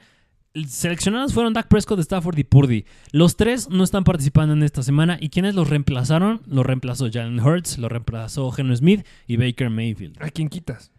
Seleccionados 0.69 1.35
fueron 1.35 1.53
Dak 1.53 1.67
Prescott, 1.67 1.99
Stafford 1.99 2.38
y 2.38 2.45
Purdy. 2.45 2.85
Los 3.11 3.37
tres 3.37 3.69
no 3.71 3.83
están 3.83 4.05
participando 4.05 4.55
en 4.55 4.62
esta 4.62 4.85
semana. 4.85 5.19
¿Y 5.21 5.31
quiénes 5.31 5.57
los 5.57 5.69
reemplazaron? 5.69 6.43
Los 6.47 6.64
reemplazó 6.64 7.11
Jalen 7.12 7.40
Hurts, 7.40 7.77
lo 7.79 7.88
reemplazó 7.88 8.53
Geno 8.53 8.75
Smith 8.77 9.05
y 9.27 9.37
Baker 9.37 9.69
Mayfield. 9.69 10.23
¿A 10.23 10.31
quién 10.31 10.49
quitas? 10.49 10.93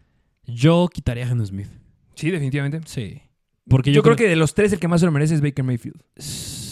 Yo 0.44 0.88
quitaría 0.92 1.24
a 1.24 1.28
Geno 1.28 1.46
Smith. 1.46 1.68
Sí, 2.16 2.30
definitivamente. 2.30 2.80
Sí. 2.84 3.22
Porque 3.68 3.92
Yo, 3.92 4.02
creo, 4.02 4.14
que 4.14 4.28
de 4.28 4.36
los 4.36 4.54
tres 4.54 4.72
el 4.72 4.78
que 4.78 4.88
más 4.88 5.00
se 5.00 5.06
lo 5.06 5.12
merece 5.12 5.34
es 5.34 5.40
Baker 5.40 5.64
Mayfield. 5.64 6.00
Sí, 6.16 6.65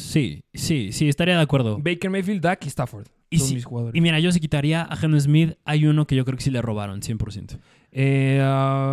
sí, 0.54 0.92
sí, 0.92 1.08
estaría 1.08 1.36
de 1.36 1.42
acuerdo. 1.42 1.78
Baker 1.78 2.10
Mayfield, 2.10 2.40
Dak 2.42 2.64
y 2.64 2.68
Stafford. 2.68 3.06
Y 3.30 3.38
son 3.38 3.54
mis 3.54 3.64
jugadores. 3.64 3.96
Y 3.96 4.00
mira, 4.00 4.20
yo 4.20 4.30
sí 4.30 4.38
quitaría 4.38 4.82
a 4.82 4.96
Geno 4.96 5.18
Smith. 5.18 5.54
Hay 5.64 5.86
uno 5.86 6.06
que 6.06 6.14
yo 6.14 6.24
creo 6.24 6.36
que 6.36 6.44
sí 6.44 6.50
le 6.50 6.62
robaron, 6.62 7.00
100%. 7.02 7.58
Eh, 7.90 8.40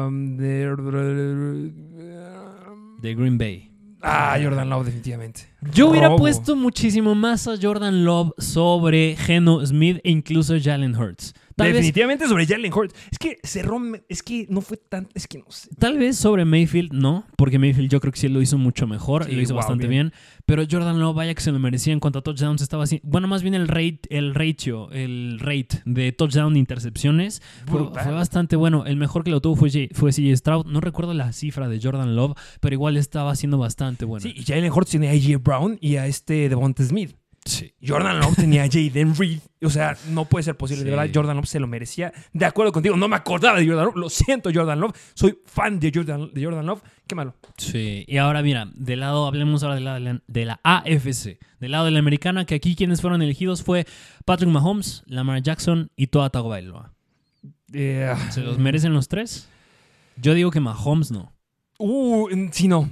um, 0.08 0.36
de- 0.38 1.72
De 3.02 3.16
Green 3.16 3.38
Bay. 3.38 3.70
Ah, 4.02 4.38
Jordan 4.42 4.70
Love, 4.70 4.86
definitivamente. 4.86 5.42
Yo 5.74 5.90
hubiera 5.90 6.08
Robo. 6.08 6.18
puesto 6.18 6.56
muchísimo 6.56 7.14
más 7.14 7.48
a 7.48 7.56
Jordan 7.62 8.04
Love 8.04 8.32
sobre 8.40 9.16
Geno 9.16 9.66
Smith 9.66 10.00
e 10.04 10.10
incluso 10.12 10.56
Jalen 10.60 10.96
Hurts. 10.96 11.34
Tal 11.56 11.68
vez, 11.68 11.76
definitivamente 11.76 12.28
sobre 12.28 12.48
Jalen 12.48 12.74
Hurts. 12.74 12.96
Es 13.12 13.20
que 13.20 13.38
cerró. 13.44 13.80
Es 14.10 14.24
que 14.24 14.48
no 14.50 14.62
fue 14.62 14.78
tan. 14.78 15.08
Es 15.14 15.28
que 15.28 15.38
no 15.38 15.46
sé. 15.50 15.70
tal 15.78 15.98
vez 16.00 16.18
sobre 16.18 16.46
Mayfield 16.46 16.92
no, 16.94 17.26
porque 17.36 17.60
Mayfield 17.60 17.90
yo 17.90 18.00
creo 18.00 18.12
que 18.12 18.20
sí 18.20 18.28
lo 18.30 18.42
hizo 18.42 18.58
mucho 18.58 18.88
mejor 18.88 19.26
Sí, 19.26 19.32
y 19.32 19.36
lo 19.36 19.42
hizo 19.42 19.54
wow, 19.54 19.60
bastante 19.60 19.88
bien. 19.88 20.10
bien. 20.10 20.22
Pero 20.46 20.64
Jordan 20.70 21.00
Love, 21.00 21.16
vaya 21.16 21.34
que 21.36 21.42
se 21.42 21.52
lo 21.52 21.60
merecía 21.60 21.94
en 21.94 22.00
cuanto 22.00 22.20
a 22.20 22.22
touchdowns 22.24 22.62
estaba 22.62 22.84
así. 22.84 23.00
Bueno, 23.04 23.28
más 23.28 23.44
bien 23.44 23.54
el 23.54 23.68
rate, 23.68 24.00
el 24.10 24.34
ratio, 24.34 24.90
el 24.92 25.40
rate 25.40 25.82
de 25.86 26.12
touchdown 26.12 26.56
e 26.56 26.60
intercepciones 26.60 27.42
fue, 27.68 27.84
bastante 27.84 28.56
bueno. 28.56 28.86
El 28.86 28.98
mejor 28.98 29.24
que 29.24 29.30
lo 29.30 29.42
tuvo 29.42 29.56
fue, 29.56 29.90
fue 29.94 30.12
CJ 30.12 30.36
Stroud. 30.38 30.66
No 30.66 30.82
recuerdo 30.82 31.14
la 31.14 31.32
cifra 31.32 31.70
de 31.70 31.80
Jordan 31.82 32.16
Love, 32.16 32.38
pero 32.60 32.74
igual 32.74 32.98
estaba 32.98 33.36
siendo 33.36 33.58
bastante 33.58 34.06
bueno. 34.06 34.24
Sí, 34.24 34.34
y 34.36 34.44
Jalen 34.44 34.72
Hurts 34.72 34.92
tiene 34.92 35.10
a 35.10 35.12
AJ 35.12 35.42
Brown 35.52 35.78
y 35.82 35.98
a 35.98 36.08
este 36.08 36.48
Devonta 36.48 36.82
Smith. 36.84 37.16
Sí. 37.44 37.74
Jordan 37.86 38.20
Love 38.20 38.36
tenía 38.36 38.64
a 38.64 38.68
Jaden 38.68 39.16
Reed. 39.16 39.40
O 39.64 39.70
sea, 39.70 39.98
no 40.10 40.26
puede 40.26 40.44
ser 40.44 40.56
posible. 40.56 40.84
De 40.84 40.92
verdad, 40.92 41.10
Jordan 41.14 41.36
Love 41.36 41.48
se 41.48 41.60
lo 41.60 41.68
merecía. 41.68 42.14
De 42.34 42.46
acuerdo 42.46 42.72
contigo, 42.72 42.96
no 42.96 43.08
me 43.08 43.16
acordaba 43.16 43.60
de 43.60 43.66
Jordan 43.68 43.86
Love. 43.86 43.96
Lo 43.96 44.10
siento, 44.10 44.52
Jordan 44.54 44.80
Love. 44.80 44.96
Soy 45.16 45.40
fan 45.46 45.80
de 45.80 45.92
Jordan, 45.94 46.32
de 46.34 46.44
Jordan 46.44 46.66
Love. 46.66 46.84
Qué 47.08 47.16
malo. 47.16 47.36
Sí, 47.58 48.06
y 48.08 48.18
ahora 48.18 48.44
mira, 48.44 48.70
del 48.76 49.02
lado, 49.02 49.26
hablemos 49.26 49.64
ahora 49.64 49.76
de 49.76 49.82
la, 49.82 50.22
de 50.26 50.46
la 50.46 50.60
AFC, 50.64 51.40
del 51.60 51.72
lado 51.72 51.86
de 51.86 51.92
la 51.92 52.00
americana, 52.00 52.46
que 52.46 52.56
aquí 52.56 52.76
quienes 52.76 53.02
fueron 53.02 53.22
elegidos 53.22 53.64
fue 53.64 53.86
Patrick 54.24 54.50
Mahomes, 54.50 55.04
Lamar 55.08 55.42
Jackson 55.42 55.92
y 55.96 56.08
Tua 56.08 56.30
Tagovailoa. 56.30 56.94
Eh, 57.74 58.14
¿Se 58.30 58.42
los 58.42 58.60
merecen 58.60 58.94
los 58.94 59.08
tres? 59.08 59.50
Yo 60.16 60.36
digo 60.36 60.52
que 60.52 60.60
Mahomes 60.60 61.12
no. 61.12 61.34
uh, 61.80 62.30
sí, 62.52 62.68
no. 62.68 62.90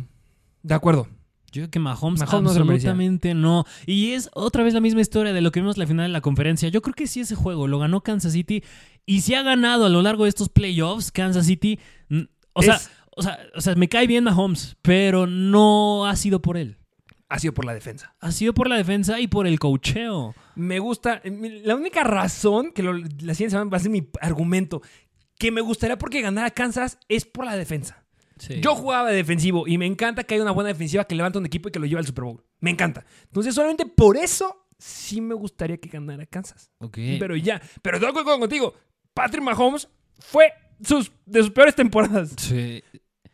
De 0.63 0.73
acuerdo. 0.73 1.07
Yo 1.51 1.61
digo 1.61 1.71
que 1.71 1.79
Mahomes, 1.79 2.19
Mahomes 2.21 2.43
no 2.43 2.49
se 2.53 2.59
absolutamente 2.59 3.33
no. 3.33 3.65
Y 3.85 4.11
es 4.11 4.29
otra 4.33 4.63
vez 4.63 4.73
la 4.73 4.81
misma 4.81 5.01
historia 5.01 5.33
de 5.33 5.41
lo 5.41 5.51
que 5.51 5.59
vimos 5.61 5.75
en 5.77 5.81
la 5.81 5.87
final 5.87 6.05
de 6.07 6.13
la 6.13 6.21
conferencia. 6.21 6.69
Yo 6.69 6.81
creo 6.81 6.93
que 6.93 7.07
sí 7.07 7.19
ese 7.21 7.35
juego 7.35 7.67
lo 7.67 7.79
ganó 7.79 8.01
Kansas 8.01 8.33
City 8.33 8.63
y 9.05 9.21
si 9.21 9.33
ha 9.35 9.41
ganado 9.43 9.85
a 9.85 9.89
lo 9.89 10.01
largo 10.01 10.23
de 10.23 10.29
estos 10.29 10.49
playoffs 10.49 11.11
Kansas 11.11 11.45
City. 11.45 11.79
O 12.53 12.61
sea, 12.61 12.79
o 13.15 13.21
sea, 13.23 13.39
o 13.55 13.61
sea, 13.61 13.75
me 13.75 13.89
cae 13.89 14.07
bien 14.07 14.23
Mahomes, 14.23 14.77
pero 14.81 15.27
no 15.27 16.05
ha 16.05 16.15
sido 16.15 16.41
por 16.41 16.57
él. 16.57 16.77
Ha 17.31 17.37
sido 17.37 17.53
por 17.53 17.65
la 17.65 17.73
defensa. 17.75 18.15
Ha 18.21 18.31
sido 18.31 18.53
por 18.55 18.67
la 18.67 18.75
defensa 18.75 19.19
y 19.19 19.27
por 19.27 19.45
el 19.45 19.59
cocheo. 19.59 20.33
Me 20.55 20.79
gusta. 20.79 21.21
eh, 21.23 21.61
La 21.63 21.75
única 21.75 22.03
razón 22.03 22.71
que 22.73 22.81
lo- 22.81 22.93
la 22.93 23.33
siguiente 23.35 23.49
semana 23.51 23.69
va 23.69 23.77
a 23.77 23.81
ser 23.81 23.91
mi 23.91 24.07
argumento 24.19 24.81
que 25.37 25.51
me 25.51 25.61
gustaría 25.61 25.97
porque 25.97 26.21
ganara 26.21 26.49
Kansas 26.49 26.97
es 27.07 27.25
por 27.25 27.45
la 27.45 27.55
defensa. 27.55 28.03
Yo 28.61 28.75
jugaba 28.75 29.09
de 29.09 29.15
defensivo 29.15 29.67
y 29.67 29.77
me 29.77 29.85
encanta 29.85 30.23
que 30.23 30.35
haya 30.35 30.43
una 30.43 30.51
buena 30.51 30.69
defensiva 30.69 31.03
que 31.03 31.15
levanta 31.15 31.39
un 31.39 31.45
equipo 31.45 31.69
y 31.69 31.71
que 31.71 31.79
lo 31.79 31.85
lleve 31.85 31.99
al 31.99 32.05
Super 32.05 32.23
Bowl. 32.25 32.43
Me 32.59 32.71
encanta. 32.71 33.05
Entonces, 33.25 33.53
solamente 33.53 33.85
por 33.85 34.17
eso 34.17 34.67
sí 34.77 35.21
me 35.21 35.35
gustaría 35.35 35.77
que 35.77 35.89
ganara 35.89 36.25
Kansas. 36.25 36.71
Ok. 36.79 36.97
Pero 37.19 37.35
ya. 37.35 37.61
Pero 37.81 37.97
estoy 37.97 38.11
de 38.11 38.19
acuerdo 38.19 38.39
contigo. 38.39 38.73
Patrick 39.13 39.43
Mahomes 39.43 39.87
fue 40.19 40.51
sus, 40.81 41.11
de 41.25 41.41
sus 41.41 41.51
peores 41.51 41.75
temporadas. 41.75 42.33
Sí. 42.37 42.83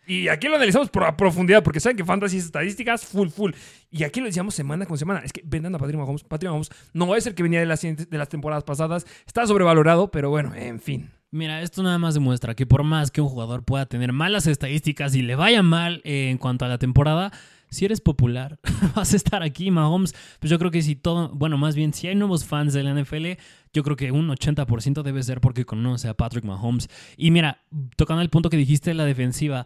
Y 0.07 0.27
aquí 0.27 0.47
lo 0.47 0.55
analizamos 0.55 0.89
por 0.89 1.03
a 1.03 1.17
profundidad, 1.17 1.63
porque 1.63 1.79
saben 1.79 1.97
que 1.97 2.05
fantasy 2.05 2.37
es 2.37 2.45
estadísticas 2.45 3.05
full, 3.05 3.29
full. 3.29 3.53
Y 3.89 4.03
aquí 4.03 4.19
lo 4.19 4.27
decíamos 4.27 4.53
semana 4.53 4.85
con 4.85 4.97
semana. 4.97 5.21
Es 5.21 5.33
que 5.33 5.41
vendan 5.43 5.73
a 5.73 5.79
Patrick 5.79 5.97
Mahomes. 5.97 6.23
Patrick 6.23 6.49
Mahomes 6.49 6.69
no 6.93 7.15
es 7.15 7.25
el 7.25 7.33
que 7.33 7.43
venía 7.43 7.59
de 7.59 7.65
las, 7.65 7.81
de 7.81 8.17
las 8.17 8.29
temporadas 8.29 8.63
pasadas. 8.63 9.05
Está 9.25 9.47
sobrevalorado, 9.47 10.11
pero 10.11 10.29
bueno, 10.29 10.53
en 10.55 10.79
fin. 10.79 11.09
Mira, 11.31 11.61
esto 11.61 11.83
nada 11.83 11.97
más 11.97 12.13
demuestra 12.13 12.55
que 12.55 12.65
por 12.65 12.83
más 12.83 13.11
que 13.11 13.21
un 13.21 13.27
jugador 13.27 13.63
pueda 13.63 13.85
tener 13.85 14.13
malas 14.13 14.47
estadísticas 14.47 15.15
y 15.15 15.21
le 15.21 15.35
vaya 15.35 15.63
mal 15.63 16.01
eh, 16.05 16.29
en 16.29 16.37
cuanto 16.37 16.65
a 16.65 16.67
la 16.67 16.77
temporada, 16.77 17.31
si 17.69 17.83
eres 17.83 17.99
popular, 17.99 18.57
vas 18.95 19.13
a 19.13 19.15
estar 19.15 19.43
aquí, 19.43 19.69
Mahomes. 19.71 20.13
Pues 20.39 20.49
yo 20.49 20.57
creo 20.59 20.71
que 20.71 20.81
si 20.81 20.95
todo, 20.95 21.29
bueno, 21.33 21.57
más 21.57 21.75
bien 21.75 21.93
si 21.93 22.07
hay 22.07 22.15
nuevos 22.15 22.45
fans 22.45 22.73
de 22.73 22.83
la 22.83 22.93
NFL, 22.93 23.41
yo 23.73 23.83
creo 23.83 23.97
que 23.97 24.11
un 24.11 24.29
80% 24.29 25.03
debe 25.03 25.23
ser 25.23 25.41
porque 25.41 25.65
conoce 25.65 26.07
a 26.07 26.13
Patrick 26.13 26.45
Mahomes. 26.45 26.89
Y 27.17 27.31
mira, 27.31 27.63
tocando 27.97 28.21
el 28.21 28.29
punto 28.29 28.49
que 28.49 28.57
dijiste 28.57 28.93
la 28.93 29.03
defensiva, 29.03 29.65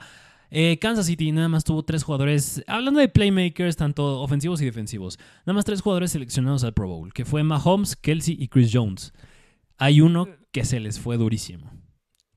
eh, 0.52 0.80
Kansas 0.80 1.06
City 1.06 1.32
nada 1.32 1.50
más 1.50 1.63
tuvo 1.63 1.84
tres 1.84 2.04
jugadores, 2.04 2.63
hablando 2.65 3.00
de 3.00 3.10
playmakers, 3.10 3.76
tanto 3.76 4.22
ofensivos 4.22 4.62
y 4.62 4.65
defensivos, 4.65 5.19
nada 5.45 5.54
más 5.54 5.65
tres 5.65 5.82
jugadores 5.82 6.12
seleccionados 6.12 6.63
al 6.63 6.74
Pro 6.74 6.88
Bowl, 6.88 7.13
que 7.13 7.26
fue 7.26 7.43
Mahomes, 7.43 7.95
Kelsey 7.95 8.36
y 8.39 8.48
Chris 8.48 8.72
Jones. 8.74 9.13
Hay 9.80 10.02
uno 10.02 10.28
que 10.52 10.65
se 10.65 10.80
les 10.80 11.00
fue 11.00 11.18
durísimo, 11.18 11.72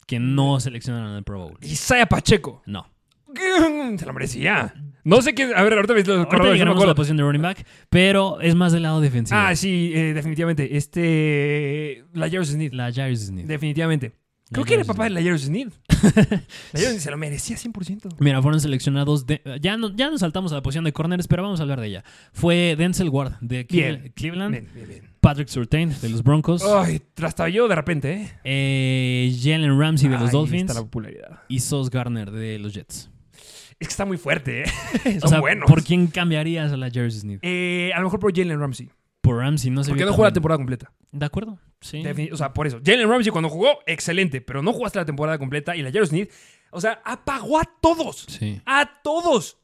que 0.07 0.19
no 0.19 0.61
seleccionaron 0.61 1.13
al 1.13 1.25
Pro 1.25 1.41
Bowl. 1.41 1.59
Isaiah 1.63 2.07
Pacheco. 2.07 2.63
No. 2.67 2.87
Se 3.99 4.07
lo 4.07 4.13
merecía. 4.13 4.75
No 5.05 5.23
sé 5.23 5.35
qué. 5.35 5.45
A 5.55 5.63
ver, 5.63 5.73
ahorita 5.73 5.95
me 5.95 6.01
los 6.01 6.09
Ahorita 6.09 6.29
corredores, 6.29 6.59
no 6.61 6.67
la 6.67 6.71
acuerdo. 6.73 6.95
posición 6.95 7.17
de 7.17 7.23
running 7.23 7.43
back, 7.43 7.67
pero 7.89 8.41
es 8.41 8.55
más 8.55 8.73
del 8.73 8.83
lado 8.83 9.01
defensivo. 9.01 9.41
Ah, 9.41 9.57
sí, 9.57 9.91
eh, 9.95 10.13
definitivamente. 10.13 10.77
Este. 10.77 12.05
La 12.13 12.29
Jairus 12.29 12.49
Smith. 12.49 12.73
La 12.75 12.93
Jairus 12.93 13.21
Smith. 13.21 13.47
Definitivamente. 13.47 14.13
Creo 14.53 14.65
que 14.65 14.75
era 14.75 14.83
el 14.83 14.87
papá 14.87 15.05
de 15.05 15.11
la 15.11 15.21
Jairus 15.21 15.43
Smith. 15.43 15.73
la 15.89 15.99
Jairus 16.73 16.91
Smith 16.91 17.01
se 17.01 17.11
lo 17.11 17.17
merecía 17.17 17.57
100%. 17.57 18.17
Mira, 18.19 18.41
fueron 18.43 18.61
seleccionados. 18.61 19.27
De, 19.27 19.41
ya, 19.61 19.77
no- 19.77 19.95
ya 19.95 20.11
nos 20.11 20.21
saltamos 20.21 20.53
a 20.53 20.57
la 20.57 20.63
posición 20.63 20.85
de 20.85 20.93
corners, 20.93 21.27
pero 21.29 21.43
vamos 21.43 21.61
a 21.61 21.63
hablar 21.63 21.81
de 21.81 21.89
ella. 21.89 22.05
Fue 22.33 22.75
Denzel 22.77 23.09
Ward 23.09 23.35
de 23.41 23.67
Cle-. 23.67 24.13
Cleveland, 24.15 24.53
Bien, 24.53 24.69
bien, 24.75 24.89
bien. 24.89 25.11
Patrick 25.21 25.49
Surtain 25.49 25.95
de 26.01 26.09
los 26.09 26.23
Broncos, 26.25 26.65
Ay, 26.65 27.01
trastabilló 27.15 27.69
de 27.69 27.77
repente, 27.77 28.13
¿eh? 28.15 28.33
eh, 28.43 29.37
Jalen 29.41 29.79
Ramsey 29.79 30.09
de 30.09 30.19
los 30.19 30.33
Dolphins 30.33 30.63
está 30.63 30.75
la 30.75 30.81
popularidad. 30.81 31.43
y 31.49 31.61
Sauce 31.61 31.91
Gardner 31.93 32.31
de 32.31 32.59
los 32.59 32.75
Jets. 32.75 33.09
Es 33.79 33.89
que 33.89 33.93
está 33.93 34.05
muy 34.05 34.17
fuerte, 34.17 34.63
¿eh? 34.63 34.67
Son 35.05 35.25
O 35.25 35.29
sea, 35.29 35.41
buenos. 35.41 35.69
¿por 35.69 35.83
quién 35.85 36.09
cambiarías 36.09 36.73
a 36.73 36.77
la 36.77 36.91
Smith? 36.91 37.39
Eh, 37.43 37.91
a 37.95 37.99
lo 37.99 38.05
mejor 38.07 38.19
por 38.21 38.37
Jalen 38.37 38.59
Ramsey. 38.59 38.91
Por 39.23 39.39
Ramsey, 39.39 39.71
no 39.71 39.83
sé. 39.85 39.91
Porque 39.91 40.05
no 40.05 40.13
jugó 40.13 40.25
la 40.25 40.33
temporada 40.33 40.59
completa. 40.59 40.93
De 41.13 41.25
acuerdo, 41.25 41.59
sí. 41.81 42.03
Defini- 42.03 42.31
o 42.33 42.37
sea, 42.37 42.53
por 42.53 42.67
eso. 42.67 42.81
Jalen 42.85 43.09
Ramsey 43.09 43.31
cuando 43.33 43.49
jugó, 43.49 43.79
excelente. 43.87 44.41
Pero 44.41 44.63
no 44.63 44.73
jugaste 44.73 44.99
la 44.99 45.05
temporada 45.07 45.39
completa. 45.39 45.75
Y 45.77 45.83
la 45.83 45.91
Jairus 45.91 46.11
Smith, 46.11 46.31
O 46.71 46.81
sea, 46.81 47.01
apagó 47.05 47.59
a 47.59 47.65
todos. 47.81 48.27
Sí. 48.29 48.61
A 48.67 48.91
todos. 49.03 49.59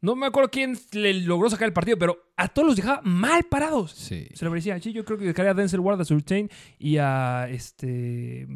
No 0.00 0.14
me 0.14 0.26
acuerdo 0.26 0.50
quién 0.50 0.78
le 0.92 1.14
logró 1.14 1.48
sacar 1.50 1.66
el 1.66 1.72
partido, 1.72 1.98
pero 1.98 2.30
a 2.36 2.48
todos 2.48 2.68
los 2.68 2.76
dejaba 2.76 3.00
mal 3.02 3.44
parados. 3.44 3.92
Sí. 3.92 4.28
Se 4.34 4.44
lo 4.44 4.50
merecía. 4.50 4.80
Sí, 4.80 4.92
yo 4.92 5.04
creo 5.04 5.18
que 5.18 5.24
dejaría 5.24 5.52
a 5.52 5.54
Denzel 5.54 5.80
Ward, 5.80 6.00
a 6.00 6.04
Surtain 6.04 6.48
y 6.78 6.98
a 6.98 7.48
este. 7.48 8.46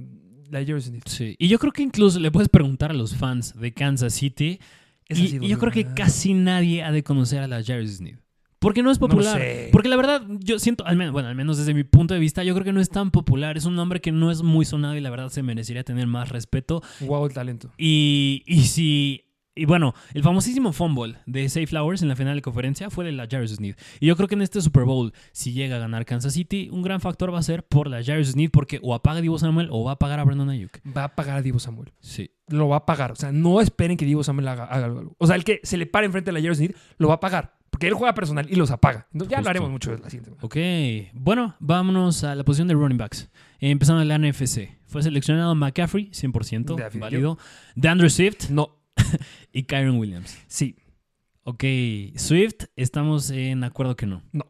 La 0.51 0.63
Jerry 0.65 0.83
Smith. 0.83 1.05
Sí. 1.09 1.35
Y 1.39 1.49
yo 1.49 1.59
creo 1.59 1.73
que 1.73 1.83
incluso 1.83 2.21
le 2.21 2.31
puedes 2.31 2.49
preguntar 2.49 2.91
a 2.91 2.95
los 2.95 3.17
fans 3.17 3.59
de 3.59 3.73
Kansas 3.73 4.13
City. 4.15 4.61
Esa 5.09 5.21
Y, 5.23 5.49
yo 5.49 5.59
creo 5.59 5.73
que 5.73 5.83
dolió. 5.85 5.97
casi 5.97 6.35
nadie 6.35 6.83
ha 6.83 6.93
de 6.93 7.03
conocer 7.03 7.41
a 7.41 7.49
la 7.49 7.63
Jerry 7.63 7.89
Smith. 7.89 8.19
Porque 8.63 8.83
no 8.83 8.91
es 8.91 8.99
No 9.01 9.09
popular. 9.09 9.39
sé. 9.39 9.69
Porque 9.73 9.89
la 9.91 9.97
verdad, 9.97 10.23
yo 10.41 10.59
siento, 10.59 10.87
al 10.87 10.97
menos, 10.97 11.13
bueno, 11.13 11.29
al 11.29 11.35
menos 11.35 11.59
desde 11.59 11.75
mi 11.75 11.85
punto 11.85 12.15
de 12.15 12.21
vista, 12.21 12.43
yo 12.45 12.55
creo 12.55 12.65
que 12.65 12.73
no 12.73 12.81
es 12.81 12.89
tan 12.89 13.11
popular. 13.11 13.59
Es 13.59 13.67
un 13.67 13.75
nombre 13.77 14.01
que 14.01 14.13
no 14.13 14.31
es 14.31 14.43
muy 14.43 14.65
sonado 14.65 14.97
y 14.97 15.01
la 15.01 15.11
verdad 15.11 15.29
se 15.29 15.43
merecería 15.43 15.85
tener 15.85 16.07
más 16.07 16.31
respeto. 16.31 16.83
Wow, 17.01 17.27
el 17.27 17.35
talento. 17.35 17.71
Y, 17.77 18.43
y 18.47 18.63
si. 18.63 19.25
Y 19.55 19.67
bueno, 19.67 19.93
el 20.15 20.23
famosísimo 20.23 20.73
fumble 20.73 21.17
de 21.27 21.47
Safe 21.51 21.67
Flowers 21.67 22.01
en 22.01 22.09
la 22.09 22.17
final 22.17 22.35
de 22.37 22.41
conferencia 22.41 22.89
fue 22.89 23.05
de 23.05 23.13
la 23.13 23.29
Jarvis 23.31 23.51
Smith. 23.57 23.77
Y 24.01 24.07
yo 24.07 24.17
creo 24.17 24.27
que 24.27 24.35
en 24.35 24.41
este 24.41 24.63
Super 24.63 24.85
Bowl, 24.85 25.13
si 25.33 25.53
llega 25.53 25.77
a 25.77 25.79
ganar 25.79 26.07
Kansas 26.07 26.33
City, 26.33 26.71
un 26.73 26.81
gran 26.81 27.03
factor 27.03 27.35
va 27.35 27.39
a 27.39 27.43
ser 27.43 27.63
por 27.67 27.87
la 27.87 28.03
Jarvis 28.03 28.29
Smith, 28.29 28.51
porque 28.51 28.81
o 28.83 28.95
apaga 28.95 29.19
a 29.19 29.21
Divo 29.21 29.39
Samuel 29.39 29.69
o 29.71 29.85
va 29.85 29.93
a 29.93 29.99
pagar 29.99 30.21
a 30.21 30.25
Brandon 30.25 30.49
Ayuk. 30.49 30.79
Va 30.97 31.05
a 31.05 31.15
pagar 31.15 31.37
a 31.37 31.43
Divo 31.43 31.59
Samuel. 31.59 31.93
Sí. 32.01 32.31
Lo 32.49 32.69
va 32.69 32.77
a 32.77 32.87
pagar. 32.87 33.13
O 33.13 33.15
sea, 33.17 33.31
no 33.31 33.61
esperen 33.61 33.99
que 33.99 34.07
Divo 34.07 34.25
Samuel 34.25 34.49
haga, 34.49 34.65
haga 34.65 34.87
algo. 34.87 35.15
O 35.19 35.27
sea, 35.27 35.37
el 35.37 35.45
que 35.45 35.61
se 35.65 35.77
le 35.77 35.85
pare 35.85 36.07
enfrente 36.07 36.31
a 36.31 36.33
la 36.33 36.41
Jerry 36.41 36.55
Smith 36.55 36.77
lo 36.97 37.09
va 37.09 37.15
a 37.15 37.21
pagar. 37.21 37.59
Porque 37.83 37.89
él 37.89 37.95
juega 37.95 38.14
personal 38.14 38.47
y 38.49 38.55
los 38.57 38.70
apaga. 38.70 39.07
Entonces, 39.12 39.30
ya 39.30 39.37
Justo. 39.39 39.49
hablaremos 39.51 39.70
mucho 39.70 39.91
de 39.91 39.99
la 39.99 40.11
siguiente. 40.11 40.30
semana. 40.30 40.45
Ok, 40.47 40.57
bueno, 41.14 41.57
vámonos 41.61 42.22
a 42.24 42.35
la 42.35 42.45
posición 42.45 42.68
de 42.68 42.74
running 42.74 42.99
backs. 42.99 43.28
Empezando 43.61 44.03
en 44.03 44.09
la 44.09 44.18
NFC. 44.18 44.70
Fue 44.87 45.03
seleccionado 45.03 45.55
McCaffrey, 45.55 46.11
100%, 46.11 46.76
Definitivo. 46.76 47.01
válido. 47.01 47.39
DeAndre 47.74 48.11
Swift 48.11 48.51
No, 48.51 48.78
y 49.53 49.64
Kyron 49.64 49.97
Williams. 49.99 50.39
sí. 50.47 50.76
Ok, 51.45 51.64
Swift, 52.14 52.66
estamos 52.76 53.30
en 53.30 53.64
acuerdo 53.64 53.97
que 53.97 54.07
no. 54.07 54.22
No. 54.30 54.47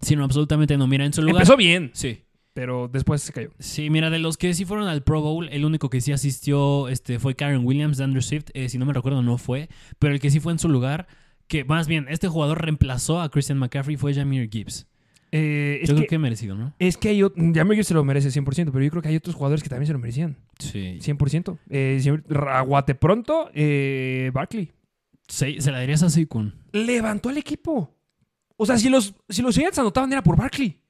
Sí, 0.00 0.16
no, 0.16 0.24
absolutamente 0.24 0.76
no. 0.76 0.88
Mira, 0.88 1.04
en 1.04 1.12
su 1.12 1.22
lugar... 1.22 1.36
Empezó 1.42 1.56
bien, 1.56 1.90
Sí. 1.94 2.24
pero 2.52 2.88
después 2.88 3.22
se 3.22 3.32
cayó. 3.32 3.50
Sí, 3.60 3.90
mira, 3.90 4.10
de 4.10 4.18
los 4.18 4.36
que 4.36 4.52
sí 4.52 4.64
fueron 4.64 4.88
al 4.88 5.04
Pro 5.04 5.20
Bowl, 5.20 5.48
el 5.50 5.64
único 5.64 5.88
que 5.88 6.00
sí 6.00 6.10
asistió 6.10 6.88
este, 6.88 7.20
fue 7.20 7.36
Karen 7.36 7.64
Williams, 7.64 7.96
de 7.98 8.02
Andrew 8.04 8.22
Swift. 8.22 8.46
eh, 8.54 8.68
si 8.68 8.76
no 8.76 8.86
me 8.86 8.92
recuerdo, 8.92 9.22
no 9.22 9.38
fue. 9.38 9.68
Pero 10.00 10.14
el 10.14 10.20
que 10.20 10.30
sí 10.32 10.40
fue 10.40 10.50
en 10.52 10.58
su 10.58 10.68
lugar, 10.68 11.06
que 11.48 11.64
más 11.64 11.86
bien, 11.86 12.06
este 12.08 12.28
jugador 12.28 12.62
reemplazó 12.62 13.20
a 13.20 13.30
Christian 13.30 13.58
McCaffrey, 13.58 13.96
fue 13.96 14.14
Jameer 14.14 14.48
Gibbs. 14.50 14.86
Eh, 15.32 15.80
es, 15.82 15.88
Yo 15.88 15.96
creo 15.96 16.08
que 16.08 16.18
merecido, 16.18 16.54
¿no? 16.54 16.72
es 16.78 16.96
que 16.96 17.08
hay. 17.08 17.20
Jameer 17.20 17.74
Gibbs 17.76 17.88
se 17.88 17.94
lo 17.94 18.04
merece 18.04 18.28
100%, 18.28 18.70
pero 18.72 18.82
yo 18.84 18.90
creo 18.90 19.02
que 19.02 19.08
hay 19.08 19.16
otros 19.16 19.34
jugadores 19.34 19.62
que 19.62 19.68
también 19.68 19.86
se 19.86 19.92
lo 19.92 19.98
merecían. 19.98 20.36
Sí. 20.58 20.98
100%. 21.00 21.58
Eh, 21.70 22.22
Aguate 22.48 22.94
pronto, 22.94 23.50
eh, 23.54 24.30
Barkley. 24.32 24.72
Se, 25.28 25.60
se 25.60 25.72
la 25.72 25.80
dirías 25.80 26.02
a 26.02 26.10
Saquon. 26.10 26.54
Levantó 26.72 27.28
al 27.28 27.38
equipo. 27.38 27.92
O 28.56 28.64
sea, 28.64 28.78
si 28.78 28.88
los, 28.88 29.14
si 29.28 29.42
los 29.42 29.54
Giants 29.54 29.78
anotaban 29.78 30.12
era 30.12 30.22
por 30.22 30.36
Barkley. 30.36 30.80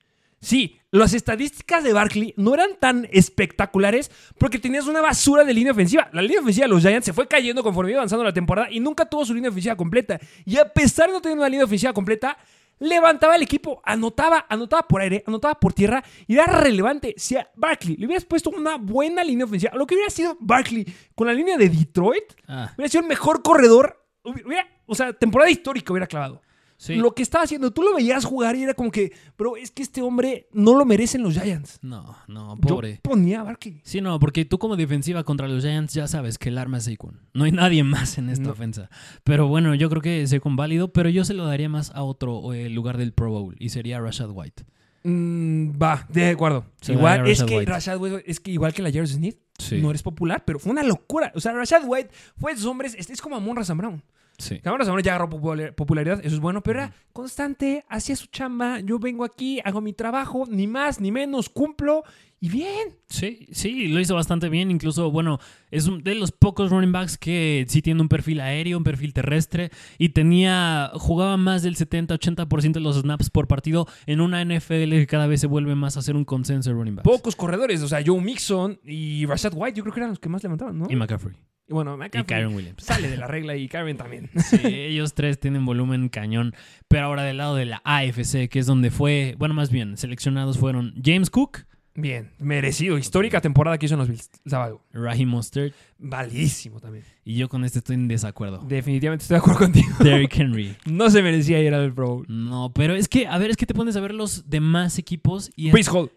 Sí, 0.47 0.79
las 0.93 1.13
estadísticas 1.13 1.83
de 1.83 1.93
Barkley 1.93 2.33
no 2.37 2.55
eran 2.55 2.77
tan 2.79 3.09
espectaculares 3.11 4.13
porque 4.39 4.61
tenías 4.61 4.87
una 4.87 5.01
basura 5.01 5.43
de 5.43 5.53
línea 5.53 5.73
ofensiva. 5.73 6.09
La 6.13 6.23
línea 6.23 6.39
ofensiva 6.41 6.67
de 6.67 6.73
los 6.73 6.83
Giants 6.83 7.05
se 7.05 7.13
fue 7.13 7.27
cayendo 7.27 7.65
conforme 7.65 7.91
iba 7.91 7.99
avanzando 7.99 8.23
la 8.25 8.33
temporada 8.33 8.69
y 8.71 8.79
nunca 8.79 9.07
tuvo 9.07 9.25
su 9.25 9.35
línea 9.35 9.51
ofensiva 9.51 9.75
completa. 9.75 10.21
Y 10.45 10.57
a 10.57 10.69
pesar 10.73 11.09
de 11.09 11.15
no 11.15 11.21
tener 11.21 11.37
una 11.37 11.49
línea 11.49 11.65
ofensiva 11.65 11.93
completa, 11.93 12.39
levantaba 12.79 13.35
el 13.35 13.43
equipo, 13.43 13.83
anotaba, 13.85 14.47
anotaba 14.49 14.87
por 14.87 15.01
aire, 15.01 15.25
anotaba 15.27 15.59
por 15.59 15.73
tierra 15.73 16.05
y 16.29 16.35
era 16.35 16.47
relevante. 16.47 17.15
Si 17.17 17.37
a 17.37 17.51
Barkley 17.57 17.97
le 17.97 18.07
hubieras 18.07 18.25
puesto 18.25 18.51
una 18.51 18.77
buena 18.77 19.25
línea 19.25 19.47
ofensiva, 19.47 19.73
lo 19.75 19.85
que 19.85 19.97
hubiera 19.97 20.11
sido 20.11 20.37
Barkley 20.39 20.87
con 21.17 21.27
la 21.27 21.33
línea 21.35 21.57
de 21.57 21.69
Detroit, 21.69 22.23
Ah, 22.47 22.71
hubiera 22.77 22.89
sido 22.89 23.03
el 23.03 23.09
mejor 23.09 23.43
corredor. 23.43 24.01
Hubiera, 24.23 24.65
o 24.87 24.95
sea, 24.95 25.13
temporada 25.13 25.51
histórica 25.51 25.93
hubiera 25.93 26.07
clavado. 26.07 26.41
Sí. 26.77 26.95
Lo 26.97 27.15
que 27.15 27.23
estaba 27.23 27.45
haciendo, 27.45 27.71
tú 27.71 27.83
lo 27.83 27.95
veías 27.95 28.25
jugar 28.25 28.57
y 28.57 28.63
era 28.63 28.75
como 28.75 28.91
que, 28.91 29.13
bro, 29.39 29.57
es 29.57 29.71
que 29.71 29.83
este 29.83 30.03
hombre 30.03 30.49
no 30.53 30.75
lo 30.77 30.85
merecen 30.85 31.23
los 31.23 31.35
Giants. 31.35 31.79
No, 31.83 32.17
no, 32.29 32.57
Yo 32.57 32.61
pobre. 32.69 33.01
ponía 33.03 33.41
a 33.41 33.45
Barkley. 33.45 33.81
Sí, 33.85 34.01
no, 34.01 34.19
porque 34.21 34.45
tú 34.45 34.59
como 34.59 34.77
defensiva 34.77 35.25
contra 35.25 35.49
los 35.49 35.63
Giants 35.63 35.95
ya 35.95 36.07
sabes 36.09 36.39
que 36.39 36.49
el 36.51 36.59
arma 36.59 36.79
es 36.79 36.85
Saquon. 36.85 37.21
No 37.35 37.45
hay 37.45 37.53
nadie 37.53 37.83
más 37.85 38.19
en 38.19 38.29
esta 38.31 38.45
No. 38.47 38.51
ofensa. 38.53 38.89
Pero 39.25 39.49
bueno, 39.49 39.75
yo 39.75 39.89
creo 39.91 40.03
que 40.03 40.27
Saquon 40.27 40.57
válido, 40.57 40.93
pero 40.93 41.09
yo 41.09 41.25
se 41.25 41.35
lo 41.35 41.47
daría 41.47 41.69
más 41.69 41.91
a 41.95 42.03
otro 42.03 42.53
eh, 42.53 42.69
lugar 42.69 42.97
del 42.99 43.13
Pro 43.13 43.31
Bowl 43.31 43.57
y 43.59 43.69
sería 43.71 44.01
Rashad 44.01 44.31
White. 44.33 44.65
Mm, 45.05 45.81
va, 45.81 46.05
de 46.09 46.31
acuerdo. 46.31 46.67
Se 46.81 46.93
igual, 46.95 47.27
es 47.29 47.43
que 47.45 47.59
White. 47.59 47.71
Rashad 47.71 47.99
White, 48.01 48.25
es 48.27 48.41
que 48.41 48.51
igual 48.51 48.75
que 48.75 48.83
la 48.83 48.91
Jarvis 48.91 49.13
Smith, 49.13 49.39
Sí. 49.59 49.81
no 49.81 49.89
eres 49.91 50.03
popular, 50.03 50.43
pero 50.45 50.59
fue 50.59 50.73
una 50.73 50.83
locura. 50.83 51.33
O 51.35 51.41
sea, 51.41 51.53
Rashad 51.53 51.83
White 51.87 52.11
fue 52.37 52.53
de 52.53 52.57
esos 52.59 52.69
hombres, 52.71 52.95
es, 52.99 53.09
es 53.09 53.23
como 53.23 53.37
Amon 53.37 53.57
Razan 53.57 53.79
Brown. 53.79 54.03
Sí. 54.39 54.61
Razan 54.63 54.87
Brown 54.87 55.03
ya 55.03 55.13
agarró 55.15 55.29
popular- 55.31 55.75
popularidad, 55.75 56.21
eso 56.25 56.35
es 56.35 56.41
bueno, 56.41 56.63
pero 56.63 56.81
era 56.81 56.93
constante, 57.13 57.85
hacía 57.89 58.17
su 58.17 58.27
chamba, 58.27 58.81
yo 58.81 58.99
vengo 58.99 59.25
aquí, 59.25 59.61
hago 59.65 59.81
mi 59.81 59.93
trabajo, 59.93 60.45
ni 60.49 60.67
más 60.67 61.01
ni 61.01 61.11
menos, 61.11 61.49
cumplo 61.49 62.03
y 62.39 62.51
bien. 62.51 62.91
Sí, 63.09 63.47
sí, 63.53 63.89
lo 63.89 63.99
hizo 63.99 64.15
bastante 64.15 64.51
bien. 64.51 64.71
Incluso, 64.71 65.11
bueno, 65.11 65.39
es 65.71 65.89
de 66.05 66.15
los 66.15 66.33
pocos 66.33 66.71
running 66.71 66.93
backs 66.93 67.17
que 67.17 67.65
sí 67.67 67.81
tiene 67.81 68.03
un 68.03 68.09
perfil 68.09 68.41
aéreo, 68.43 68.77
un 68.77 68.85
perfil 68.85 69.15
terrestre 69.15 69.71
y 69.97 70.11
tenía, 70.11 70.91
jugaba 70.95 71.39
más 71.39 71.63
del 71.63 71.77
70-80% 71.77 72.73
de 72.73 72.81
los 72.81 72.97
snaps 73.01 73.31
por 73.31 73.49
partido 73.49 73.87
en 74.05 74.21
una 74.21 74.43
NFL 74.45 74.91
que 74.91 75.07
cada 75.07 75.27
vez 75.27 75.41
se 75.41 75.47
vuelve 75.47 75.75
más 75.75 75.97
a 75.97 76.03
ser 76.03 76.15
un 76.15 76.27
consenso 76.27 76.69
de 76.71 76.77
running 76.77 76.97
backs. 76.97 77.09
Pocos 77.09 77.35
corredores, 77.37 77.83
o 77.83 77.89
sea, 77.89 78.03
Joe 78.05 78.21
Mixon 78.21 78.79
y 78.85 79.25
Rashad 79.25 79.53
White, 79.55 79.79
yo 79.79 79.83
creo 79.85 79.95
que 79.95 80.01
eran 80.01 80.11
los 80.11 80.19
que 80.21 80.29
más 80.29 80.43
levantaban, 80.43 80.79
¿no? 80.79 80.87
Y 80.91 80.97
McCaffrey. 80.97 81.35
Y 81.69 81.73
bueno, 81.73 81.95
Y 81.95 81.99
McCaffrey 81.99 82.25
Kyron 82.25 82.55
Williams. 82.55 82.83
sale 82.85 83.09
de 83.11 83.17
la 83.17 83.27
regla 83.27 83.57
y 83.57 83.69
Karen 83.69 83.97
también. 83.97 84.31
Sí, 84.45 84.61
ellos 84.65 85.15
tres 85.15 85.41
tienen 85.41 85.65
volumen 85.67 86.09
cañón. 86.09 86.55
Pero 86.89 87.07
ahora 87.07 87.23
del 87.25 87.39
lado 87.39 87.57
de 87.57 87.65
la 87.67 87.81
AFC, 87.85 88.49
que 88.49 88.59
es 88.61 88.67
donde 88.67 88.91
fue, 88.91 89.35
bueno, 89.39 89.55
más 89.55 89.71
bien, 89.71 89.97
seleccionados 89.97 90.59
fueron 90.59 90.95
James 91.05 91.31
Cook, 91.31 91.65
Bien, 91.99 92.31
merecido. 92.39 92.99
Histórica 92.99 93.41
temporada 93.41 93.79
que 93.79 93.87
hizo 93.87 93.95
en 93.95 94.01
los 94.01 94.09
Bills. 94.11 94.31
Sábado. 94.45 94.85
Raheem 94.93 95.31
Mostert, 95.31 95.75
Validísimo 95.99 96.79
también. 96.79 97.05
y 97.25 97.37
yo 97.37 97.49
con 97.49 97.65
este 97.65 97.79
estoy 97.79 97.95
en 97.95 98.07
desacuerdo. 98.07 98.59
Definitivamente 98.69 99.23
estoy 99.23 99.37
de 99.37 99.39
acuerdo 99.39 99.59
contigo. 99.65 99.89
Derrick 100.01 100.37
Henry. 100.39 100.77
No 100.85 101.09
se 101.09 101.23
merecía 101.23 101.59
ir 101.63 101.73
al 101.73 101.95
Pro 101.95 102.17
Bowl. 102.17 102.27
No, 102.29 102.71
pero 102.75 102.95
es 102.95 103.09
que, 103.09 103.27
a 103.27 103.39
ver, 103.39 103.51
es 103.51 103.57
que 103.57 103.65
te 103.65 103.73
pones 103.73 103.97
a 103.97 104.01
ver 104.01 104.13
los 104.13 104.49
demás 104.51 104.99
equipos 104.99 105.51
y... 105.57 105.71
Breeze 105.71 105.91
Hall. 105.91 106.11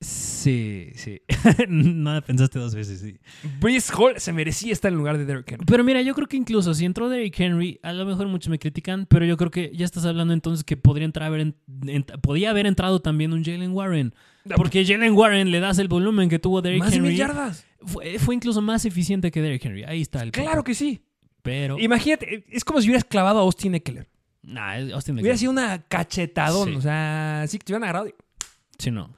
Sí, 0.00 0.92
sí. 0.94 1.20
Nada, 1.68 2.20
pensaste 2.20 2.58
dos 2.60 2.74
veces, 2.74 3.00
sí. 3.00 3.18
Breeze 3.60 3.92
Hall 3.96 4.14
se 4.20 4.32
merecía 4.32 4.72
estar 4.72 4.92
en 4.92 4.98
lugar 4.98 5.18
de 5.18 5.24
Derrick 5.24 5.50
Henry. 5.52 5.66
Pero 5.66 5.82
mira, 5.82 6.02
yo 6.02 6.14
creo 6.14 6.28
que 6.28 6.36
incluso 6.36 6.72
si 6.74 6.84
entró 6.84 7.08
Derrick 7.08 7.38
Henry, 7.40 7.80
a 7.82 7.92
lo 7.92 8.06
mejor 8.06 8.28
muchos 8.28 8.48
me 8.48 8.60
critican, 8.60 9.06
pero 9.06 9.24
yo 9.24 9.36
creo 9.36 9.50
que 9.50 9.72
ya 9.74 9.84
estás 9.84 10.04
hablando 10.04 10.32
entonces 10.34 10.62
que 10.64 10.76
podría 10.76 11.04
entrar 11.04 11.26
haber 11.26 11.40
en- 11.40 11.56
en- 11.86 12.04
podía 12.22 12.50
haber 12.50 12.66
entrado 12.66 13.00
también 13.00 13.32
un 13.32 13.44
Jalen 13.44 13.72
Warren. 13.72 14.14
Porque 14.56 14.84
Jalen 14.86 15.12
Warren 15.14 15.50
le 15.50 15.58
das 15.60 15.78
el 15.78 15.88
volumen 15.88 16.28
que 16.28 16.38
tuvo 16.38 16.62
Derrick 16.62 16.80
Más 16.80 16.92
de 16.92 17.00
mil 17.00 17.06
Henry. 17.10 17.18
yardas. 17.18 17.66
Fue, 17.82 18.18
fue 18.20 18.34
incluso 18.36 18.62
más 18.62 18.84
eficiente 18.84 19.30
que 19.32 19.42
Derrick 19.42 19.64
Henry. 19.64 19.82
Ahí 19.84 20.00
está 20.02 20.22
el 20.22 20.30
punto. 20.30 20.48
Claro 20.48 20.62
que 20.64 20.74
sí. 20.74 21.02
Pero. 21.42 21.78
Imagínate, 21.78 22.44
es 22.50 22.64
como 22.64 22.80
si 22.80 22.86
hubieras 22.88 23.04
clavado 23.04 23.40
a 23.40 23.42
Austin 23.42 23.74
Eckler. 23.74 24.08
Nah, 24.42 24.74
Austin 24.94 25.14
Hubiera 25.16 25.30
Eckler. 25.34 25.38
sido 25.38 25.50
una 25.52 25.82
cachetadón. 25.82 26.68
Sí. 26.70 26.74
O 26.76 26.80
sea, 26.80 27.44
sí 27.48 27.58
que 27.58 27.64
te 27.64 27.72
hubieran 27.72 27.84
agarrado. 27.88 28.14
Sí, 28.78 28.90
no. 28.92 29.12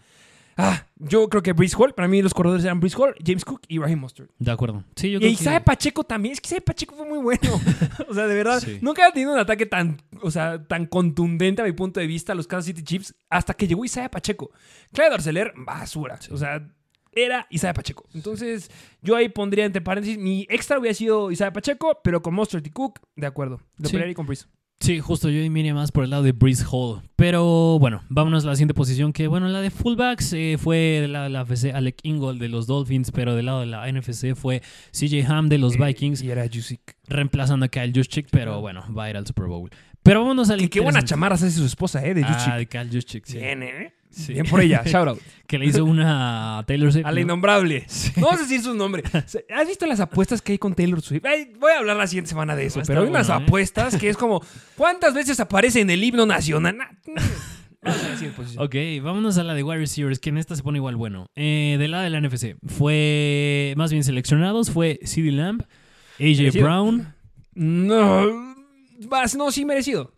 Ah, 0.63 0.87
yo 0.97 1.29
creo 1.29 1.43
que 1.43 1.53
Breeze 1.53 1.77
Hall, 1.79 1.95
para 1.95 2.09
mí 2.09 2.21
los 2.23 2.35
corredores 2.35 2.65
eran 2.65 2.81
Breeze 2.81 2.97
Hall, 2.99 3.15
James 3.25 3.45
Cook 3.45 3.63
y 3.69 3.79
Raheem 3.79 3.99
Mostert. 3.99 4.31
De 4.39 4.51
acuerdo. 4.51 4.85
Sí, 4.97 5.11
yo 5.11 5.19
Y 5.21 5.27
Isaiah 5.27 5.59
que. 5.61 5.65
Pacheco 5.65 6.05
también. 6.05 6.33
Es 6.33 6.41
que 6.41 6.49
Isaiah 6.49 6.61
Pacheco 6.65 6.95
fue 6.95 7.07
muy 7.07 7.19
bueno. 7.19 7.41
o 8.09 8.15
sea, 8.15 8.27
de 8.27 8.35
verdad. 8.35 8.61
Sí. 8.61 8.79
Nunca 8.83 9.03
había 9.03 9.13
tenido 9.15 9.33
un 9.33 9.39
ataque 9.39 9.67
tan, 9.67 10.01
o 10.23 10.31
sea, 10.31 10.63
tan 10.67 10.87
contundente 10.87 11.63
a 11.63 11.65
mi 11.65 11.73
punto 11.73 12.01
de 12.01 12.07
vista 12.07 12.33
a 12.33 12.35
los 12.35 12.47
Kansas 12.47 12.67
City 12.67 12.83
Chiefs 12.83 13.15
hasta 13.29 13.55
que 13.55 13.67
llegó 13.67 13.85
Isaiah 13.85 14.11
Pacheco. 14.11 14.51
Clyde 14.93 15.15
Arcelor, 15.15 15.53
basura. 15.57 16.19
O 16.31 16.37
sea, 16.37 16.67
era 17.13 17.47
Isaiah 17.51 17.75
Pacheco. 17.75 18.07
Entonces, 18.15 18.71
yo 19.03 19.17
ahí 19.17 19.29
pondría 19.29 19.65
entre 19.65 19.81
paréntesis, 19.83 20.19
mi 20.19 20.47
extra 20.49 20.79
hubiera 20.79 20.95
sido 20.95 21.31
Isaiah 21.33 21.53
Pacheco, 21.53 21.99
pero 22.05 22.23
con 22.23 22.35
Mostert 22.35 22.67
y 22.67 22.71
Cook, 22.71 23.01
de 23.17 23.27
acuerdo. 23.27 23.61
Lo 23.79 23.87
Sí. 23.89 23.93
pelearía 23.93 24.15
con 24.15 24.27
Breeze. 24.27 24.47
Sí, 24.83 24.99
justo 24.99 25.29
yo 25.29 25.41
iría 25.41 25.75
más 25.75 25.93
por 25.93 26.05
el 26.05 26.11
lado 26.11 26.23
de 26.23 26.33
Breeze 26.33 26.65
Hall. 26.71 27.03
Pero 27.15 27.79
bueno, 27.79 28.03
vámonos 28.09 28.45
a 28.45 28.49
la 28.49 28.55
siguiente 28.57 28.73
posición. 28.73 29.13
Que 29.13 29.27
bueno, 29.29 29.47
la 29.49 29.61
de 29.61 29.71
fullbacks 29.71 30.33
eh, 30.33 30.57
fue 30.59 30.77
de 31.03 31.09
la, 31.09 31.29
la 31.29 31.41
AFC 31.41 31.67
Alec 31.75 31.99
Ingold 32.03 32.41
de 32.41 32.49
los 32.49 32.67
Dolphins, 32.67 33.11
pero 33.13 33.35
del 33.35 33.45
lado 33.47 33.61
de 33.61 33.67
la 33.67 33.87
NFC 33.93 34.35
fue 34.35 34.63
CJ 34.93 35.27
Ham 35.31 35.51
de 35.51 35.59
los 35.59 35.77
Vikings, 35.77 36.23
Y 36.23 36.31
era 36.31 36.47
Jusic. 36.51 36.97
reemplazando 37.09 37.67
a 37.67 37.69
Kyle 37.69 37.93
Juszczyk, 37.95 38.29
pero 38.31 38.63
bueno, 38.63 38.83
va 38.97 39.05
a 39.05 39.11
ir 39.11 39.19
al 39.19 39.27
Super 39.27 39.47
Bowl. 39.47 39.69
Pero 40.03 40.23
vámonos 40.23 40.49
al. 40.49 40.61
Que 40.61 40.71
qué 40.71 40.81
buenas 40.81 41.05
chamarras 41.05 41.43
hace 41.43 41.59
su 41.59 41.67
esposa, 41.67 42.03
¿eh? 42.07 42.15
De 42.15 42.23
Jusic. 42.25 42.49
Ah, 42.51 42.57
de 42.57 42.67
Kyle 42.67 42.89
Juszczyk, 42.91 43.27
sí. 43.27 43.37
Bien, 43.37 43.63
¿eh? 43.63 43.93
Sí. 44.11 44.35
Bien 44.35 44.47
por 44.47 44.61
ella. 44.61 44.83
Shout 44.87 45.09
out. 45.09 45.21
Que 45.47 45.59
le 45.59 45.67
hizo 45.67 45.85
una 45.85 46.59
a 46.59 46.67
Taylor 46.67 46.93
Swift. 46.93 47.07
A 47.07 47.11
la 47.11 47.15
¿no? 47.17 47.21
innombrable. 47.21 47.87
No 48.17 48.27
vamos 48.27 48.41
a 48.41 48.43
decir 48.45 48.63
su 48.63 48.75
nombre. 48.75 49.03
¿Has 49.13 49.67
visto 49.67 49.87
las 49.87 50.01
apuestas 50.01 50.43
que 50.43 50.53
hay 50.53 50.59
con 50.59 50.75
Taylor 50.75 51.01
Swift? 51.01 51.25
Ay, 51.25 51.53
voy 51.59 51.73
a 51.73 51.79
hablar 51.79 51.97
la 51.97 52.07
siguiente 52.07 52.29
semana 52.29 52.55
de 52.57 52.67
eso. 52.67 52.81
Pero 52.87 53.03
hay 53.03 53.09
unas 53.09 53.27
bueno, 53.29 53.41
¿eh? 53.41 53.45
apuestas 53.47 53.97
que 53.97 54.09
es 54.09 54.17
como, 54.17 54.45
¿cuántas 54.77 55.15
veces 55.15 55.41
aparece 55.41 55.81
en 55.81 55.91
el 55.91 56.03
himno 56.03 56.27
nacional? 56.27 56.77
La. 56.79 56.91
Ok, 58.59 58.75
vámonos 59.03 59.39
a 59.39 59.43
la 59.43 59.55
de 59.55 59.63
wide 59.63 59.79
receivers, 59.79 60.19
que 60.19 60.29
en 60.29 60.37
esta 60.37 60.55
se 60.55 60.63
pone 60.63 60.77
igual 60.77 60.97
bueno. 60.97 61.31
Eh, 61.35 61.77
del 61.79 61.93
lado 61.93 62.05
de 62.05 62.11
la 62.11 62.21
NFC, 62.21 62.57
fue 62.67 63.73
más 63.77 63.91
bien 63.91 64.05
seleccionados, 64.05 64.71
fue 64.71 65.01
CeeDee 65.03 65.33
Lamb, 65.33 65.63
AJ. 66.19 66.61
Brown, 66.61 67.15
No, 67.55 68.55
vas, 69.09 69.35
no, 69.35 69.51
sí 69.51 69.65
merecido. 69.65 70.13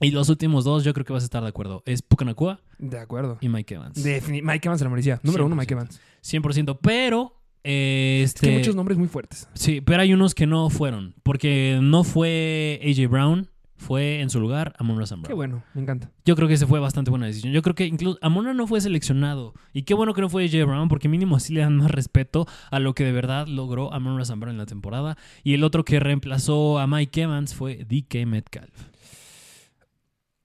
Y 0.00 0.10
los 0.10 0.28
últimos 0.28 0.64
dos 0.64 0.84
yo 0.84 0.92
creo 0.94 1.04
que 1.04 1.12
vas 1.12 1.22
a 1.22 1.26
estar 1.26 1.42
de 1.42 1.48
acuerdo. 1.48 1.82
Es 1.86 2.02
Pukanakua 2.02 2.60
De 2.78 2.98
acuerdo. 2.98 3.38
y 3.40 3.48
Mike 3.48 3.74
Evans. 3.74 4.04
Defini- 4.04 4.42
Mike 4.42 4.66
Evans 4.68 4.78
se 4.78 4.84
lo 4.84 4.90
merecía. 4.90 5.20
Número 5.22 5.46
uno, 5.46 5.56
Mike 5.56 5.74
100%. 5.74 5.76
Evans. 5.78 6.00
100%, 6.22 6.78
pero... 6.80 7.34
eh, 7.64 8.22
Es 8.24 8.34
que 8.34 8.46
hay 8.46 8.52
este, 8.52 8.58
muchos 8.60 8.76
nombres 8.76 8.98
muy 8.98 9.08
fuertes. 9.08 9.48
Sí, 9.54 9.80
pero 9.80 10.02
hay 10.02 10.12
unos 10.12 10.34
que 10.34 10.46
no 10.46 10.70
fueron, 10.70 11.14
porque 11.22 11.78
no 11.82 12.04
fue 12.04 12.80
AJ 12.84 13.10
Brown, 13.10 13.48
fue 13.76 14.20
en 14.20 14.28
su 14.28 14.40
lugar 14.40 14.74
Amon 14.78 14.98
Qué 14.98 15.14
Brown. 15.14 15.36
bueno, 15.36 15.62
me 15.72 15.82
encanta. 15.82 16.10
Yo 16.24 16.34
creo 16.34 16.48
que 16.48 16.54
ese 16.54 16.66
fue 16.66 16.80
bastante 16.80 17.10
buena 17.10 17.26
decisión. 17.26 17.52
Yo 17.52 17.62
creo 17.62 17.76
que 17.76 17.86
incluso 17.86 18.18
Amon 18.22 18.56
no 18.56 18.66
fue 18.66 18.80
seleccionado. 18.80 19.54
Y 19.72 19.82
qué 19.82 19.94
bueno 19.94 20.14
que 20.14 20.20
no 20.20 20.28
fue 20.28 20.44
AJ 20.44 20.66
Brown, 20.66 20.88
porque 20.88 21.08
mínimo 21.08 21.36
así 21.36 21.52
le 21.54 21.60
dan 21.60 21.76
más 21.76 21.90
respeto 21.90 22.46
a 22.72 22.80
lo 22.80 22.94
que 22.94 23.04
de 23.04 23.12
verdad 23.12 23.46
logró 23.46 23.92
Amon 23.94 24.18
Razan 24.18 24.40
Brown 24.40 24.54
en 24.54 24.58
la 24.58 24.66
temporada. 24.66 25.16
Y 25.44 25.54
el 25.54 25.62
otro 25.62 25.84
que 25.84 26.00
reemplazó 26.00 26.80
a 26.80 26.86
Mike 26.88 27.22
Evans 27.22 27.54
fue 27.54 27.84
DK 27.88 28.26
Metcalf. 28.26 28.72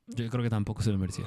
Yo 0.08 0.30
creo 0.30 0.44
que 0.44 0.50
tampoco 0.50 0.82
se 0.82 0.92
lo 0.92 0.98
merecía. 0.98 1.26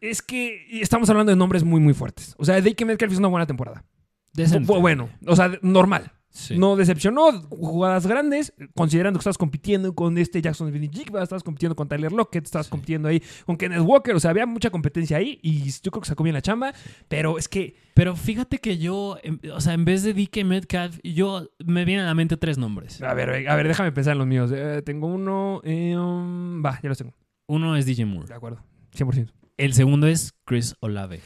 Es 0.00 0.22
que 0.22 0.66
estamos 0.80 1.08
hablando 1.10 1.30
de 1.30 1.36
nombres 1.36 1.64
muy, 1.64 1.80
muy 1.80 1.94
fuertes. 1.94 2.34
O 2.38 2.44
sea, 2.44 2.60
DK 2.60 2.84
Metcalf 2.86 3.12
hizo 3.12 3.20
una 3.20 3.28
buena 3.28 3.46
temporada. 3.46 3.84
Decente. 4.32 4.66
Fue 4.66 4.78
bueno. 4.78 5.10
O 5.26 5.36
sea, 5.36 5.52
normal. 5.62 6.12
Sí. 6.32 6.56
No 6.56 6.76
decepcionó. 6.76 7.32
Jugadas 7.48 8.06
grandes, 8.06 8.54
considerando 8.76 9.18
que 9.18 9.22
estás 9.22 9.36
compitiendo 9.36 9.92
con 9.96 10.16
este 10.16 10.40
Jackson 10.40 10.72
Jigba, 10.72 11.24
estás 11.24 11.42
compitiendo 11.42 11.74
con 11.74 11.88
Tyler 11.88 12.12
Lockett, 12.12 12.44
estás 12.44 12.66
Sí. 12.66 12.70
compitiendo 12.70 13.08
ahí 13.08 13.20
con 13.44 13.56
Kenneth 13.56 13.80
Walker. 13.80 14.14
O 14.14 14.20
sea, 14.20 14.30
había 14.30 14.46
mucha 14.46 14.70
competencia 14.70 15.16
ahí 15.16 15.40
y 15.42 15.64
yo 15.70 15.90
creo 15.90 16.00
que 16.02 16.08
sacó 16.08 16.22
bien 16.22 16.34
la 16.34 16.40
chamba. 16.42 16.72
Pero 17.08 17.36
es 17.36 17.48
que 17.48 17.74
Pero 17.94 18.14
fíjate 18.16 18.58
que 18.58 18.78
yo, 18.78 19.18
em, 19.24 19.40
o 19.52 19.60
sea, 19.60 19.74
en 19.74 19.84
vez 19.84 20.04
de 20.04 20.14
DK 20.14 20.44
Metcalf, 20.44 21.00
yo 21.02 21.50
me 21.66 21.84
vienen 21.84 22.04
a 22.04 22.08
la 22.08 22.14
mente 22.14 22.36
tres 22.36 22.56
nombres. 22.56 23.02
A 23.02 23.12
ver, 23.12 23.46
a 23.48 23.56
ver, 23.56 23.66
déjame 23.68 23.90
pensar 23.92 24.12
en 24.12 24.18
los 24.18 24.26
míos. 24.28 24.50
Eh, 24.54 24.80
tengo 24.86 25.08
uno. 25.08 25.60
eh, 25.64 25.96
um, 25.98 26.64
va, 26.64 26.78
ya 26.80 26.88
los 26.88 26.96
tengo. 26.96 27.12
Uno 27.50 27.74
es 27.74 27.84
DJ 27.84 28.06
Moore. 28.06 28.28
De 28.28 28.34
acuerdo. 28.34 28.62
100%. 28.96 29.32
El 29.56 29.72
segundo 29.72 30.06
es 30.06 30.34
Chris 30.44 30.76
Olave. 30.78 31.20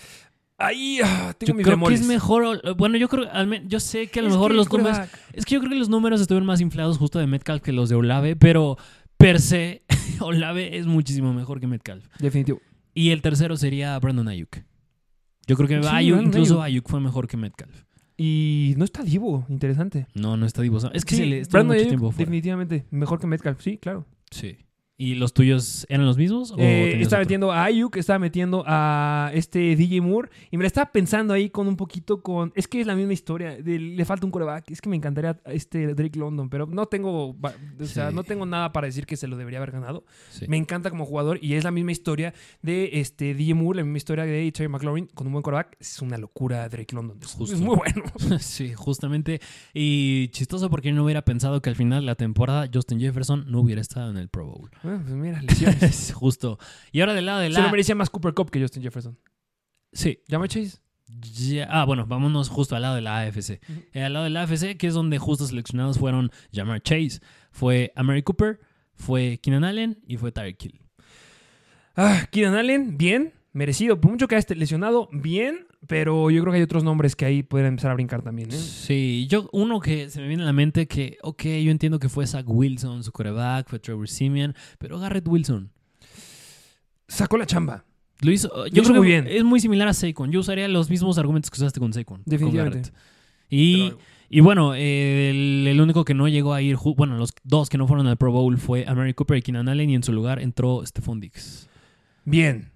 Ahí 0.57 0.99
ah, 1.05 1.35
tengo 1.37 1.51
Yo 1.51 1.55
mis 1.55 1.67
creo 1.67 1.79
que 1.87 1.95
es 1.95 2.07
mejor. 2.07 2.77
Bueno, 2.77 2.97
yo 2.97 3.09
creo. 3.09 3.29
Yo 3.67 3.79
sé 3.79 4.07
que 4.07 4.21
a 4.21 4.23
lo 4.23 4.29
Es 4.29 4.35
mejor 4.35 4.55
los 4.55 4.73
números. 4.73 4.99
Es 5.35 5.45
que 5.45 5.55
yo 5.55 5.61
creo 5.61 5.71
que 5.73 5.79
los 5.79 5.91
números 5.91 6.23
estuvieron 6.23 6.47
más 6.47 6.63
inflados 6.63 6.97
justo 6.97 7.19
de 7.19 7.27
Metcalf 7.27 7.63
que 7.63 7.73
los 7.73 7.91
de 7.91 7.97
Olave, 7.97 8.37
pero 8.37 8.79
per 9.19 9.39
se, 9.39 9.83
Olave 10.21 10.79
es 10.79 10.87
muchísimo 10.87 11.35
mejor 11.35 11.61
que 11.61 11.67
Metcalf. 11.67 12.07
Definitivo. 12.19 12.59
Y 12.95 13.11
el 13.11 13.21
tercero 13.21 13.59
sería 13.59 13.99
Brandon 13.99 14.29
Ayuk. 14.29 14.63
Yo 15.47 15.57
creo 15.57 15.69
que 15.69 15.83
Sí, 15.83 15.89
Ayuk, 15.93 16.23
incluso 16.23 16.55
Ayuk. 16.63 16.65
Ayuk 16.65 16.89
fue 16.89 17.01
mejor 17.01 17.29
que 17.29 17.37
Metcalf. 17.37 17.85
Y 18.17 18.73
no 18.79 18.87
está 18.87 19.03
Divo. 19.03 19.45
Interesante. 19.51 20.07
No, 20.15 20.39
no 20.39 20.47
está 20.47 20.63
Divo. 20.63 20.79
Es 20.95 21.05
que 21.05 21.17
Sí, 21.17 21.23
se 21.23 21.27
le 21.27 21.41
estuvo 21.41 21.59
Brandon 21.59 21.77
mucho 21.77 21.81
Ayuk, 21.81 21.91
tiempo 21.91 22.11
fuera. 22.13 22.19
definitivamente 22.19 22.87
mejor 22.91 23.21
que 23.21 23.27
Metcalf. 23.27 23.61
Sí, 23.61 23.77
claro. 23.77 24.07
Sí. 24.31 24.57
¿Y 24.97 25.17
los 25.17 25.35
tuyos 25.35 25.87
eran 25.89 26.07
los 26.07 26.17
mismos? 26.17 26.53
o 26.53 26.57
Eh, 26.59 27.01
estaba 27.03 27.21
otro? 27.23 27.27
metiendo 27.27 27.53
a 27.53 27.65
Ayuk, 27.65 27.97
estaba 27.97 28.21
metiendo 28.21 28.63
a 28.65 29.33
este 29.35 29.75
DJ 29.75 30.01
Moore 30.01 30.29
y 30.53 30.57
me 30.57 30.63
la 30.63 30.69
estaba 30.69 30.93
pensando 30.93 31.35
ahí 31.35 31.51
con 31.51 31.67
un 31.67 31.77
poquito 31.77 32.23
con... 32.23 32.53
Es 32.55 32.69
que 32.69 32.81
es 32.81 32.87
la 32.87 32.95
misma 32.95 33.13
historia, 33.13 33.57
de- 33.61 33.81
le 33.81 34.05
falta 34.05 34.25
un 34.25 34.31
coreback, 34.31 34.71
es 34.71 34.81
que 34.81 34.89
me 34.89 34.95
encantaría 34.95 35.37
este 35.47 35.95
Drake 35.95 36.17
London, 36.17 36.49
pero 36.49 36.67
no 36.67 36.87
tengo, 36.87 37.31
o 37.31 37.37
sea, 37.85 38.11
Sí. 38.11 38.15
no 38.15 38.23
tengo 38.23 38.47
nada 38.47 38.71
para 38.73 38.87
decir 38.87 39.05
que 39.05 39.17
se 39.17 39.27
lo 39.27 39.37
debería 39.37 39.59
haber 39.59 39.73
ganado. 39.73 40.05
Sí. 40.31 40.47
Me 40.47 40.57
encanta 40.57 40.91
como 40.91 41.05
jugador 41.07 41.41
y 41.43 41.55
es 41.55 41.65
la 41.65 41.73
misma 41.73 41.91
historia 41.91 42.33
de 42.63 42.91
este 43.01 43.35
DJ 43.35 43.55
Moore, 43.55 43.79
la 43.79 43.83
misma 43.85 43.97
historia 43.99 44.25
de 44.25 44.53
Terry 44.53 44.69
McLaurin 44.69 45.07
con 45.13 45.27
un 45.27 45.33
buen 45.33 45.43
coreback. 45.43 45.77
Es 45.81 46.01
una 46.03 46.19
locura 46.19 46.69
Drake 46.69 46.95
London, 46.95 47.19
es, 47.21 47.33
Justo. 47.33 47.53
es 47.57 47.61
muy 47.61 47.75
bueno. 47.77 48.05
Sí, 48.39 48.73
justamente. 48.75 49.41
Y 49.73 50.29
chistoso 50.29 50.71
porque 50.71 50.93
no 50.93 51.03
hubiera 51.05 51.23
pensado 51.23 51.61
que 51.61 51.69
al 51.71 51.75
final 51.77 52.03
de 52.03 52.07
la 52.07 52.15
temporada 52.15 52.69
Justin 52.73 53.01
Jefferson 53.01 53.45
no 53.51 53.59
hubiera 53.61 53.81
estado 53.81 54.11
en 54.13 54.19
el 54.19 54.29
Pro 54.29 54.47
Bowl. 54.47 54.71
Bueno, 54.85 55.01
pues 55.03 55.15
mira, 55.15 55.43
lesiones. 55.43 55.83
Es 55.83 56.13
justo. 56.15 56.59
Y 56.93 57.01
ahora 57.01 57.15
del 57.15 57.27
lado 57.27 57.41
de 57.41 57.49
Se 57.51 57.59
lo 57.59 57.65
la... 57.65 57.71
merecía 57.73 57.95
más 57.97 58.11
Cooper 58.11 58.35
Cup 58.35 58.51
que 58.51 58.61
Justin 58.61 58.83
Jefferson. 58.85 59.19
Sí. 59.93 60.21
¿Llama 60.29 60.47
Chase? 60.47 60.79
Ya- 61.37 61.67
Ah, 61.71 61.85
bueno, 61.85 62.07
vámonos 62.07 62.49
justo 62.49 62.77
al 62.77 62.83
lado 62.83 62.95
de 62.95 63.01
la 63.01 63.19
AFC. 63.21 63.61
Eh, 63.93 64.03
al 64.03 64.13
lado 64.13 64.25
de 64.25 64.31
la 64.31 64.43
AFC, 64.43 64.77
que 64.77 64.87
es 64.87 64.95
donde 64.95 65.19
justo 65.19 65.47
seleccionados 65.47 65.99
fueron 65.99 66.31
Jamar 66.53 66.81
Chase, 66.83 67.21
fue 67.51 67.93
Amari 67.97 68.23
Cooper, 68.23 68.61
fue 68.95 69.39
Keenan 69.43 69.65
Allen 69.65 69.99
y 70.07 70.17
fue 70.17 70.33
Tyreek 70.33 70.65
Hill. 70.65 70.81
Ah, 71.97 72.27
Keenan 72.31 72.55
Allen, 72.57 72.97
bien, 72.97 73.33
merecido. 73.53 74.01
Por 74.01 74.11
mucho 74.11 74.27
que 74.29 74.35
haya 74.35 74.41
esté 74.41 74.57
lesionado, 74.57 75.09
bien, 75.13 75.67
pero 75.87 76.31
yo 76.31 76.41
creo 76.43 76.53
que 76.53 76.59
hay 76.59 76.63
otros 76.63 76.85
nombres 76.85 77.17
que 77.17 77.25
ahí 77.25 77.43
pueden 77.43 77.69
empezar 77.69 77.91
a 77.91 77.95
brincar 77.95 78.23
también. 78.23 78.51
¿eh? 78.51 78.57
Sí, 78.57 79.27
yo, 79.29 79.49
uno 79.53 79.81
que 79.81 80.11
se 80.11 80.21
me 80.21 80.29
viene 80.29 80.43
a 80.43 80.47
la 80.47 80.53
mente 80.53 80.87
que, 80.87 81.19
ok, 81.23 81.43
yo 81.43 81.71
entiendo 81.71 81.99
que 81.99 82.09
fue 82.09 82.27
Zach 82.27 82.45
Wilson, 82.47 83.03
su 83.05 83.13
quarterback, 83.13 83.69
fue 83.69 83.79
Trevor 83.79 84.09
Simeon, 84.09 84.55
pero 84.79 84.99
Garrett 84.99 85.27
Wilson. 85.27 85.71
Sacó 87.09 87.37
la 87.37 87.47
chamba. 87.47 87.85
Lo 88.21 88.31
hizo, 88.31 88.67
yo 88.69 88.83
creo 88.83 88.95
que 88.95 88.99
muy 89.01 89.09
bien. 89.09 89.27
Es 89.29 89.45
muy 89.45 89.61
similar 89.61 89.89
a 89.89 89.93
Saquon. 89.93 90.31
Yo 90.31 90.41
usaría 90.41 90.67
los 90.69 90.89
mismos 90.89 91.19
argumentos 91.19 91.51
que 91.51 91.57
usaste 91.57 91.81
con 91.81 91.93
Saquon. 91.93 92.23
Definitivamente. 92.25 92.91
Garrett. 92.91 92.95
Y, 93.51 93.93
y 94.31 94.41
bueno, 94.41 94.75
eh, 94.75 95.31
el, 95.31 95.67
el 95.67 95.81
único 95.81 96.05
que 96.05 96.15
no 96.15 96.29
llegó 96.29 96.55
a 96.55 96.63
ir, 96.63 96.77
bueno, 96.97 97.19
los 97.19 97.35
dos 97.43 97.69
que 97.69 97.77
no 97.77 97.87
fueron 97.87 98.07
al 98.07 98.17
Pro 98.17 98.33
Bowl 98.33 98.57
fue 98.57 98.85
Amari 98.87 99.15
Cooper 99.15 99.39
y 99.39 99.43
Keenan 99.43 99.69
Allen 99.69 99.91
y 99.91 99.95
en 99.95 100.03
su 100.03 100.13
lugar 100.13 100.41
entró 100.41 100.85
Stephon 100.87 101.21
Diggs. 101.21 101.69
Bien. 102.25 102.71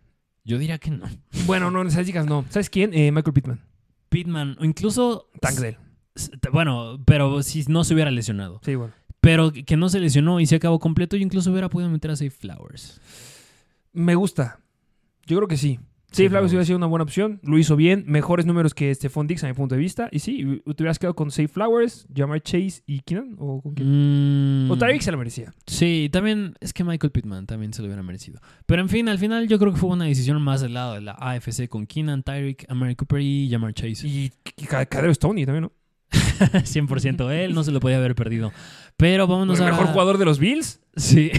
Yo 0.49 0.59
diría 0.59 0.79
que 0.79 0.91
no. 0.91 1.07
Bueno, 1.47 1.71
no, 1.71 1.83
en 1.83 1.89
estadísticas 1.89 2.25
no. 2.27 2.45
¿Sabes 2.49 2.71
quién? 2.71 2.95
Eh, 2.95 3.13
Michael 3.13 3.35
Pittman. 3.35 3.61
Pittman, 4.09 4.57
o 4.59 4.65
incluso... 4.65 5.29
Tank 5.43 5.59
de 5.59 5.69
él. 5.69 5.77
s- 6.15 6.31
Bueno, 6.51 6.99
pero 7.05 7.43
si 7.43 7.65
no 7.69 7.85
se 7.85 7.93
hubiera 7.93 8.11
lesionado. 8.11 8.59
Sí, 8.65 8.75
bueno. 8.75 8.95
Pero 9.21 9.53
que 9.53 9.77
no 9.77 9.91
se 9.91 10.01
lesionó 10.01 10.41
y 10.41 10.47
se 10.47 10.57
acabó 10.57 10.79
completo, 10.79 11.17
yo 11.17 11.23
incluso 11.23 11.51
hubiera 11.51 11.69
podido 11.69 11.91
meter 11.91 12.13
a 12.13 12.17
Safe 12.17 12.31
Flowers. 12.31 12.99
Me 13.93 14.15
gusta. 14.15 14.59
Yo 15.27 15.37
creo 15.37 15.49
que 15.49 15.59
sí. 15.59 15.79
Sí, 16.11 16.29
Flowers 16.29 16.51
hubiera 16.53 16.65
sido 16.65 16.79
una 16.79 16.87
buena 16.87 17.03
opción. 17.03 17.39
Lo 17.43 17.59
hizo 17.59 17.77
bien. 17.77 18.05
Mejores 18.07 18.47
números 18.47 18.73
que 18.73 18.95
Stephon 18.95 19.27
Diggs 19.27 19.45
a 19.45 19.47
mi 19.47 19.53
punto 19.53 19.75
de 19.75 19.81
vista. 19.81 20.09
Y 20.11 20.21
sí, 20.21 20.63
te 20.65 20.83
hubieras 20.83 20.99
quedado 20.99 21.15
con 21.15 21.31
Safe 21.31 21.49
Flowers, 21.49 22.07
Jamar 22.17 22.41
Chase 22.41 22.83
y 22.87 23.01
Keenan. 23.01 23.35
¿O 23.39 23.61
con 23.61 23.75
quién? 23.75 24.67
Mm, 24.67 24.71
O 24.71 24.79
Tyreek 24.79 25.03
se 25.03 25.13
lo 25.13 25.19
merecía. 25.19 25.53
Sí, 25.67 26.09
también 26.11 26.55
es 26.61 26.73
que 26.73 26.83
Michael 26.83 27.11
Pittman 27.13 27.47
también 27.47 27.75
se 27.75 27.83
lo 27.83 27.89
hubiera 27.89 28.03
merecido. 28.03 28.41
Pero 28.67 28.81
en 28.81 28.89
fin, 28.89 29.09
al 29.09 29.19
final 29.19 29.49
yo 29.49 29.59
creo 29.59 29.73
que 29.73 29.79
fue 29.79 29.91
una 29.91 30.07
decisión 30.07 30.41
más 30.41 30.63
del 30.63 30.75
lado 30.75 30.95
de 30.95 31.03
la 31.03 31.13
AFC 31.13 31.69
con 31.69 31.87
Keenan, 31.87 32.23
Tyreek, 32.23 32.65
Amari 32.71 32.97
Cooper 32.97 33.21
y 33.21 33.49
Jamar 33.51 33.75
Chase. 33.75 34.09
Y, 34.09 34.33
y 34.57 34.65
Ca- 34.65 34.87
Cadero 34.87 35.13
Stoney 35.15 35.45
también, 35.45 35.65
¿no? 35.65 35.73
100% 36.11 37.31
él, 37.33 37.53
no 37.55 37.65
se 37.65 37.71
lo 37.73 37.81
podía 37.81 37.99
haber 37.99 38.15
perdido. 38.15 38.51
Pero 38.99 39.27
vámonos 39.27 39.59
el 39.61 39.67
a... 39.67 39.71
mejor 39.71 39.87
jugador 39.87 40.19
de 40.19 40.25
los 40.27 40.39
Bills. 40.39 40.81
Sí. 40.97 41.31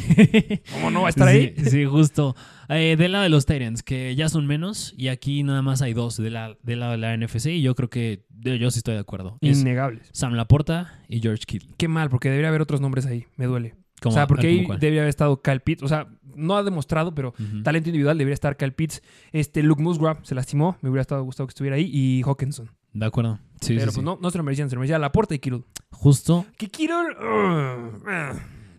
¿Cómo 0.73 0.89
no 0.89 1.01
va 1.01 1.07
a 1.07 1.09
estar 1.09 1.27
ahí? 1.27 1.53
Sí, 1.57 1.69
sí, 1.69 1.85
justo. 1.85 2.35
Eh, 2.69 2.95
del 2.97 3.11
lado 3.11 3.23
de 3.23 3.29
los 3.29 3.45
Titans, 3.45 3.83
que 3.83 4.15
ya 4.15 4.29
son 4.29 4.47
menos, 4.47 4.93
y 4.97 5.09
aquí 5.09 5.43
nada 5.43 5.61
más 5.61 5.81
hay 5.81 5.93
dos 5.93 6.15
de 6.17 6.29
la- 6.29 6.55
del 6.63 6.79
lado 6.79 6.93
de 6.93 6.97
la 6.99 7.13
NFC, 7.17 7.47
y 7.47 7.61
yo 7.61 7.75
creo 7.75 7.89
que 7.89 8.23
yo, 8.31 8.71
sí 8.71 8.79
estoy 8.79 8.93
de 8.93 9.01
acuerdo. 9.01 9.37
Es 9.41 9.59
Innegables. 9.61 10.07
Sam 10.13 10.33
Laporta 10.35 11.01
y 11.09 11.19
George 11.19 11.43
Kittle. 11.45 11.75
Qué 11.77 11.87
mal, 11.89 12.09
porque 12.09 12.29
debería 12.29 12.47
haber 12.49 12.61
otros 12.61 12.79
nombres 12.79 13.05
ahí. 13.05 13.25
Me 13.35 13.45
duele. 13.47 13.75
¿Cómo- 14.01 14.13
o 14.13 14.15
sea, 14.15 14.27
porque 14.27 14.47
ahí 14.47 14.63
cuál? 14.63 14.79
debería 14.79 15.01
haber 15.01 15.09
estado 15.09 15.41
Kyle 15.41 15.59
Pitts. 15.59 15.83
O 15.83 15.89
sea, 15.89 16.07
no 16.35 16.55
ha 16.55 16.63
demostrado, 16.63 17.13
pero 17.13 17.33
talento 17.63 17.89
individual 17.89 18.17
debería 18.17 18.33
estar 18.35 18.55
Kyle 18.55 18.71
Pitts. 18.71 19.01
Este, 19.33 19.61
Luke 19.61 19.83
Musgrave 19.83 20.19
se 20.23 20.35
lastimó. 20.35 20.77
Me 20.81 20.89
hubiera 20.89 21.01
estado 21.01 21.21
gustado 21.23 21.47
que 21.47 21.51
estuviera 21.51 21.75
ahí. 21.75 21.89
Y 21.93 22.21
Hawkinson. 22.23 22.71
De 22.93 23.05
acuerdo. 23.05 23.39
Sí, 23.61 23.75
pero 23.75 23.91
sí, 23.91 23.95
pues 23.95 23.95
sí. 23.95 24.01
no, 24.01 24.17
no 24.21 24.31
se 24.31 24.37
lo 24.37 24.43
merecían. 24.43 24.69
Se 24.69 24.75
lo 24.75 24.81
merecía 24.81 24.99
Laporta 24.99 25.35
y 25.35 25.39
Kittle. 25.39 25.63
Justo. 25.91 26.45
Que 26.57 26.67
Kittle... 26.67 26.95
uh, 26.95 28.09
eh, 28.09 28.31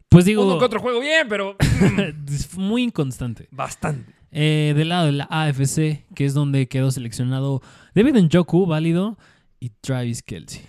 Pues 0.09 0.25
digo, 0.25 0.45
uno 0.45 0.59
que 0.59 0.65
otro 0.65 0.81
juego 0.81 1.01
bien, 1.01 1.27
pero... 1.29 1.57
es 2.29 2.57
muy 2.57 2.83
inconstante. 2.83 3.49
Bastante. 3.51 4.15
Eh, 4.33 4.75
del 4.77 4.91
lado 4.91 5.07
de 5.07 5.13
la 5.13 5.25
AFC, 5.25 6.05
que 6.15 6.25
es 6.25 6.35
donde 6.35 6.69
quedó 6.69 6.91
seleccionado 6.91 7.63
David 7.95 8.17
Njoku, 8.17 8.67
válido, 8.67 9.19
y 9.59 9.71
Travis 9.81 10.23
Kelsey. 10.23 10.63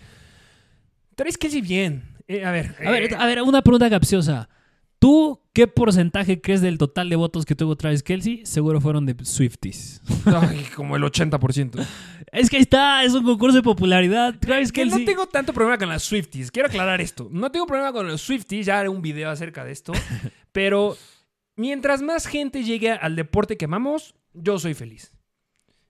Travis 1.15 1.37
Kelsey 1.37 1.61
bien. 1.61 2.03
Eh, 2.27 2.43
a 2.43 2.51
ver. 2.51 2.75
A 2.85 2.91
ver, 2.91 3.15
a 3.15 3.25
ver, 3.25 3.41
una 3.41 3.61
pregunta 3.61 3.89
capciosa. 3.89 4.49
¿Tú 5.01 5.41
qué 5.51 5.65
porcentaje 5.65 6.41
crees 6.41 6.61
del 6.61 6.77
total 6.77 7.09
de 7.09 7.15
votos 7.15 7.43
que 7.43 7.55
tuvo 7.55 7.75
Travis 7.75 8.03
Kelsey? 8.03 8.45
Seguro 8.45 8.79
fueron 8.79 9.07
de 9.07 9.15
Swifties. 9.25 9.99
ay, 10.25 10.63
como 10.75 10.95
el 10.95 11.01
80%. 11.01 11.83
Es 12.31 12.51
que 12.51 12.57
ahí 12.57 12.61
está, 12.61 13.03
es 13.03 13.15
un 13.15 13.23
concurso 13.23 13.57
de 13.57 13.63
popularidad. 13.63 14.35
Travis 14.39 14.71
Que 14.71 14.85
no 14.85 14.91
Kelsey. 14.91 15.05
tengo 15.07 15.25
tanto 15.25 15.53
problema 15.53 15.79
con 15.79 15.89
las 15.89 16.03
Swifties. 16.03 16.51
Quiero 16.51 16.67
aclarar 16.67 17.01
esto. 17.01 17.29
No 17.31 17.51
tengo 17.51 17.65
problema 17.65 17.91
con 17.91 18.07
los 18.07 18.21
Swifties. 18.21 18.67
Ya 18.67 18.79
haré 18.79 18.89
un 18.89 19.01
video 19.01 19.31
acerca 19.31 19.65
de 19.65 19.71
esto. 19.71 19.91
pero 20.51 20.95
mientras 21.55 22.03
más 22.03 22.27
gente 22.27 22.63
llegue 22.63 22.91
al 22.91 23.15
deporte 23.15 23.57
que 23.57 23.65
amamos, 23.65 24.13
yo 24.35 24.59
soy 24.59 24.75
feliz. 24.75 25.11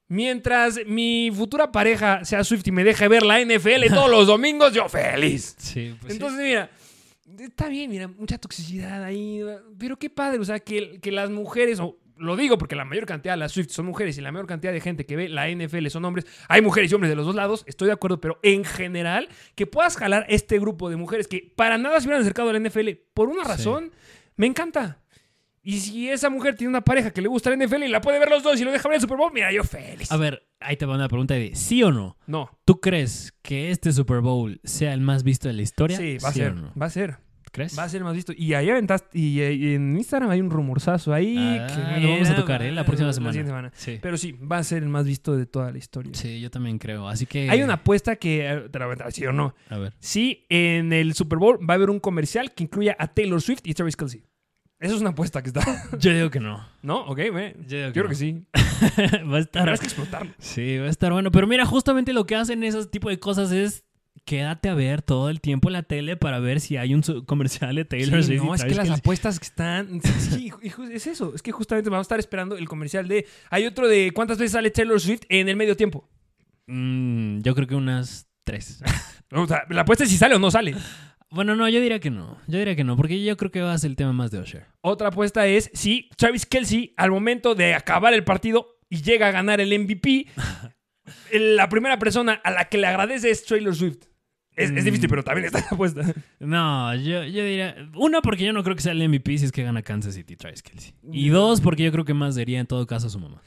Mientras 0.07 0.79
mi 0.87 1.31
futura 1.35 1.73
pareja 1.73 2.23
sea 2.23 2.45
Swift 2.45 2.65
y 2.67 2.71
me 2.71 2.85
deje 2.85 3.09
ver 3.09 3.23
la 3.23 3.43
NFL 3.43 3.93
todos 3.93 4.09
los 4.09 4.25
domingos, 4.25 4.71
yo 4.73 4.87
feliz. 4.87 5.53
Sí, 5.57 5.95
pues 5.99 6.13
sí. 6.13 6.17
Entonces, 6.17 6.45
mira, 6.45 6.71
está 7.43 7.67
bien, 7.69 7.89
mira, 7.89 8.07
mucha 8.07 8.37
toxicidad 8.37 9.03
ahí. 9.03 9.41
Pero 9.77 9.97
qué 9.97 10.09
padre, 10.09 10.39
o 10.39 10.45
sea, 10.45 10.59
que, 10.59 10.99
que 10.99 11.11
las 11.11 11.29
mujeres 11.29 11.79
o 11.79 11.97
lo 12.21 12.35
digo 12.35 12.57
porque 12.57 12.75
la 12.75 12.85
mayor 12.85 13.05
cantidad 13.05 13.33
de 13.33 13.37
las 13.37 13.51
Swift 13.51 13.71
son 13.71 13.87
mujeres 13.87 14.17
y 14.17 14.21
la 14.21 14.31
mayor 14.31 14.47
cantidad 14.47 14.71
de 14.71 14.79
gente 14.79 15.05
que 15.05 15.15
ve 15.15 15.27
la 15.27 15.49
NFL 15.49 15.87
son 15.87 16.05
hombres. 16.05 16.25
Hay 16.47 16.61
mujeres 16.61 16.91
y 16.91 16.95
hombres 16.95 17.09
de 17.09 17.15
los 17.15 17.25
dos 17.25 17.35
lados, 17.35 17.63
estoy 17.67 17.87
de 17.87 17.93
acuerdo, 17.93 18.21
pero 18.21 18.39
en 18.43 18.63
general, 18.63 19.27
que 19.55 19.65
puedas 19.67 19.97
jalar 19.97 20.25
este 20.29 20.59
grupo 20.59 20.89
de 20.89 20.95
mujeres 20.95 21.27
que 21.27 21.51
para 21.55 21.77
nada 21.77 21.99
se 21.99 22.07
hubieran 22.07 22.21
acercado 22.21 22.49
a 22.49 22.53
la 22.53 22.59
NFL 22.59 22.89
por 23.13 23.29
una 23.29 23.43
razón, 23.43 23.91
me 24.35 24.45
encanta. 24.45 24.99
Y 25.63 25.79
si 25.79 26.09
esa 26.09 26.29
mujer 26.29 26.55
tiene 26.55 26.69
una 26.69 26.81
pareja 26.81 27.11
que 27.11 27.21
le 27.21 27.27
gusta 27.27 27.51
la 27.51 27.63
NFL 27.63 27.83
y 27.83 27.87
la 27.87 28.01
puede 28.01 28.17
ver 28.17 28.29
los 28.29 28.41
dos 28.41 28.59
y 28.59 28.63
lo 28.63 28.71
deja 28.71 28.87
ver 28.87 28.95
el 28.95 29.01
Super 29.01 29.17
Bowl, 29.17 29.31
mira, 29.31 29.51
yo 29.51 29.63
feliz. 29.63 30.11
A 30.11 30.17
ver, 30.17 30.47
ahí 30.59 30.75
te 30.75 30.87
va 30.87 30.95
una 30.95 31.07
pregunta 31.07 31.35
de 31.35 31.55
¿sí 31.55 31.83
o 31.83 31.91
no? 31.91 32.17
No. 32.25 32.49
¿Tú 32.65 32.79
crees 32.79 33.33
que 33.43 33.69
este 33.69 33.91
Super 33.91 34.21
Bowl 34.21 34.59
sea 34.63 34.93
el 34.93 35.01
más 35.01 35.21
visto 35.23 35.47
de 35.47 35.53
la 35.53 35.61
historia? 35.61 35.97
Sí, 35.97 36.17
va 36.23 36.29
a 36.29 36.33
ser. 36.33 36.55
no? 36.55 36.73
Va 36.79 36.87
a 36.87 36.89
ser. 36.89 37.17
¿Crees? 37.51 37.77
Va 37.77 37.83
a 37.83 37.89
ser 37.89 38.03
más 38.03 38.15
visto. 38.15 38.31
Y 38.35 38.53
ahí 38.53 38.69
aventaste. 38.69 39.17
Y, 39.17 39.41
y 39.41 39.73
en 39.75 39.97
Instagram 39.97 40.29
hay 40.29 40.39
un 40.39 40.49
rumorzazo 40.49 41.13
ahí. 41.13 41.35
Ah, 41.37 41.67
que 41.95 42.01
lo 42.01 42.09
vamos 42.13 42.29
a 42.29 42.35
tocar, 42.35 42.63
¿eh? 42.63 42.71
La 42.71 42.85
próxima 42.85 43.11
semana. 43.11 43.33
siguiente 43.33 43.49
semana. 43.49 43.71
Sí. 43.75 43.99
Pero 44.01 44.17
sí, 44.17 44.31
va 44.31 44.57
a 44.57 44.63
ser 44.63 44.83
el 44.83 44.89
más 44.89 45.05
visto 45.05 45.35
de 45.35 45.45
toda 45.45 45.69
la 45.71 45.77
historia. 45.77 46.13
Sí, 46.15 46.39
yo 46.39 46.49
también 46.49 46.77
creo. 46.79 47.07
Así 47.09 47.25
que. 47.25 47.49
Hay 47.49 47.61
una 47.61 47.73
apuesta 47.73 48.15
que. 48.15 48.47
eh, 48.49 48.69
Te 48.71 48.79
la 48.79 48.85
voy 48.87 48.95
a 49.03 49.11
¿sí 49.11 49.25
o 49.25 49.33
no? 49.33 49.53
A 49.69 49.77
ver. 49.77 49.93
Sí, 49.99 50.45
en 50.49 50.93
el 50.93 51.13
Super 51.13 51.39
Bowl 51.39 51.59
va 51.69 51.73
a 51.73 51.75
haber 51.75 51.89
un 51.89 51.99
comercial 51.99 52.53
que 52.53 52.63
incluya 52.63 52.95
a 52.97 53.07
Taylor 53.07 53.41
Swift 53.41 53.61
y 53.65 53.73
Travis 53.73 53.97
Kelsey. 53.97 54.23
Esa 54.79 54.95
es 54.95 55.01
una 55.01 55.11
apuesta 55.11 55.43
que 55.43 55.49
está. 55.49 55.61
Yo 55.99 56.11
digo 56.13 56.29
que 56.31 56.39
no. 56.39 56.65
¿No? 56.81 57.01
Ok, 57.05 57.17
ve. 57.17 57.55
Yo, 57.67 57.77
digo 57.77 57.87
Yo 57.89 57.93
creo 57.93 58.07
que 58.07 58.15
sí. 58.15 58.45
va 59.29 59.37
a 59.37 59.39
estar. 59.39 59.61
Tendrás 59.63 59.79
que 59.79 59.85
explotarlo. 59.87 60.31
Sí, 60.39 60.77
va 60.77 60.87
a 60.87 60.89
estar 60.89 61.11
bueno. 61.11 61.31
Pero 61.31 61.45
mira, 61.47 61.65
justamente 61.65 62.13
lo 62.13 62.25
que 62.25 62.35
hacen 62.35 62.63
esos 62.63 62.89
tipo 62.89 63.09
de 63.09 63.19
cosas 63.19 63.51
es 63.51 63.83
quédate 64.25 64.69
a 64.69 64.73
ver 64.73 65.01
todo 65.01 65.29
el 65.29 65.41
tiempo 65.41 65.69
la 65.69 65.83
tele 65.83 66.15
para 66.15 66.39
ver 66.39 66.59
si 66.59 66.77
hay 66.77 66.93
un 66.93 67.01
comercial 67.25 67.75
de 67.75 67.85
Taylor 67.85 68.23
Sí, 68.23 68.35
no, 68.35 68.53
es 68.55 68.63
que 68.63 68.75
las 68.75 68.89
apuestas 68.89 69.39
que 69.39 69.45
están. 69.45 70.01
Sí, 70.01 70.11
sí, 70.19 70.51
hijo, 70.63 70.83
es 70.83 71.07
eso. 71.07 71.33
Es 71.35 71.41
que 71.41 71.51
justamente 71.51 71.89
vamos 71.89 72.05
a 72.05 72.07
estar 72.07 72.19
esperando 72.19 72.57
el 72.57 72.67
comercial 72.67 73.07
de. 73.07 73.25
Hay 73.49 73.65
otro 73.65 73.87
de 73.87 74.11
cuántas 74.13 74.37
veces 74.37 74.53
sale 74.53 74.71
Taylor 74.71 74.99
Swift 74.99 75.23
en 75.29 75.49
el 75.49 75.55
medio 75.55 75.75
tiempo. 75.75 76.09
Mm, 76.67 77.39
yo 77.41 77.55
creo 77.55 77.67
que 77.67 77.75
unas 77.75 78.27
tres. 78.43 78.81
O 79.33 79.47
sea, 79.47 79.63
la 79.69 79.83
apuesta 79.83 80.03
es 80.03 80.09
si 80.09 80.17
sale 80.17 80.35
o 80.35 80.39
no 80.39 80.51
sale. 80.51 80.75
bueno, 81.29 81.55
no, 81.55 81.69
yo 81.69 81.79
diría 81.79 82.01
que 82.01 82.09
no. 82.09 82.37
Yo 82.47 82.57
diría 82.59 82.75
que 82.75 82.83
no, 82.83 82.97
porque 82.97 83.23
yo 83.23 83.37
creo 83.37 83.49
que 83.49 83.61
va 83.61 83.71
a 83.71 83.77
ser 83.77 83.91
el 83.91 83.95
tema 83.95 84.11
más 84.11 84.29
de 84.29 84.41
Usher. 84.41 84.65
Otra 84.81 85.07
apuesta 85.07 85.47
es 85.47 85.71
si 85.73 86.09
Travis 86.17 86.45
Kelsey, 86.45 86.93
al 86.97 87.11
momento 87.11 87.55
de 87.55 87.73
acabar 87.73 88.13
el 88.13 88.25
partido 88.25 88.77
y 88.89 89.01
llega 89.03 89.29
a 89.29 89.31
ganar 89.31 89.61
el 89.61 89.69
MVP, 89.79 90.27
la 91.31 91.69
primera 91.69 91.97
persona 91.99 92.33
a 92.43 92.51
la 92.51 92.65
que 92.69 92.77
le 92.77 92.87
agradece 92.87 93.29
es 93.29 93.45
Taylor 93.45 93.75
Swift. 93.75 94.03
Es, 94.55 94.69
es 94.69 94.81
Mm. 94.81 94.85
difícil, 94.85 95.09
pero 95.09 95.23
también 95.23 95.45
está 95.45 95.59
apuesta. 95.71 96.01
No, 96.39 96.93
yo, 96.95 97.23
yo 97.23 97.43
diría. 97.45 97.75
Una, 97.95 98.21
porque 98.21 98.43
yo 98.45 98.51
no 98.53 98.63
creo 98.63 98.75
que 98.75 98.81
sea 98.81 98.91
el 98.91 99.07
MVP 99.07 99.37
si 99.37 99.45
es 99.45 99.51
que 99.51 99.63
gana 99.63 99.81
Kansas 99.81 100.13
City, 100.15 100.35
Travis 100.35 100.61
Kelsey. 100.61 100.93
Y 101.11 101.29
dos, 101.29 101.61
porque 101.61 101.83
yo 101.83 101.91
creo 101.91 102.03
que 102.03 102.13
más 102.13 102.35
sería 102.35 102.59
en 102.59 102.67
todo 102.67 102.85
caso 102.85 103.09
su 103.09 103.17
mamá. 103.19 103.41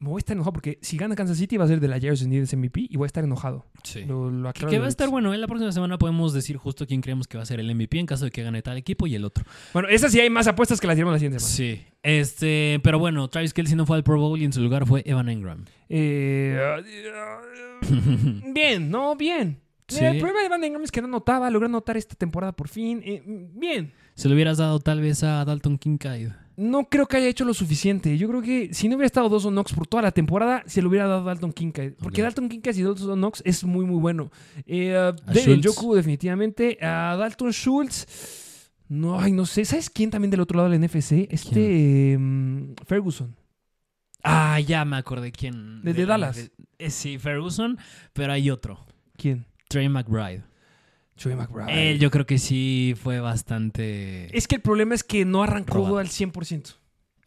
Me 0.00 0.10
voy 0.10 0.18
a 0.18 0.20
estar 0.20 0.36
enojado 0.36 0.52
porque 0.52 0.78
si 0.80 0.96
gana 0.96 1.16
Kansas 1.16 1.38
City 1.38 1.56
va 1.56 1.64
a 1.64 1.68
ser 1.68 1.80
de 1.80 1.88
la 1.88 1.98
Jairus 1.98 2.24
Needles 2.24 2.56
MVP 2.56 2.86
y 2.88 2.96
voy 2.96 3.06
a 3.06 3.08
estar 3.08 3.24
enojado. 3.24 3.66
Sí. 3.82 4.04
Lo, 4.04 4.30
lo 4.30 4.52
Que, 4.52 4.78
va 4.78 4.86
a 4.86 4.88
estar 4.88 5.08
bueno, 5.08 5.34
¿eh? 5.34 5.38
La 5.38 5.48
próxima 5.48 5.72
semana 5.72 5.98
podemos 5.98 6.32
decir 6.32 6.56
justo 6.56 6.86
quién 6.86 7.00
creemos 7.00 7.26
que 7.26 7.36
va 7.36 7.42
a 7.42 7.46
ser 7.46 7.58
el 7.58 7.74
MVP 7.74 7.98
en 7.98 8.06
caso 8.06 8.24
de 8.24 8.30
que 8.30 8.44
gane 8.44 8.62
tal 8.62 8.76
equipo 8.76 9.08
y 9.08 9.16
el 9.16 9.24
otro. 9.24 9.44
Bueno, 9.72 9.88
esas 9.88 10.12
sí 10.12 10.20
hay 10.20 10.30
más 10.30 10.46
apuestas 10.46 10.80
que 10.80 10.86
las 10.86 10.94
diremos 10.94 11.14
la 11.14 11.18
siguiente 11.18 11.40
semana. 11.40 11.56
Sí. 11.56 11.84
Este, 12.04 12.80
pero 12.84 13.00
bueno, 13.00 13.26
Travis 13.28 13.52
Kelsey 13.52 13.74
no 13.74 13.86
fue 13.86 13.96
al 13.96 14.04
Pro 14.04 14.20
Bowl 14.20 14.40
y 14.40 14.44
en 14.44 14.52
su 14.52 14.60
lugar 14.60 14.86
fue 14.86 15.02
Evan 15.04 15.28
Engram. 15.28 15.64
Eh, 15.88 16.56
bien, 18.54 18.90
no, 18.90 19.16
bien. 19.16 19.60
Sí. 19.88 20.04
El 20.04 20.18
problema 20.18 20.42
de 20.42 20.48
Van 20.48 20.62
Ingram 20.62 20.84
es 20.84 20.92
que 20.92 21.00
no 21.00 21.08
anotaba, 21.08 21.50
logró 21.50 21.66
anotar 21.66 21.96
esta 21.96 22.14
temporada 22.14 22.52
por 22.52 22.68
fin. 22.68 23.02
Eh, 23.04 23.22
bien. 23.26 23.92
Se 24.14 24.28
lo 24.28 24.34
hubieras 24.34 24.58
dado 24.58 24.78
tal 24.80 25.00
vez 25.00 25.24
a 25.24 25.44
Dalton 25.44 25.78
Kincaid. 25.78 26.30
No 26.60 26.88
creo 26.88 27.06
que 27.06 27.16
haya 27.16 27.28
hecho 27.28 27.44
lo 27.44 27.54
suficiente. 27.54 28.18
Yo 28.18 28.26
creo 28.28 28.42
que 28.42 28.74
si 28.74 28.88
no 28.88 28.96
hubiera 28.96 29.06
estado 29.06 29.28
Dawson 29.28 29.54
Knox 29.54 29.72
por 29.72 29.86
toda 29.86 30.02
la 30.02 30.10
temporada, 30.10 30.64
se 30.66 30.82
lo 30.82 30.88
hubiera 30.88 31.06
dado 31.06 31.20
a 31.20 31.24
Dalton 31.24 31.52
Kincaid. 31.52 31.92
Porque. 31.94 32.20
Dalton 32.20 32.48
Kincaid 32.48 32.76
y 32.76 32.82
Dawson 32.82 33.16
Knox 33.16 33.42
es 33.44 33.62
muy, 33.62 33.86
muy 33.86 34.00
bueno. 34.00 34.28
Eh, 34.66 34.90
uh, 34.92 35.14
David. 35.32 35.58
Njoku, 35.64 35.94
definitivamente. 35.94 36.76
A 36.82 37.14
Dalton 37.16 37.52
Schultz. 37.52 38.72
No, 38.88 39.20
ay, 39.20 39.30
no 39.30 39.46
sé. 39.46 39.64
¿Sabes 39.64 39.88
quién 39.88 40.10
también 40.10 40.32
del 40.32 40.40
otro 40.40 40.56
lado 40.56 40.68
del 40.68 40.80
NFC? 40.82 41.28
Este 41.30 42.14
em, 42.14 42.74
Ferguson. 42.86 43.36
Ah, 44.24 44.58
ya 44.58 44.84
me 44.84 44.96
acordé 44.96 45.30
quién. 45.30 45.80
De- 45.82 45.94
de 45.94 46.06
Dallas. 46.06 46.50
Eh, 46.78 46.90
sí, 46.90 47.18
Ferguson, 47.18 47.78
pero 48.12 48.32
hay 48.32 48.50
otro. 48.50 48.84
¿Quién? 49.16 49.46
Trey 49.68 49.88
McBride. 49.88 50.42
Joey 51.22 51.36
McBride. 51.36 51.90
Él 51.90 51.98
yo 51.98 52.10
creo 52.10 52.26
que 52.26 52.38
sí 52.38 52.94
fue 53.02 53.20
bastante... 53.20 54.36
Es 54.36 54.46
que 54.48 54.56
el 54.56 54.62
problema 54.62 54.94
es 54.94 55.04
que 55.04 55.24
no 55.24 55.42
arrancó 55.42 55.72
Probado. 55.72 55.98
al 55.98 56.08
100%. 56.08 56.76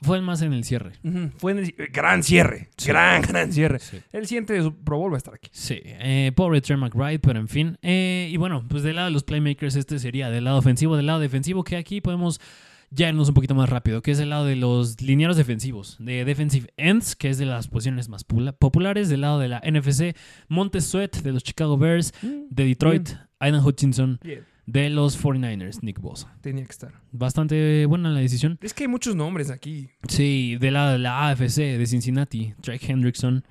Fue 0.04 0.20
más 0.20 0.42
en 0.42 0.52
el 0.54 0.64
cierre. 0.64 0.94
Fue 1.38 1.52
en 1.52 1.60
el 1.60 1.76
gran 1.92 2.24
cierre. 2.24 2.70
Sí. 2.76 2.88
Gran, 2.88 3.22
gran 3.28 3.54
cierre. 3.54 3.78
Sí. 3.80 4.00
El 4.12 4.26
siguiente 4.26 4.54
de 4.54 4.64
su 4.64 4.76
Pro 4.76 4.98
Bowl 4.98 5.12
va 5.12 5.18
a 5.18 5.20
estar 5.20 5.36
aquí. 5.36 5.50
Sí, 5.54 5.80
eh, 5.84 6.32
pobre 6.36 6.60
Trey 6.62 6.76
McBride, 6.78 7.20
pero 7.20 7.40
en 7.40 7.48
fin. 7.48 7.78
Eh, 7.84 8.28
y 8.32 8.38
bueno, 8.38 8.66
pues 8.68 8.82
del 8.82 8.96
lado 8.96 9.10
de 9.10 9.12
los 9.12 9.24
playmakers 9.24 9.76
este 9.76 10.00
sería 10.00 10.32
del 10.32 10.46
lado 10.46 10.58
ofensivo, 10.58 10.98
del 10.98 11.06
lado 11.06 11.20
defensivo, 11.20 11.64
que 11.64 11.78
aquí 11.78 12.02
podemos 12.02 12.42
ya 12.94 13.10
irnos 13.10 13.30
un 13.30 13.34
poquito 13.34 13.56
más 13.56 13.70
rápido, 13.70 14.02
que 14.02 14.12
es 14.12 14.20
el 14.20 14.30
lado 14.30 14.46
de 14.46 14.56
los 14.56 15.02
linieros 15.02 15.38
defensivos, 15.38 15.96
de 16.00 16.26
defensive 16.26 16.70
ends, 16.78 17.16
que 17.16 17.30
es 17.30 17.38
de 17.38 17.46
las 17.46 17.68
posiciones 17.68 18.10
más 18.10 18.24
pula- 18.26 18.52
populares, 18.54 19.08
del 19.10 19.22
lado 19.22 19.40
de 19.40 19.48
la 19.48 19.62
NFC, 19.66 20.16
Montez 20.50 20.86
Sweat 20.86 21.18
de 21.24 21.32
los 21.32 21.44
Chicago 21.44 21.78
Bears, 21.78 22.14
de 22.22 22.66
Detroit, 22.66 23.10
Aidan 23.40 23.66
Hutchinson 23.66 24.20
de 24.68 24.90
los 24.90 25.22
49ers, 25.22 25.80
Nick 25.82 26.00
Bosa. 26.00 26.34
Tenía 26.42 26.64
que 26.66 26.72
estar. 26.72 26.92
Bastante 27.12 27.86
buena 27.88 28.10
la 28.10 28.20
decisión. 28.20 28.58
Es 28.62 28.74
que 28.74 28.84
hay 28.84 28.88
muchos 28.88 29.16
nombres 29.16 29.50
aquí. 29.50 29.90
Sí, 30.08 30.58
del 30.60 30.76
lado 30.76 30.92
de 30.94 31.00
la 31.00 31.28
AFC, 31.30 31.78
de 31.78 31.86
Cincinnati, 31.88 32.54
Drake 32.62 32.86
Hendrickson, 32.92 33.44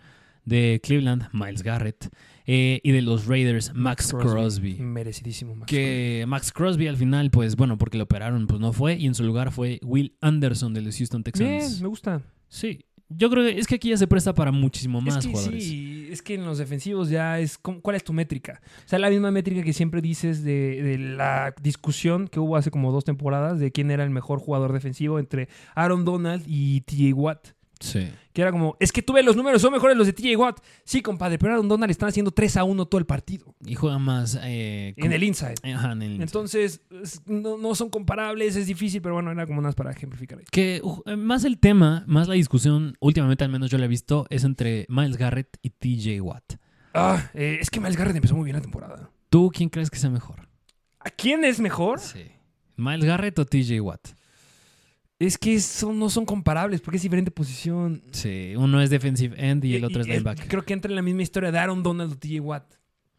de 0.45 0.81
Cleveland, 0.83 1.29
Miles 1.33 1.63
Garrett, 1.63 2.09
eh, 2.47 2.81
y 2.83 2.91
de 2.93 3.03
los 3.03 3.27
Raiders, 3.27 3.73
Max, 3.75 4.13
Crosby. 4.13 4.75
Merecidísimo 4.81 5.55
Max 5.55 5.71
Que 5.71 6.25
Max 6.27 6.51
Crosby 6.53 6.89
al 6.89 6.97
final, 6.97 7.31
pues 7.31 7.55
bueno, 7.57 7.79
porque 7.79 7.99
lo 7.99 8.05
operaron, 8.05 8.47
pues 8.47 8.61
no 8.61 8.73
fue, 8.73 8.97
y 8.97 9.07
en 9.07 9.15
su 9.15 9.23
lugar 9.25 9.53
fue 9.53 9.79
Will 9.83 10.17
Anderson 10.21 10.75
de 10.75 10.81
los 10.83 10.97
Houston. 10.97 11.23
Bien, 11.23 11.33
Texans. 11.61 11.81
me 11.83 11.89
gusta. 11.89 12.23
Sí, 12.49 12.85
yo 13.09 13.29
creo 13.31 13.45
que 13.45 13.59
es 13.59 13.67
que 13.67 13.75
aquí 13.77 13.91
ya 13.91 13.97
se 13.97 14.07
presta 14.07 14.35
para 14.35 14.51
muchísimo 14.53 15.01
más 15.01 15.17
es 15.19 15.27
que 15.27 15.31
jugadores. 15.33 15.65
sí, 15.65 16.09
es 16.11 16.23
que 16.23 16.35
en 16.35 16.45
los 16.45 16.59
defensivos 16.59 17.09
ya 17.11 17.39
es... 17.41 17.59
¿cómo- 17.59 17.81
¿Cuál 17.81 17.97
es 17.97 18.05
tu 18.05 18.13
métrica? 18.13 18.61
O 18.85 18.89
sea, 18.89 18.99
la 19.01 19.11
misma 19.11 19.31
métrica 19.33 19.63
que 19.63 19.73
siempre 19.73 20.01
dices 20.01 20.43
de, 20.45 20.83
de 20.83 20.99
la 20.99 21.53
discusión 21.63 22.29
que 22.29 22.39
hubo 22.41 22.57
hace 22.57 22.71
como 22.71 22.91
dos 22.93 23.05
temporadas 23.05 23.59
de 23.61 23.71
quién 23.73 23.91
era 23.91 24.03
el 24.05 24.11
mejor 24.11 24.39
jugador 24.41 24.73
defensivo 24.73 25.19
entre 25.19 25.49
Aaron 25.75 26.05
Donald 26.05 26.45
y 26.47 26.81
TJ 26.83 27.13
Watt. 27.15 27.49
Sí. 27.81 28.09
Que 28.35 28.43
era 28.43 28.53
como, 28.53 28.77
es 28.79 28.93
que 28.93 29.01
tú 29.03 29.15
ves 29.15 29.25
los 29.25 29.35
números, 29.37 29.61
son 29.63 29.73
mejores 29.73 29.97
los 29.97 30.07
de 30.07 30.13
TJ 30.13 30.37
Watt. 30.37 30.61
Sí, 30.85 31.01
compadre, 31.01 31.39
pero 31.39 31.55
Aaron 31.55 31.67
Donald 31.67 31.91
están 31.91 32.11
haciendo 32.11 32.31
3 32.31 32.59
a 32.59 32.65
1 32.65 32.87
todo 32.87 32.99
el 32.99 33.07
partido. 33.07 33.55
Y 33.65 33.75
juega 33.75 33.99
más... 33.99 34.39
eh, 34.43 34.93
En 34.99 35.13
el 35.13 35.23
inside. 35.25 35.55
Ajá, 35.75 35.93
en 35.93 36.03
el 36.03 36.21
Entonces, 36.23 36.83
es- 37.03 37.23
no, 37.27 37.57
no 37.57 37.75
son 37.75 37.89
comparables, 37.91 38.55
es 38.57 38.67
difícil, 38.67 39.01
pero 39.03 39.15
bueno, 39.15 39.33
era 39.33 39.47
como 39.47 39.63
más 39.63 39.75
para 39.75 39.91
ejemplificar 39.93 40.39
ahí. 40.39 40.45
Que 40.51 40.81
uh, 40.85 41.01
eh, 41.07 41.17
más 41.17 41.45
el 41.45 41.59
tema, 41.59 42.05
más 42.07 42.29
la 42.29 42.35
discusión, 42.35 42.97
últimamente 43.01 43.43
al 43.45 43.51
menos 43.51 43.71
yo 43.71 43.79
la 43.79 43.87
he 43.87 43.89
visto, 43.89 44.27
es 44.31 44.45
entre 44.45 44.85
Miles 44.89 45.17
Garrett 45.17 45.57
y 45.63 45.71
TJ 45.71 46.21
Watt. 46.21 46.55
Ah, 46.95 47.31
eh, 47.35 47.59
es 47.61 47.71
que 47.71 47.81
Miles 47.81 47.97
Garrett 47.97 48.17
empezó 48.17 48.35
muy 48.37 48.45
bien 48.45 48.57
la 48.57 48.63
temporada. 48.63 49.11
¿Tú 49.31 49.51
quién 49.55 49.69
crees 49.71 49.91
que 49.91 49.99
sea 49.99 50.11
mejor? 50.11 50.49
¿A 50.99 51.09
quién 51.09 51.45
es 51.45 51.61
mejor? 51.61 51.99
Sí. 52.01 52.27
¿Miles 52.77 53.05
Garrett 53.07 53.39
o 53.39 53.47
TJ 53.47 53.81
Watt? 53.81 54.09
Es 55.21 55.37
que 55.37 55.61
son, 55.61 55.99
no 55.99 56.09
son 56.09 56.25
comparables 56.25 56.81
porque 56.81 56.97
es 56.97 57.03
diferente 57.03 57.31
posición. 57.31 58.03
Sí, 58.11 58.55
uno 58.57 58.81
es 58.81 58.89
defensive 58.89 59.37
end 59.39 59.63
y 59.67 59.77
el 59.77 59.85
otro 59.85 60.01
es 60.01 60.09
linebacker. 60.09 60.49
Creo 60.49 60.65
que 60.65 60.73
entra 60.73 60.91
en 60.91 60.97
la 60.97 61.03
misma 61.03 61.21
historia 61.23 61.53
de 61.53 61.59
Aaron 61.59 61.83
Donald 61.83 62.15
o 62.15 62.17
TJ 62.17 62.41
Watt. 62.41 62.65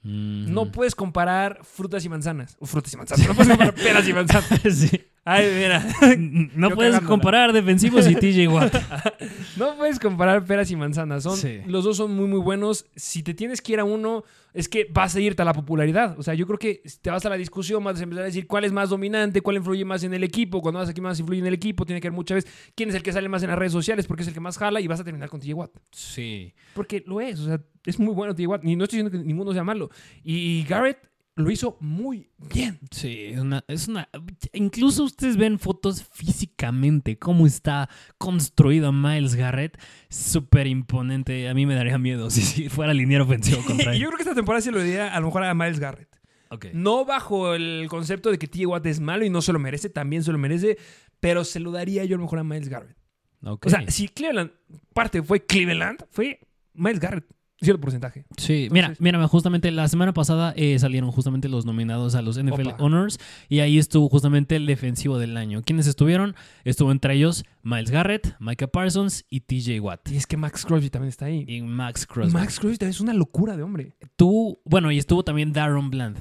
Mm. 0.02 0.52
No 0.52 0.72
puedes 0.72 0.96
comparar 0.96 1.60
frutas 1.64 2.04
y 2.04 2.10
manzanas. 2.10 2.58
O 2.60 2.66
frutas 2.66 2.92
y 2.94 2.98
manzanas. 2.98 3.28
No 3.28 3.36
puedes 3.36 3.50
comparar 3.50 3.76
peras 3.84 4.08
y 4.08 4.14
manzanas. 4.14 4.62
Sí. 4.74 5.00
Ay, 5.24 5.52
mira. 5.56 5.86
No 6.56 6.70
Yo 6.70 6.76
puedes 6.76 6.92
cagándola. 6.94 7.08
comparar 7.08 7.54
defensivos 7.54 8.10
y 8.10 8.16
TJ 8.16 8.48
Watt. 8.48 8.74
No 9.58 9.76
puedes 9.78 10.00
comparar 10.00 10.44
peras 10.46 10.72
y 10.72 10.76
manzanas. 10.76 11.24
Son, 11.24 11.38
Sí. 11.38 11.60
Los 11.68 11.84
dos 11.84 11.98
son 11.98 12.16
muy, 12.16 12.28
muy 12.28 12.40
buenos. 12.40 12.86
Si 12.96 13.22
te 13.22 13.34
tienes 13.34 13.62
que 13.62 13.74
ir 13.74 13.80
a 13.80 13.84
uno, 13.84 14.24
es 14.54 14.68
que 14.68 14.88
vas 14.92 15.16
a 15.16 15.20
irte 15.20 15.42
a 15.42 15.46
la 15.46 15.54
popularidad. 15.54 16.18
O 16.18 16.24
sea, 16.24 16.34
yo 16.34 16.48
creo 16.48 16.58
que 16.58 16.82
te 17.02 17.12
vas 17.12 17.24
a 17.26 17.30
la 17.30 17.36
discusión, 17.38 17.84
vas 17.84 18.00
a 18.00 18.04
empezar 18.04 18.24
a 18.24 18.26
decir 18.28 18.48
cuál 18.48 18.64
es 18.64 18.72
más 18.72 18.90
dominante, 18.90 19.42
cuál 19.42 19.58
influye 19.58 19.86
más 19.86 20.04
en 20.04 20.14
el 20.14 20.24
equipo. 20.24 20.62
Cuando 20.62 20.80
vas 20.80 20.90
a 20.90 20.94
quién 20.94 21.04
más 21.04 21.20
influye 21.20 21.40
en 21.42 21.48
el 21.48 21.54
equipo, 21.54 21.86
tiene 21.86 22.02
que 22.02 22.08
ver 22.10 22.16
muchas 22.16 22.36
veces 22.36 22.52
quién 22.76 22.90
es 22.90 22.96
el 22.96 23.04
que 23.04 23.12
sale 23.14 23.30
más 23.30 23.44
en 23.44 23.50
las 23.50 23.60
redes 23.60 23.74
sociales, 23.74 24.08
porque 24.08 24.24
es 24.24 24.28
el 24.30 24.34
que 24.34 24.40
más 24.40 24.58
jala 24.58 24.82
y 24.82 24.88
vas 24.88 25.00
a 25.00 25.04
terminar 25.04 25.30
con 25.30 25.40
TJ 25.40 25.54
Watt. 25.54 25.72
Sí. 25.92 26.54
Porque 26.74 27.04
lo 27.06 27.22
es. 27.22 27.40
O 27.42 27.46
sea, 27.46 27.62
es 27.86 28.00
muy 28.00 28.14
bueno 28.16 28.34
TJ 28.34 28.48
Watt. 28.48 28.64
Y 28.66 28.76
no 28.76 28.86
estoy 28.86 28.98
diciendo 29.04 29.12
que 29.12 29.24
ninguno 29.28 29.54
sea 29.54 29.64
malo. 29.64 29.92
Y 30.24 30.64
Garrett 30.64 31.11
lo 31.36 31.50
hizo 31.50 31.78
muy 31.80 32.30
bien. 32.38 32.80
Sí, 32.92 33.28
es 33.28 33.40
una, 33.40 33.64
es 33.68 33.88
una. 33.88 34.10
Incluso 34.54 35.04
ustedes 35.04 35.38
ven 35.38 35.60
fotos 35.60 36.04
físicamente, 36.04 37.18
cómo 37.18 37.48
está 37.48 37.90
construido 38.18 38.92
Miles 38.92 39.36
Garrett. 39.36 39.80
Súper 40.10 40.68
imponente. 40.68 41.48
A 41.48 41.54
mí 41.54 41.66
me 41.66 41.76
daría 41.76 41.98
miedo 41.98 42.30
si, 42.32 42.42
si 42.42 42.70
fuera 42.70 42.94
liniero 42.94 43.24
ofensivo 43.24 43.64
contra 43.66 43.94
él. 43.94 44.00
yo 44.00 44.08
creo 44.08 44.18
que 44.18 44.24
esta 44.24 44.36
temporada 44.36 44.62
se 44.62 44.72
lo 44.72 44.82
diría 44.82 45.14
a 45.14 45.20
lo 45.20 45.28
mejor 45.28 45.44
a 45.44 45.54
Miles 45.54 45.80
Garrett. 45.80 46.10
Ok. 46.50 46.66
No 46.74 47.06
bajo 47.06 47.56
el 47.56 47.88
concepto 47.90 48.30
de 48.30 48.38
que 48.38 48.48
TJ 48.48 48.66
Watt 48.66 48.86
es 48.86 49.00
malo 49.00 49.24
y 49.24 49.30
no 49.30 49.42
se 49.42 49.54
lo 49.54 49.60
merece, 49.60 49.90
también 49.90 50.24
se 50.24 50.34
lo 50.34 50.38
merece, 50.38 50.78
pero 51.22 51.46
se 51.46 51.62
lo 51.62 51.72
daría 51.72 52.04
yo 52.04 52.16
a 52.16 52.18
lo 52.18 52.24
mejor 52.26 52.40
a 52.40 52.44
Miles 52.44 52.68
Garrett. 52.68 52.98
Ok. 53.44 53.68
O 53.68 53.70
sea, 53.70 53.90
si 53.90 54.10
Cleveland 54.10 54.52
parte 54.94 55.24
fue 55.24 55.46
Cleveland, 55.46 56.04
fue 56.12 56.42
Miles 56.74 57.00
Garrett, 57.00 57.26
cierto 57.62 57.80
porcentaje. 57.82 58.26
Sí, 58.38 58.68
mira, 58.72 58.88
Entonces- 58.88 59.02
mira, 59.02 59.28
justamente 59.28 59.70
la 59.72 59.88
semana 59.88 60.14
pasada 60.14 60.54
eh, 60.56 60.80
salieron 60.80 61.12
justamente 61.12 61.48
los 61.50 61.66
nominados 61.66 62.16
a 62.16 62.22
los 62.22 62.38
NFL 62.38 62.70
Opa. 62.70 62.84
Honors 62.84 63.20
y 63.50 63.60
ahí 63.60 63.78
estuvo 63.78 64.10
justamente 64.10 64.56
el 64.56 64.66
defensivo 64.66 65.20
del 65.20 65.38
año. 65.38 65.62
¿Quiénes 65.64 65.88
estuvieron? 65.88 66.36
Estuvo 66.64 66.92
entre 66.92 67.14
ellos 67.14 67.46
Miles 67.64 67.92
Garrett, 67.92 68.36
Micah 68.40 68.68
Parsons 68.68 69.26
y 69.30 69.42
TJ 69.42 69.80
Watt. 69.80 70.10
Y 70.12 70.18
es 70.18 70.26
que 70.28 70.38
Max 70.38 70.66
Crosby 70.66 70.90
también 70.90 71.10
está 71.10 71.26
ahí. 71.26 71.46
Y 71.48 71.62
Max 71.62 72.06
Crosby. 72.08 72.34
Max 72.34 72.60
Crosby 72.60 72.78
también 72.78 72.92
es 72.96 73.02
una 73.02 73.14
locura 73.14 73.56
de 73.56 73.64
hombre. 73.64 73.94
Tú, 74.16 74.60
bueno, 74.66 74.92
y 74.92 74.98
estuvo 74.98 75.24
también 75.24 75.54
Darren 75.54 75.90
Bland. 75.90 76.18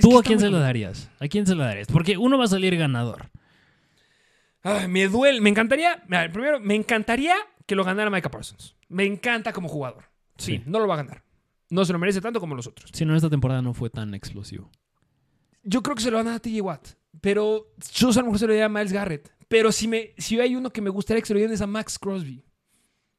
¿Tú 0.00 0.18
a 0.18 0.22
quién 0.22 0.38
se 0.38 0.50
lo 0.50 0.58
darías? 0.60 1.10
¿A 1.18 1.26
quién 1.28 1.46
se 1.46 1.54
lo 1.54 1.64
darías? 1.64 1.88
Porque 1.88 2.16
uno 2.16 2.38
va 2.38 2.44
a 2.44 2.48
salir 2.48 2.76
ganador. 2.76 3.30
Ay, 4.62 4.88
me 4.88 5.08
duele. 5.08 5.40
Me 5.40 5.50
encantaría. 5.50 6.02
mira, 6.08 6.30
primero, 6.32 6.60
me 6.60 6.74
encantaría 6.74 7.34
que 7.66 7.74
lo 7.74 7.84
ganara 7.84 8.10
Micah 8.10 8.30
Parsons. 8.30 8.76
Me 8.88 9.04
encanta 9.04 9.52
como 9.52 9.68
jugador. 9.68 10.04
Sí, 10.36 10.56
Sí. 10.58 10.62
no 10.66 10.78
lo 10.80 10.86
va 10.88 10.94
a 10.94 10.98
ganar. 10.98 11.22
No 11.70 11.84
se 11.84 11.92
lo 11.92 11.98
merece 11.98 12.20
tanto 12.20 12.40
como 12.40 12.54
los 12.54 12.66
otros. 12.66 12.90
Si 12.92 13.04
no, 13.04 13.16
esta 13.16 13.30
temporada 13.30 13.62
no 13.62 13.72
fue 13.74 13.90
tan 13.90 14.14
explosivo. 14.14 14.70
Yo 15.62 15.82
creo 15.82 15.96
que 15.96 16.02
se 16.02 16.10
lo 16.10 16.18
van 16.18 16.26
a 16.26 16.30
dar 16.30 16.36
a 16.38 16.42
TJ 16.42 16.60
Watt. 16.60 16.88
Pero 17.20 17.72
yo 17.94 18.10
a 18.10 18.12
lo 18.14 18.22
mejor 18.24 18.38
se 18.38 18.46
lo 18.46 18.52
daría 18.52 18.66
a 18.66 18.68
Miles 18.68 18.92
Garrett. 18.92 19.32
Pero 19.48 19.72
si, 19.72 19.88
me, 19.88 20.12
si 20.18 20.38
hay 20.40 20.56
uno 20.56 20.70
que 20.70 20.80
me 20.82 20.90
gustaría 20.90 21.20
que 21.22 21.26
se 21.26 21.32
lo 21.34 21.38
dieran 21.38 21.54
es 21.54 21.60
a 21.60 21.66
Max 21.66 21.98
Crosby. 21.98 22.44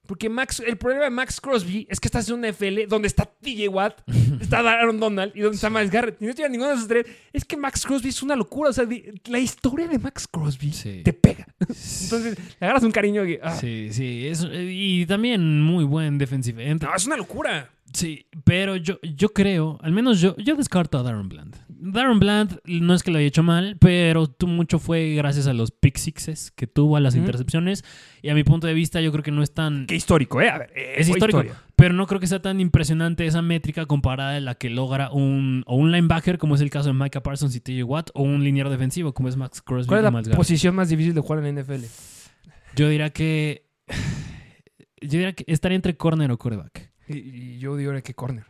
Porque 0.05 0.29
Max, 0.29 0.61
el 0.65 0.77
problema 0.77 1.05
de 1.05 1.09
Max 1.09 1.39
Crosby 1.41 1.87
es 1.89 1.99
que 1.99 2.07
estás 2.07 2.27
en 2.29 2.35
una 2.35 2.49
FL 2.49 2.87
donde 2.87 3.07
está 3.07 3.25
TJ 3.25 3.67
Watt, 3.69 4.01
está 4.41 4.59
Aaron 4.59 4.99
Donald 4.99 5.31
y 5.35 5.41
donde 5.41 5.55
está 5.55 5.69
Miles 5.69 5.91
Garrett. 5.91 6.21
Y 6.21 6.25
no 6.25 6.33
tiene 6.33 6.49
ninguno 6.51 6.69
de 6.69 6.75
esos 6.75 6.87
tres. 6.87 7.05
Es 7.33 7.43
que 7.45 7.57
Max 7.57 7.85
Crosby 7.85 8.09
es 8.09 8.21
una 8.23 8.35
locura. 8.35 8.69
O 8.69 8.73
sea, 8.73 8.85
la 9.25 9.39
historia 9.39 9.87
de 9.87 9.99
Max 9.99 10.27
Crosby 10.27 10.71
Sí. 10.71 11.01
te 11.03 11.13
pega. 11.13 11.47
Entonces, 11.59 12.37
le 12.59 12.65
agarras 12.67 12.83
un 12.83 12.91
cariño 12.91 13.23
que. 13.23 13.39
ah, 13.43 13.55
Sí, 13.55 13.89
sí. 13.91 14.27
es- 14.27 14.47
y 14.51 15.05
también 15.05 15.61
muy 15.61 15.83
buen 15.83 16.17
defensive 16.17 16.67
end. 16.69 16.83
No, 16.83 16.95
es 16.95 17.05
una 17.05 17.17
locura. 17.17 17.69
Sí, 17.93 18.25
pero 18.43 18.75
yo, 18.75 18.99
yo 19.01 19.29
creo, 19.29 19.79
al 19.81 19.93
menos 19.93 20.19
yo, 20.19 20.35
yo 20.37 20.55
descarto 20.55 20.97
a 20.97 21.03
Darren 21.03 21.29
Bland. 21.29 21.55
Darren 21.77 22.19
Bland 22.19 22.59
no 22.65 22.93
es 22.93 23.03
que 23.03 23.11
lo 23.11 23.17
haya 23.17 23.27
hecho 23.27 23.43
mal, 23.43 23.77
pero 23.79 24.27
tú 24.27 24.47
mucho 24.47 24.79
fue 24.79 25.13
gracias 25.15 25.47
a 25.47 25.53
los 25.53 25.71
pick 25.71 25.97
sixes 25.97 26.51
que 26.51 26.67
tuvo, 26.67 26.97
a 26.97 26.99
las 26.99 27.15
intercepciones. 27.15 27.83
Y 28.21 28.29
a 28.29 28.33
mi 28.33 28.43
punto 28.43 28.67
de 28.67 28.73
vista, 28.73 29.01
yo 29.01 29.11
creo 29.11 29.23
que 29.23 29.31
no 29.31 29.43
es 29.43 29.53
tan. 29.53 29.85
Qué 29.85 29.95
histórico, 29.95 30.41
¿eh? 30.41 30.49
A 30.49 30.57
ver, 30.59 30.71
eh, 30.75 30.95
Es 30.97 31.09
histórico, 31.09 31.41
historia. 31.41 31.61
pero 31.75 31.93
no 31.93 32.07
creo 32.07 32.19
que 32.19 32.27
sea 32.27 32.41
tan 32.41 32.59
impresionante 32.59 33.25
esa 33.25 33.41
métrica 33.41 33.85
comparada 33.85 34.35
a 34.35 34.39
la 34.39 34.55
que 34.55 34.69
logra 34.69 35.11
un, 35.11 35.63
o 35.67 35.75
un 35.75 35.91
linebacker, 35.91 36.37
como 36.37 36.55
es 36.55 36.61
el 36.61 36.69
caso 36.69 36.89
de 36.89 36.93
Micah 36.93 37.21
Parsons 37.21 37.55
y 37.55 37.59
TJ 37.59 37.83
Watt, 37.83 38.09
o 38.13 38.23
un 38.23 38.43
liniero 38.43 38.69
defensivo, 38.69 39.13
como 39.13 39.29
es 39.29 39.35
Max 39.35 39.61
Crosby 39.61 39.87
¿Cuál 39.87 40.05
es 40.05 40.27
la 40.27 40.35
posición 40.35 40.75
más 40.75 40.89
difícil 40.89 41.13
de 41.13 41.21
jugar 41.21 41.43
en 41.43 41.55
la 41.55 41.61
NFL? 41.61 41.85
Yo 42.75 42.89
diría 42.89 43.09
que. 43.11 43.69
Yo 45.01 45.11
diría 45.11 45.33
que 45.33 45.43
estaría 45.47 45.75
entre 45.75 45.97
corner 45.97 46.31
o 46.31 46.37
quarterback. 46.37 46.91
Y, 47.07 47.17
y 47.17 47.59
yo 47.59 47.73
ahora 47.73 48.01
que 48.01 48.15
corner. 48.15 48.45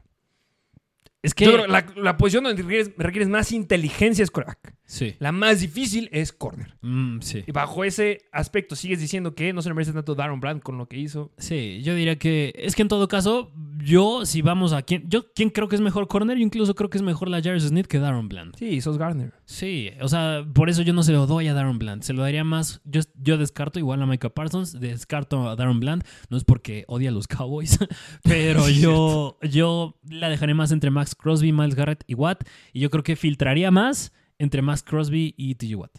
Es 1.25 1.33
que. 1.33 1.45
Yo 1.45 1.53
creo 1.53 1.65
que 1.65 1.71
la, 1.71 1.85
la 1.95 2.17
posición 2.17 2.43
donde 2.43 2.61
requieres, 2.61 2.91
requieres 2.97 3.29
más 3.29 3.51
inteligencia 3.51 4.21
es 4.21 4.29
quarterback. 4.29 4.75
Sí. 4.85 5.15
La 5.19 5.31
más 5.31 5.61
difícil 5.61 6.09
es 6.11 6.31
corner. 6.31 6.75
Mm, 6.81 7.19
sí. 7.21 7.43
Y 7.45 7.51
bajo 7.51 7.83
ese 7.83 8.21
aspecto 8.31 8.75
sigues 8.75 8.99
diciendo 8.99 9.33
que 9.33 9.51
no 9.51 9.61
se 9.61 9.69
le 9.69 9.75
merece 9.75 9.93
tanto 9.93 10.15
Darren 10.15 10.39
Brand 10.39 10.61
con 10.61 10.77
lo 10.77 10.87
que 10.87 10.97
hizo. 10.97 11.31
Sí, 11.37 11.81
yo 11.83 11.95
diría 11.95 12.17
que 12.17 12.53
es 12.55 12.75
que 12.75 12.83
en 12.83 12.87
todo 12.87 13.07
caso, 13.07 13.51
yo 13.83 14.25
si 14.25 14.41
vamos 14.41 14.73
a 14.73 14.83
quién, 14.83 15.09
yo 15.09 15.31
quién 15.33 15.49
creo 15.49 15.67
que 15.67 15.75
es 15.75 15.81
mejor 15.81 16.07
corner, 16.07 16.37
yo 16.37 16.43
incluso 16.43 16.75
creo 16.75 16.89
que 16.89 16.97
es 16.97 17.03
mejor 17.03 17.29
la 17.29 17.41
Jarvis 17.41 17.63
Smith 17.63 17.87
que 17.87 17.99
Darren 17.99 18.29
Bland. 18.29 18.55
Sí, 18.57 18.79
sos 18.81 18.97
Garner. 18.97 19.33
Sí, 19.45 19.91
o 20.01 20.07
sea, 20.07 20.45
por 20.53 20.69
eso 20.69 20.81
yo 20.83 20.93
no 20.93 21.03
se 21.03 21.11
lo 21.11 21.25
doy 21.25 21.47
a 21.47 21.53
Darren 21.53 21.79
Bland, 21.79 22.03
se 22.03 22.13
lo 22.13 22.21
daría 22.21 22.43
más, 22.43 22.81
yo, 22.85 23.01
yo 23.15 23.37
descarto 23.37 23.79
igual 23.79 24.01
a 24.01 24.05
Micah 24.05 24.29
Parsons, 24.29 24.79
descarto 24.79 25.49
a 25.49 25.55
Darren 25.55 25.79
Bland, 25.79 26.03
no 26.29 26.37
es 26.37 26.43
porque 26.43 26.85
odia 26.87 27.09
a 27.09 27.13
los 27.13 27.27
Cowboys, 27.27 27.79
pero 28.23 28.69
yo, 28.69 29.37
yo 29.41 29.99
la 30.09 30.29
dejaré 30.29 30.53
más 30.53 30.71
entre 30.71 30.91
Max 30.91 31.15
Crosby, 31.15 31.51
Miles 31.51 31.75
Garrett 31.75 32.03
y 32.07 32.13
Watt, 32.13 32.47
y 32.73 32.81
yo 32.81 32.89
creo 32.89 33.03
que 33.03 33.15
filtraría 33.15 33.71
más 33.71 34.11
entre 34.39 34.61
Max 34.61 34.83
Crosby 34.83 35.33
y 35.37 35.55
TJ 35.55 35.75
Watt. 35.75 35.91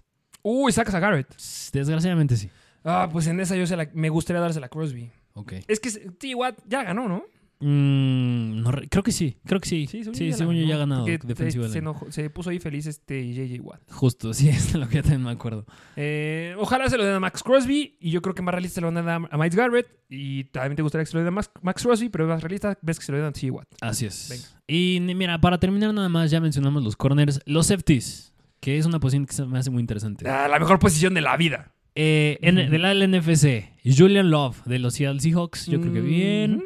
Uy, 0.43 0.73
sacas 0.73 0.95
a 0.95 1.01
Garrett. 1.01 1.29
Desgraciadamente 1.73 2.37
sí. 2.37 2.51
Ah, 2.85 3.09
pues 3.11 3.27
en 3.27 3.41
esa 3.41 3.57
yo 3.57 3.67
se 3.67 3.77
la- 3.77 3.91
me 3.95 4.09
gustaría 4.11 4.41
dársela 4.41 4.67
a 4.67 4.69
Crosby. 4.69 5.11
Ok. 5.35 5.55
Es 5.67 5.81
que 5.81 5.91
T. 5.91 6.35
Watt 6.35 6.59
ya 6.69 6.85
ganó, 6.85 7.09
¿no? 7.09 7.25
Mm, 7.59 8.63
no 8.63 8.71
creo 8.91 9.03
que 9.03 9.13
sí, 9.13 9.37
creo 9.45 9.61
que 9.61 9.69
sí. 9.69 9.87
Sí, 9.87 9.99
según 10.05 10.15
sí 10.15 10.29
yo 10.31 10.37
según 10.37 10.55
yo 10.57 10.67
ya 10.67 10.75
ha 10.75 10.79
ganado 10.79 11.05
defensivo 11.05 11.67
se, 11.69 11.83
enojó- 11.83 12.31
puso 12.31 12.51
ahí 12.51 12.59
feliz 12.59 12.87
este 12.87 13.35
J.J. 13.35 13.63
Watt. 13.63 13.81
Justo, 13.91 14.33
sí, 14.35 14.49
es 14.49 14.75
lo 14.75 14.89
que 14.89 14.97
yo 14.97 15.03
también 15.03 15.23
me 15.23 15.31
acuerdo. 15.31 15.65
Eh, 15.97 16.55
ojalá 16.59 16.89
se 16.91 16.97
lo 16.99 17.05
den 17.05 17.15
a 17.15 17.21
Max 17.21 17.43
Crosby. 17.43 17.97
Y 18.01 18.11
yo 18.11 18.21
creo 18.23 18.35
que 18.35 18.43
más 18.43 18.53
realista 18.53 18.75
se 18.77 18.81
lo 18.83 18.89
van 18.89 18.99
a 18.99 19.03
dar 19.03 19.29
a 19.31 19.37
Miles 19.39 19.57
Garrett. 19.57 19.87
Y 20.09 20.45
también 20.45 20.77
te 20.77 20.83
gustaría 20.83 21.05
que 21.05 21.11
se 21.11 21.17
lo 21.17 21.21
den 21.21 21.29
a 21.29 21.31
Max, 21.33 21.51
Max 21.63 21.83
Crosby. 21.83 22.09
Pero 22.09 22.27
más 22.27 22.43
realista 22.43 22.79
ves 22.83 22.99
que 22.99 23.05
se 23.07 23.13
lo 23.13 23.19
den 23.19 23.27
a 23.29 23.33
T. 23.33 23.51
Watt. 23.51 23.67
Así 23.81 24.07
es. 24.07 24.29
Venga. 24.31 24.63
Y 24.69 25.01
mira, 25.15 25.41
para 25.41 25.59
terminar 25.59 25.95
nada 25.95 26.09
más, 26.09 26.31
ya 26.31 26.41
mencionamos 26.41 26.83
los 26.85 26.97
corners, 26.97 27.41
los 27.47 27.69
safeties, 27.69 28.33
que 28.61 28.79
es 28.79 28.85
una 28.87 29.01
posición 29.01 29.27
que 29.27 29.33
se 29.33 29.45
me 29.47 29.59
hace 29.59 29.71
muy 29.71 29.81
interesante. 29.81 30.29
Ah, 30.29 30.49
la 30.49 30.59
mejor 30.59 30.79
posición 30.79 31.15
de 31.15 31.21
la 31.23 31.37
vida. 31.37 31.73
Eh, 31.95 32.39
en- 32.43 32.57
de 32.71 32.79
la 32.79 32.93
NFC, 32.93 33.71
Julian 33.85 34.31
Love, 34.31 34.63
de 34.67 34.79
los 34.79 34.95
Seattle 34.95 35.21
Seahawks, 35.21 35.67
yo 35.67 35.81
creo 35.81 35.95
que 35.95 36.01
bien. 36.03 36.63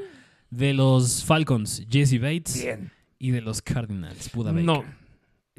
De 0.50 0.74
los 0.74 1.24
Falcons, 1.24 1.86
Jesse 1.90 2.20
Bates. 2.20 2.62
Bien. 2.62 2.90
Y 3.18 3.30
de 3.30 3.40
los 3.40 3.62
Cardinals, 3.62 4.30
Buda 4.32 4.50
Baker. 4.52 4.64
No. 4.64 4.84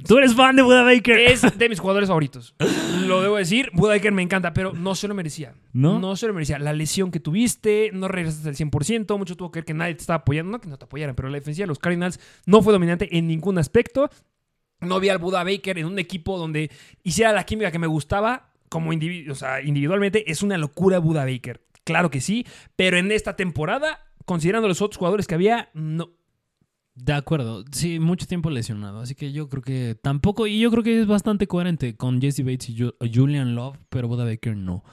Tú 0.07 0.17
eres 0.17 0.33
fan 0.33 0.55
de 0.55 0.63
Buda 0.63 0.81
Baker. 0.83 1.17
Es 1.19 1.41
de 1.57 1.69
mis 1.69 1.79
jugadores 1.79 2.07
favoritos. 2.09 2.55
Lo 3.05 3.21
debo 3.21 3.37
decir. 3.37 3.69
Buda 3.73 3.93
Baker 3.93 4.11
me 4.11 4.23
encanta, 4.23 4.51
pero 4.53 4.73
no 4.73 4.95
se 4.95 5.07
lo 5.07 5.13
merecía. 5.13 5.53
¿No? 5.73 5.99
No 5.99 6.15
se 6.15 6.25
lo 6.27 6.33
merecía. 6.33 6.57
La 6.57 6.73
lesión 6.73 7.11
que 7.11 7.19
tuviste, 7.19 7.91
no 7.93 8.07
regresaste 8.07 8.49
al 8.49 8.55
100%. 8.55 9.17
Mucho 9.17 9.37
tuvo 9.37 9.51
que 9.51 9.59
ver 9.59 9.65
que 9.65 9.73
nadie 9.75 9.93
te 9.93 10.01
estaba 10.01 10.17
apoyando. 10.17 10.51
No 10.53 10.59
que 10.61 10.69
no 10.69 10.77
te 10.77 10.85
apoyaran, 10.85 11.15
pero 11.15 11.29
la 11.29 11.35
defensiva 11.37 11.63
de 11.65 11.67
los 11.67 11.77
Cardinals 11.79 12.19
no 12.47 12.63
fue 12.63 12.73
dominante 12.73 13.15
en 13.15 13.27
ningún 13.27 13.59
aspecto. 13.59 14.09
No 14.79 14.99
vi 14.99 15.09
al 15.09 15.19
Buda 15.19 15.43
Baker 15.43 15.77
en 15.77 15.85
un 15.85 15.99
equipo 15.99 16.39
donde 16.39 16.71
hiciera 17.03 17.31
la 17.31 17.43
química 17.43 17.71
que 17.71 17.77
me 17.79 17.85
gustaba 17.87 18.49
como 18.69 18.93
individu- 18.93 19.29
o 19.31 19.35
sea, 19.35 19.61
individualmente. 19.61 20.31
Es 20.31 20.41
una 20.41 20.57
locura 20.57 20.97
Buda 20.97 21.25
Baker. 21.25 21.61
Claro 21.83 22.09
que 22.09 22.21
sí. 22.21 22.45
Pero 22.75 22.97
en 22.97 23.11
esta 23.11 23.35
temporada, 23.35 23.99
considerando 24.31 24.67
los 24.67 24.81
otros 24.81 24.97
jugadores 24.97 25.27
que 25.27 25.35
había, 25.35 25.69
no. 25.73 26.09
De 26.93 27.13
acuerdo, 27.13 27.63
sí, 27.71 27.99
mucho 27.99 28.25
tiempo 28.27 28.49
lesionado, 28.49 28.99
así 28.99 29.15
que 29.15 29.31
yo 29.31 29.47
creo 29.49 29.61
que 29.63 29.95
tampoco, 30.01 30.45
y 30.47 30.59
yo 30.59 30.69
creo 30.71 30.83
que 30.83 30.99
es 31.01 31.07
bastante 31.07 31.47
coherente 31.47 31.95
con 31.95 32.21
Jesse 32.21 32.43
Bates 32.43 32.69
y 32.69 32.75
Ju- 32.77 32.95
Julian 33.13 33.55
Love, 33.55 33.77
pero 33.89 34.07
Buda 34.09 34.25
Baker 34.25 34.55
no. 34.57 34.83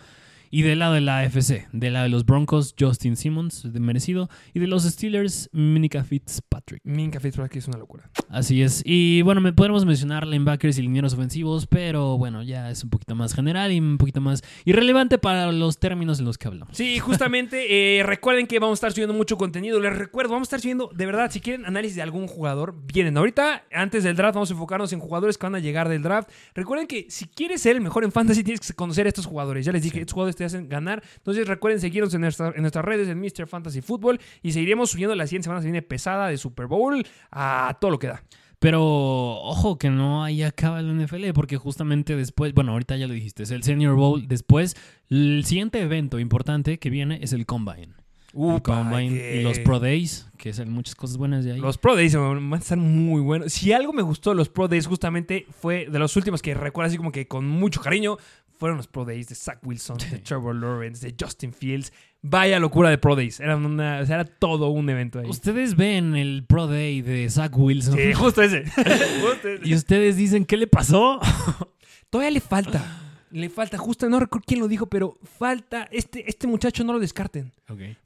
Y 0.50 0.62
del 0.62 0.78
lado 0.78 0.94
de 0.94 1.00
la 1.00 1.18
AFC, 1.18 1.68
del 1.72 1.92
lado 1.92 2.04
de 2.04 2.10
los 2.10 2.24
Broncos, 2.24 2.74
Justin 2.78 3.16
Simmons, 3.16 3.70
de 3.72 3.80
merecido, 3.80 4.28
y 4.54 4.60
de 4.60 4.66
los 4.66 4.84
Steelers, 4.84 5.50
Minica 5.52 6.04
Fitzpatrick. 6.04 6.80
Minka 6.84 7.20
Fitzpatrick 7.20 7.56
es 7.56 7.68
una 7.68 7.78
locura. 7.78 8.10
Así 8.30 8.62
es. 8.62 8.82
Y 8.84 9.22
bueno, 9.22 9.40
me 9.40 9.52
podemos 9.52 9.84
mencionar 9.84 10.26
linebackers 10.26 10.78
y 10.78 10.82
linieros 10.82 11.14
ofensivos, 11.14 11.66
pero 11.66 12.16
bueno, 12.16 12.42
ya 12.42 12.70
es 12.70 12.82
un 12.84 12.90
poquito 12.90 13.14
más 13.14 13.34
general 13.34 13.72
y 13.72 13.78
un 13.78 13.98
poquito 13.98 14.20
más 14.20 14.42
irrelevante 14.64 15.18
para 15.18 15.52
los 15.52 15.78
términos 15.78 16.18
en 16.18 16.24
los 16.24 16.38
que 16.38 16.48
hablamos. 16.48 16.76
Sí, 16.76 16.98
justamente, 16.98 17.98
eh, 17.98 18.02
recuerden 18.02 18.46
que 18.46 18.58
vamos 18.58 18.76
a 18.76 18.78
estar 18.78 18.92
subiendo 18.92 19.14
mucho 19.14 19.36
contenido. 19.36 19.80
Les 19.80 19.96
recuerdo, 19.96 20.32
vamos 20.32 20.46
a 20.46 20.48
estar 20.48 20.60
subiendo, 20.60 20.90
de 20.94 21.06
verdad, 21.06 21.30
si 21.30 21.40
quieren 21.40 21.66
análisis 21.66 21.96
de 21.96 22.02
algún 22.02 22.26
jugador, 22.26 22.74
vienen. 22.92 23.16
Ahorita, 23.16 23.64
antes 23.72 24.04
del 24.04 24.16
draft, 24.16 24.34
vamos 24.34 24.50
a 24.50 24.54
enfocarnos 24.54 24.92
en 24.92 25.00
jugadores 25.00 25.36
que 25.36 25.46
van 25.46 25.54
a 25.54 25.60
llegar 25.60 25.88
del 25.88 26.02
draft. 26.02 26.30
Recuerden 26.54 26.86
que 26.86 27.06
si 27.10 27.26
quieres 27.26 27.62
ser 27.62 27.76
el 27.76 27.82
mejor 27.82 28.04
en 28.04 28.12
fantasy, 28.12 28.42
tienes 28.42 28.60
que 28.66 28.72
conocer 28.72 29.06
a 29.06 29.08
estos 29.08 29.26
jugadores. 29.26 29.66
Ya 29.66 29.72
les 29.72 29.82
dije, 29.82 30.00
estos 30.00 30.14
jugadores 30.14 30.36
te 30.38 30.44
hacen 30.46 30.68
ganar. 30.68 31.02
Entonces, 31.16 31.46
recuerden 31.46 31.80
seguirnos 31.80 32.14
en, 32.14 32.22
nuestra- 32.22 32.52
en 32.54 32.62
nuestras 32.62 32.84
redes, 32.84 33.08
en 33.08 33.20
Mr. 33.20 33.46
Fantasy 33.46 33.80
Football, 33.82 34.18
y 34.42 34.52
seguiremos 34.52 34.90
subiendo 34.90 35.14
la 35.14 35.26
siguiente 35.26 35.44
semana. 35.44 35.60
Se 35.60 35.66
viene 35.66 35.82
pesada 35.82 36.28
de 36.28 36.38
Super 36.38 36.66
Bowl 36.66 37.04
a 37.30 37.76
todo 37.80 37.90
lo 37.90 37.98
que 37.98 38.06
da. 38.06 38.22
Pero 38.60 38.82
ojo 38.82 39.78
que 39.78 39.88
no 39.88 40.24
ahí 40.24 40.42
acaba 40.42 40.80
el 40.80 40.92
NFL, 40.92 41.32
porque 41.32 41.56
justamente 41.56 42.16
después, 42.16 42.52
bueno, 42.54 42.72
ahorita 42.72 42.96
ya 42.96 43.06
lo 43.06 43.14
dijiste, 43.14 43.44
es 43.44 43.52
el 43.52 43.62
Senior 43.62 43.94
Bowl. 43.94 44.26
Después, 44.26 44.74
el 45.10 45.44
siguiente 45.44 45.80
evento 45.80 46.18
importante 46.18 46.78
que 46.80 46.90
viene 46.90 47.20
es 47.22 47.32
el 47.32 47.46
Combine. 47.46 47.94
el 48.34 48.62
Combine 48.62 49.36
y 49.38 49.42
los 49.42 49.60
Pro 49.60 49.78
Days, 49.78 50.28
que 50.36 50.52
salen 50.52 50.72
muchas 50.72 50.96
cosas 50.96 51.16
buenas 51.18 51.44
de 51.44 51.52
ahí. 51.52 51.60
Los 51.60 51.78
Pro 51.78 51.94
Days 51.94 52.16
van 52.16 52.52
a 52.52 52.56
estar 52.56 52.76
muy 52.78 53.20
buenos. 53.20 53.52
Si 53.52 53.72
algo 53.72 53.92
me 53.92 54.02
gustó 54.02 54.30
de 54.30 54.36
los 54.36 54.48
Pro 54.48 54.66
Days, 54.66 54.88
justamente 54.88 55.46
fue 55.60 55.86
de 55.88 55.98
los 56.00 56.16
últimos 56.16 56.42
que 56.42 56.52
recuerdo 56.54 56.88
así 56.88 56.96
como 56.96 57.12
que 57.12 57.28
con 57.28 57.46
mucho 57.48 57.80
cariño, 57.80 58.16
fueron 58.58 58.76
los 58.76 58.88
Pro 58.88 59.04
Days 59.04 59.28
de 59.28 59.34
Zach 59.34 59.58
Wilson, 59.64 59.98
de 60.10 60.18
Trevor 60.18 60.54
Lawrence, 60.54 61.06
de 61.06 61.14
Justin 61.18 61.52
Fields. 61.52 61.92
Vaya 62.20 62.58
locura 62.58 62.90
de 62.90 62.98
Pro 62.98 63.14
Days. 63.14 63.38
Era, 63.38 63.56
una, 63.56 64.00
o 64.00 64.06
sea, 64.06 64.16
era 64.16 64.24
todo 64.24 64.70
un 64.70 64.90
evento 64.90 65.20
ahí. 65.20 65.28
Ustedes 65.28 65.76
ven 65.76 66.16
el 66.16 66.44
Pro 66.44 66.66
Day 66.66 67.00
de 67.00 67.30
Zach 67.30 67.56
Wilson 67.56 67.96
Sí, 67.96 68.12
justo 68.14 68.42
ese. 68.42 68.64
Justo 68.64 69.48
ese. 69.48 69.60
y 69.68 69.74
ustedes 69.74 70.16
dicen, 70.16 70.44
¿qué 70.44 70.56
le 70.56 70.66
pasó? 70.66 71.20
Todavía 72.10 72.32
le 72.32 72.40
falta. 72.40 73.04
Le 73.30 73.50
falta, 73.50 73.76
justo, 73.76 74.08
no 74.08 74.18
recuerdo 74.18 74.44
quién 74.46 74.58
lo 74.60 74.68
dijo, 74.68 74.86
pero 74.86 75.18
falta, 75.38 75.86
este, 75.92 76.28
este 76.28 76.46
muchacho 76.46 76.82
no 76.82 76.94
lo 76.94 76.98
descarten. 76.98 77.52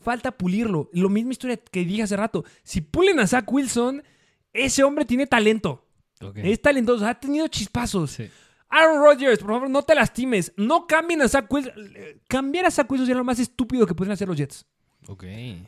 Falta 0.00 0.32
pulirlo. 0.32 0.90
Lo 0.92 1.08
misma 1.08 1.30
historia 1.32 1.56
que 1.56 1.84
dije 1.84 2.02
hace 2.02 2.16
rato. 2.16 2.44
Si 2.64 2.80
pulen 2.80 3.20
a 3.20 3.26
Zach 3.26 3.50
Wilson, 3.50 4.02
ese 4.52 4.82
hombre 4.82 5.04
tiene 5.04 5.26
talento. 5.26 5.86
Es 6.36 6.60
talentoso, 6.60 7.06
ha 7.06 7.14
tenido 7.14 7.48
chispazos. 7.48 8.12
Sí. 8.12 8.28
Aaron 8.72 9.02
Rodgers, 9.02 9.38
por 9.38 9.50
favor, 9.50 9.68
no 9.68 9.82
te 9.82 9.94
lastimes. 9.94 10.52
No 10.56 10.86
cambien 10.86 11.20
a 11.20 11.28
Zach 11.28 11.46
Wilson. 11.52 11.72
Cambiar 12.26 12.64
a 12.64 12.70
Zach 12.70 12.90
Wilson 12.90 13.06
sería 13.06 13.18
lo 13.18 13.24
más 13.24 13.38
estúpido 13.38 13.86
que 13.86 13.94
pueden 13.94 14.12
hacer 14.12 14.26
los 14.26 14.36
Jets. 14.36 14.66
Ok. 15.08 15.24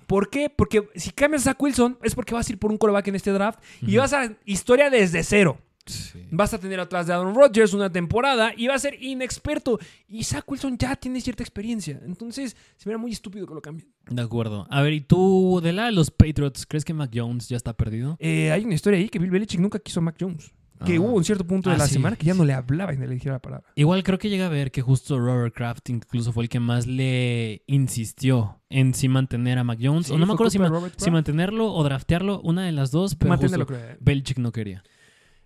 ¿Por 0.06 0.30
qué? 0.30 0.48
Porque 0.48 0.88
si 0.94 1.10
cambias 1.10 1.42
a 1.42 1.50
Zach 1.50 1.62
Wilson 1.62 1.98
es 2.02 2.14
porque 2.14 2.34
vas 2.34 2.48
a 2.48 2.52
ir 2.52 2.58
por 2.58 2.70
un 2.70 2.78
coreback 2.78 3.08
en 3.08 3.16
este 3.16 3.30
draft 3.30 3.60
y 3.82 3.96
vas 3.96 4.14
a 4.14 4.32
historia 4.46 4.88
desde 4.88 5.22
cero. 5.22 5.58
Sí. 5.84 6.26
Vas 6.30 6.54
a 6.54 6.58
tener 6.58 6.80
atrás 6.80 7.06
de 7.06 7.12
Aaron 7.12 7.34
Rodgers 7.34 7.74
una 7.74 7.92
temporada 7.92 8.54
y 8.56 8.68
va 8.68 8.74
a 8.74 8.78
ser 8.78 8.96
inexperto. 9.02 9.78
Y 10.08 10.24
Zach 10.24 10.50
Wilson 10.50 10.78
ya 10.78 10.96
tiene 10.96 11.20
cierta 11.20 11.42
experiencia. 11.42 12.00
Entonces, 12.06 12.56
se 12.76 12.88
me 12.88 12.92
era 12.92 12.98
muy 12.98 13.12
estúpido 13.12 13.46
que 13.46 13.52
lo 13.52 13.60
cambien. 13.60 13.92
De 14.08 14.22
acuerdo. 14.22 14.66
A 14.70 14.80
ver, 14.80 14.94
¿y 14.94 15.02
tú, 15.02 15.60
de 15.62 15.74
la 15.74 15.86
de 15.86 15.92
los 15.92 16.10
Patriots, 16.10 16.64
crees 16.64 16.86
que 16.86 16.94
Mac 16.94 17.10
Jones 17.14 17.50
ya 17.50 17.58
está 17.58 17.74
perdido? 17.74 18.16
Eh, 18.18 18.50
hay 18.50 18.64
una 18.64 18.74
historia 18.74 18.98
ahí 18.98 19.10
que 19.10 19.18
Bill 19.18 19.30
Belichick 19.30 19.60
nunca 19.60 19.78
quiso 19.78 20.00
a 20.00 20.04
Mac 20.04 20.16
Jones. 20.18 20.54
Que 20.84 20.96
Ah. 20.96 21.00
hubo 21.00 21.12
un 21.14 21.24
cierto 21.24 21.46
punto 21.46 21.70
de 21.70 21.76
Ah, 21.76 21.78
la 21.78 21.86
sí. 21.86 21.94
semana 21.94 22.16
que 22.16 22.26
ya 22.26 22.34
no 22.34 22.44
le 22.44 22.52
hablaba 22.52 22.92
y 22.92 22.98
no 22.98 23.06
le 23.06 23.14
dijera 23.14 23.34
la 23.34 23.38
palabra. 23.38 23.66
Igual 23.76 24.02
creo 24.02 24.18
que 24.18 24.28
llega 24.28 24.46
a 24.46 24.48
ver 24.48 24.70
que 24.72 24.82
justo 24.82 25.18
Robert 25.18 25.54
Kraft 25.54 25.88
incluso 25.90 26.32
fue 26.32 26.42
el 26.44 26.48
que 26.48 26.58
más 26.60 26.86
le 26.86 27.62
insistió 27.66 28.60
en 28.70 28.92
si 28.94 29.08
mantener 29.08 29.58
a 29.58 29.64
Mac 29.64 29.78
Jones. 29.80 30.06
Sí, 30.08 30.12
o 30.12 30.18
no 30.18 30.26
me 30.26 30.32
acuerdo 30.32 30.50
si, 30.50 30.58
ma- 30.58 30.70
mantenerlo 31.12 31.72
o 31.72 31.84
draftearlo, 31.84 32.40
una 32.40 32.64
de 32.66 32.72
las 32.72 32.90
dos, 32.90 33.14
pero 33.14 33.30
Manténlo, 33.30 33.66
justo. 33.66 33.80
Belichick 34.00 34.38
no 34.38 34.50
quería. 34.52 34.82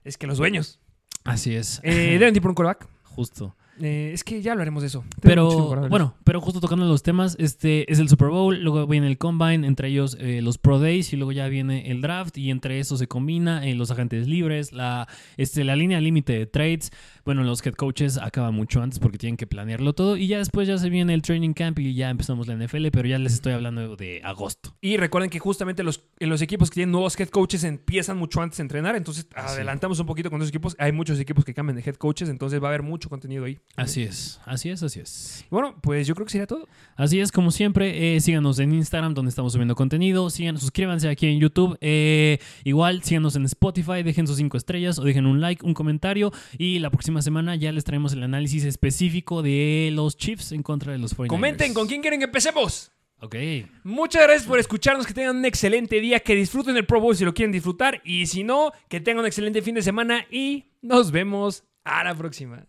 Es 0.04 0.16
que 0.16 0.26
los 0.26 0.38
dueños 0.38 0.80
Así 1.24 1.54
es. 1.54 1.80
eh, 1.82 2.16
deben 2.18 2.34
ir 2.36 2.40
por 2.42 2.50
un 2.50 2.54
coreback. 2.54 2.88
justo. 3.02 3.54
Eh, 3.80 4.10
es 4.12 4.24
que 4.24 4.42
ya 4.42 4.52
hablaremos 4.52 4.82
de 4.82 4.88
eso. 4.88 5.04
Pero 5.20 5.88
bueno, 5.88 6.14
pero 6.24 6.40
justo 6.40 6.60
tocando 6.60 6.86
los 6.86 7.02
temas, 7.02 7.36
este 7.38 7.90
es 7.90 7.98
el 7.98 8.08
Super 8.08 8.28
Bowl, 8.28 8.62
luego 8.62 8.86
viene 8.86 9.06
el 9.06 9.18
Combine, 9.18 9.66
entre 9.66 9.88
ellos 9.88 10.16
eh, 10.20 10.40
los 10.42 10.58
Pro 10.58 10.78
Days 10.78 11.12
y 11.12 11.16
luego 11.16 11.32
ya 11.32 11.48
viene 11.48 11.90
el 11.90 12.00
draft 12.00 12.36
y 12.38 12.50
entre 12.50 12.80
eso 12.80 12.96
se 12.96 13.06
combina 13.06 13.66
eh, 13.66 13.74
los 13.74 13.90
agentes 13.90 14.26
libres, 14.26 14.72
la, 14.72 15.08
este, 15.36 15.64
la 15.64 15.76
línea 15.76 16.00
límite 16.00 16.32
de 16.32 16.46
trades. 16.46 16.90
Bueno, 17.24 17.44
los 17.44 17.64
head 17.66 17.74
coaches 17.74 18.18
acaban 18.18 18.54
mucho 18.54 18.82
antes 18.82 18.98
porque 18.98 19.18
tienen 19.18 19.36
que 19.36 19.46
planearlo 19.46 19.92
todo 19.92 20.16
y 20.16 20.26
ya 20.26 20.38
después 20.38 20.66
ya 20.66 20.78
se 20.78 20.88
viene 20.88 21.14
el 21.14 21.22
training 21.22 21.52
camp 21.52 21.78
y 21.78 21.94
ya 21.94 22.10
empezamos 22.10 22.48
la 22.48 22.54
NFL, 22.54 22.88
pero 22.90 23.08
ya 23.08 23.18
les 23.18 23.34
estoy 23.34 23.52
hablando 23.52 23.96
de 23.96 24.20
agosto. 24.24 24.74
Y 24.80 24.96
recuerden 24.96 25.30
que 25.30 25.38
justamente 25.38 25.82
los, 25.82 26.04
en 26.18 26.28
los 26.28 26.42
equipos 26.42 26.70
que 26.70 26.74
tienen 26.74 26.92
nuevos 26.92 27.18
head 27.18 27.28
coaches 27.28 27.64
empiezan 27.64 28.16
mucho 28.16 28.40
antes 28.40 28.58
de 28.58 28.62
entrenar. 28.62 28.96
Entonces, 28.96 29.26
Así. 29.34 29.54
adelantamos 29.56 29.98
un 30.00 30.06
poquito 30.06 30.30
con 30.30 30.40
esos 30.40 30.50
equipos. 30.50 30.76
Hay 30.78 30.92
muchos 30.92 31.18
equipos 31.18 31.44
que 31.44 31.54
cambian 31.54 31.76
de 31.76 31.82
head 31.82 31.96
coaches. 31.96 32.28
Entonces, 32.28 32.62
va 32.62 32.68
a 32.68 32.70
haber 32.70 32.82
mucho 32.82 33.08
contenido 33.08 33.44
ahí. 33.44 33.58
Así 33.76 34.02
es, 34.02 34.40
así 34.44 34.70
es, 34.70 34.82
así 34.82 34.98
es. 34.98 35.46
Bueno, 35.50 35.76
pues 35.80 36.06
yo 36.08 36.16
creo 36.16 36.26
que 36.26 36.32
sería 36.32 36.48
todo. 36.48 36.66
Así 36.96 37.20
es, 37.20 37.30
como 37.30 37.52
siempre, 37.52 38.16
eh, 38.16 38.20
síganos 38.20 38.58
en 38.58 38.72
Instagram 38.74 39.14
donde 39.14 39.28
estamos 39.28 39.52
subiendo 39.52 39.76
contenido, 39.76 40.30
síganos, 40.30 40.62
suscríbanse 40.62 41.08
aquí 41.08 41.28
en 41.28 41.38
YouTube, 41.38 41.78
eh, 41.80 42.38
igual 42.64 43.04
síganos 43.04 43.36
en 43.36 43.44
Spotify, 43.44 44.02
dejen 44.02 44.26
sus 44.26 44.36
cinco 44.38 44.56
estrellas 44.56 44.98
o 44.98 45.04
dejen 45.04 45.26
un 45.26 45.40
like, 45.40 45.64
un 45.64 45.74
comentario 45.74 46.32
y 46.58 46.80
la 46.80 46.90
próxima 46.90 47.22
semana 47.22 47.54
ya 47.54 47.70
les 47.70 47.84
traemos 47.84 48.12
el 48.12 48.24
análisis 48.24 48.64
específico 48.64 49.42
de 49.42 49.90
los 49.92 50.16
Chiefs 50.16 50.50
en 50.50 50.64
contra 50.64 50.90
de 50.90 50.98
los 50.98 51.16
49ers. 51.16 51.28
Comenten 51.28 51.72
con 51.72 51.86
quién 51.86 52.00
quieren 52.00 52.18
que 52.18 52.26
empecemos. 52.26 52.90
Ok, 53.20 53.34
Muchas 53.82 54.22
gracias 54.22 54.46
por 54.46 54.60
escucharnos. 54.60 55.04
Que 55.04 55.12
tengan 55.12 55.36
un 55.36 55.44
excelente 55.44 56.00
día. 56.00 56.20
Que 56.20 56.36
disfruten 56.36 56.76
el 56.76 56.86
Pro 56.86 57.00
Bowl 57.00 57.16
si 57.16 57.24
lo 57.24 57.34
quieren 57.34 57.50
disfrutar. 57.50 58.00
Y 58.04 58.26
si 58.26 58.44
no, 58.44 58.70
que 58.88 59.00
tengan 59.00 59.20
un 59.20 59.26
excelente 59.26 59.60
fin 59.60 59.74
de 59.74 59.82
semana. 59.82 60.24
Y 60.30 60.66
nos 60.82 61.10
vemos 61.10 61.64
a 61.82 62.04
la 62.04 62.14
próxima. 62.14 62.68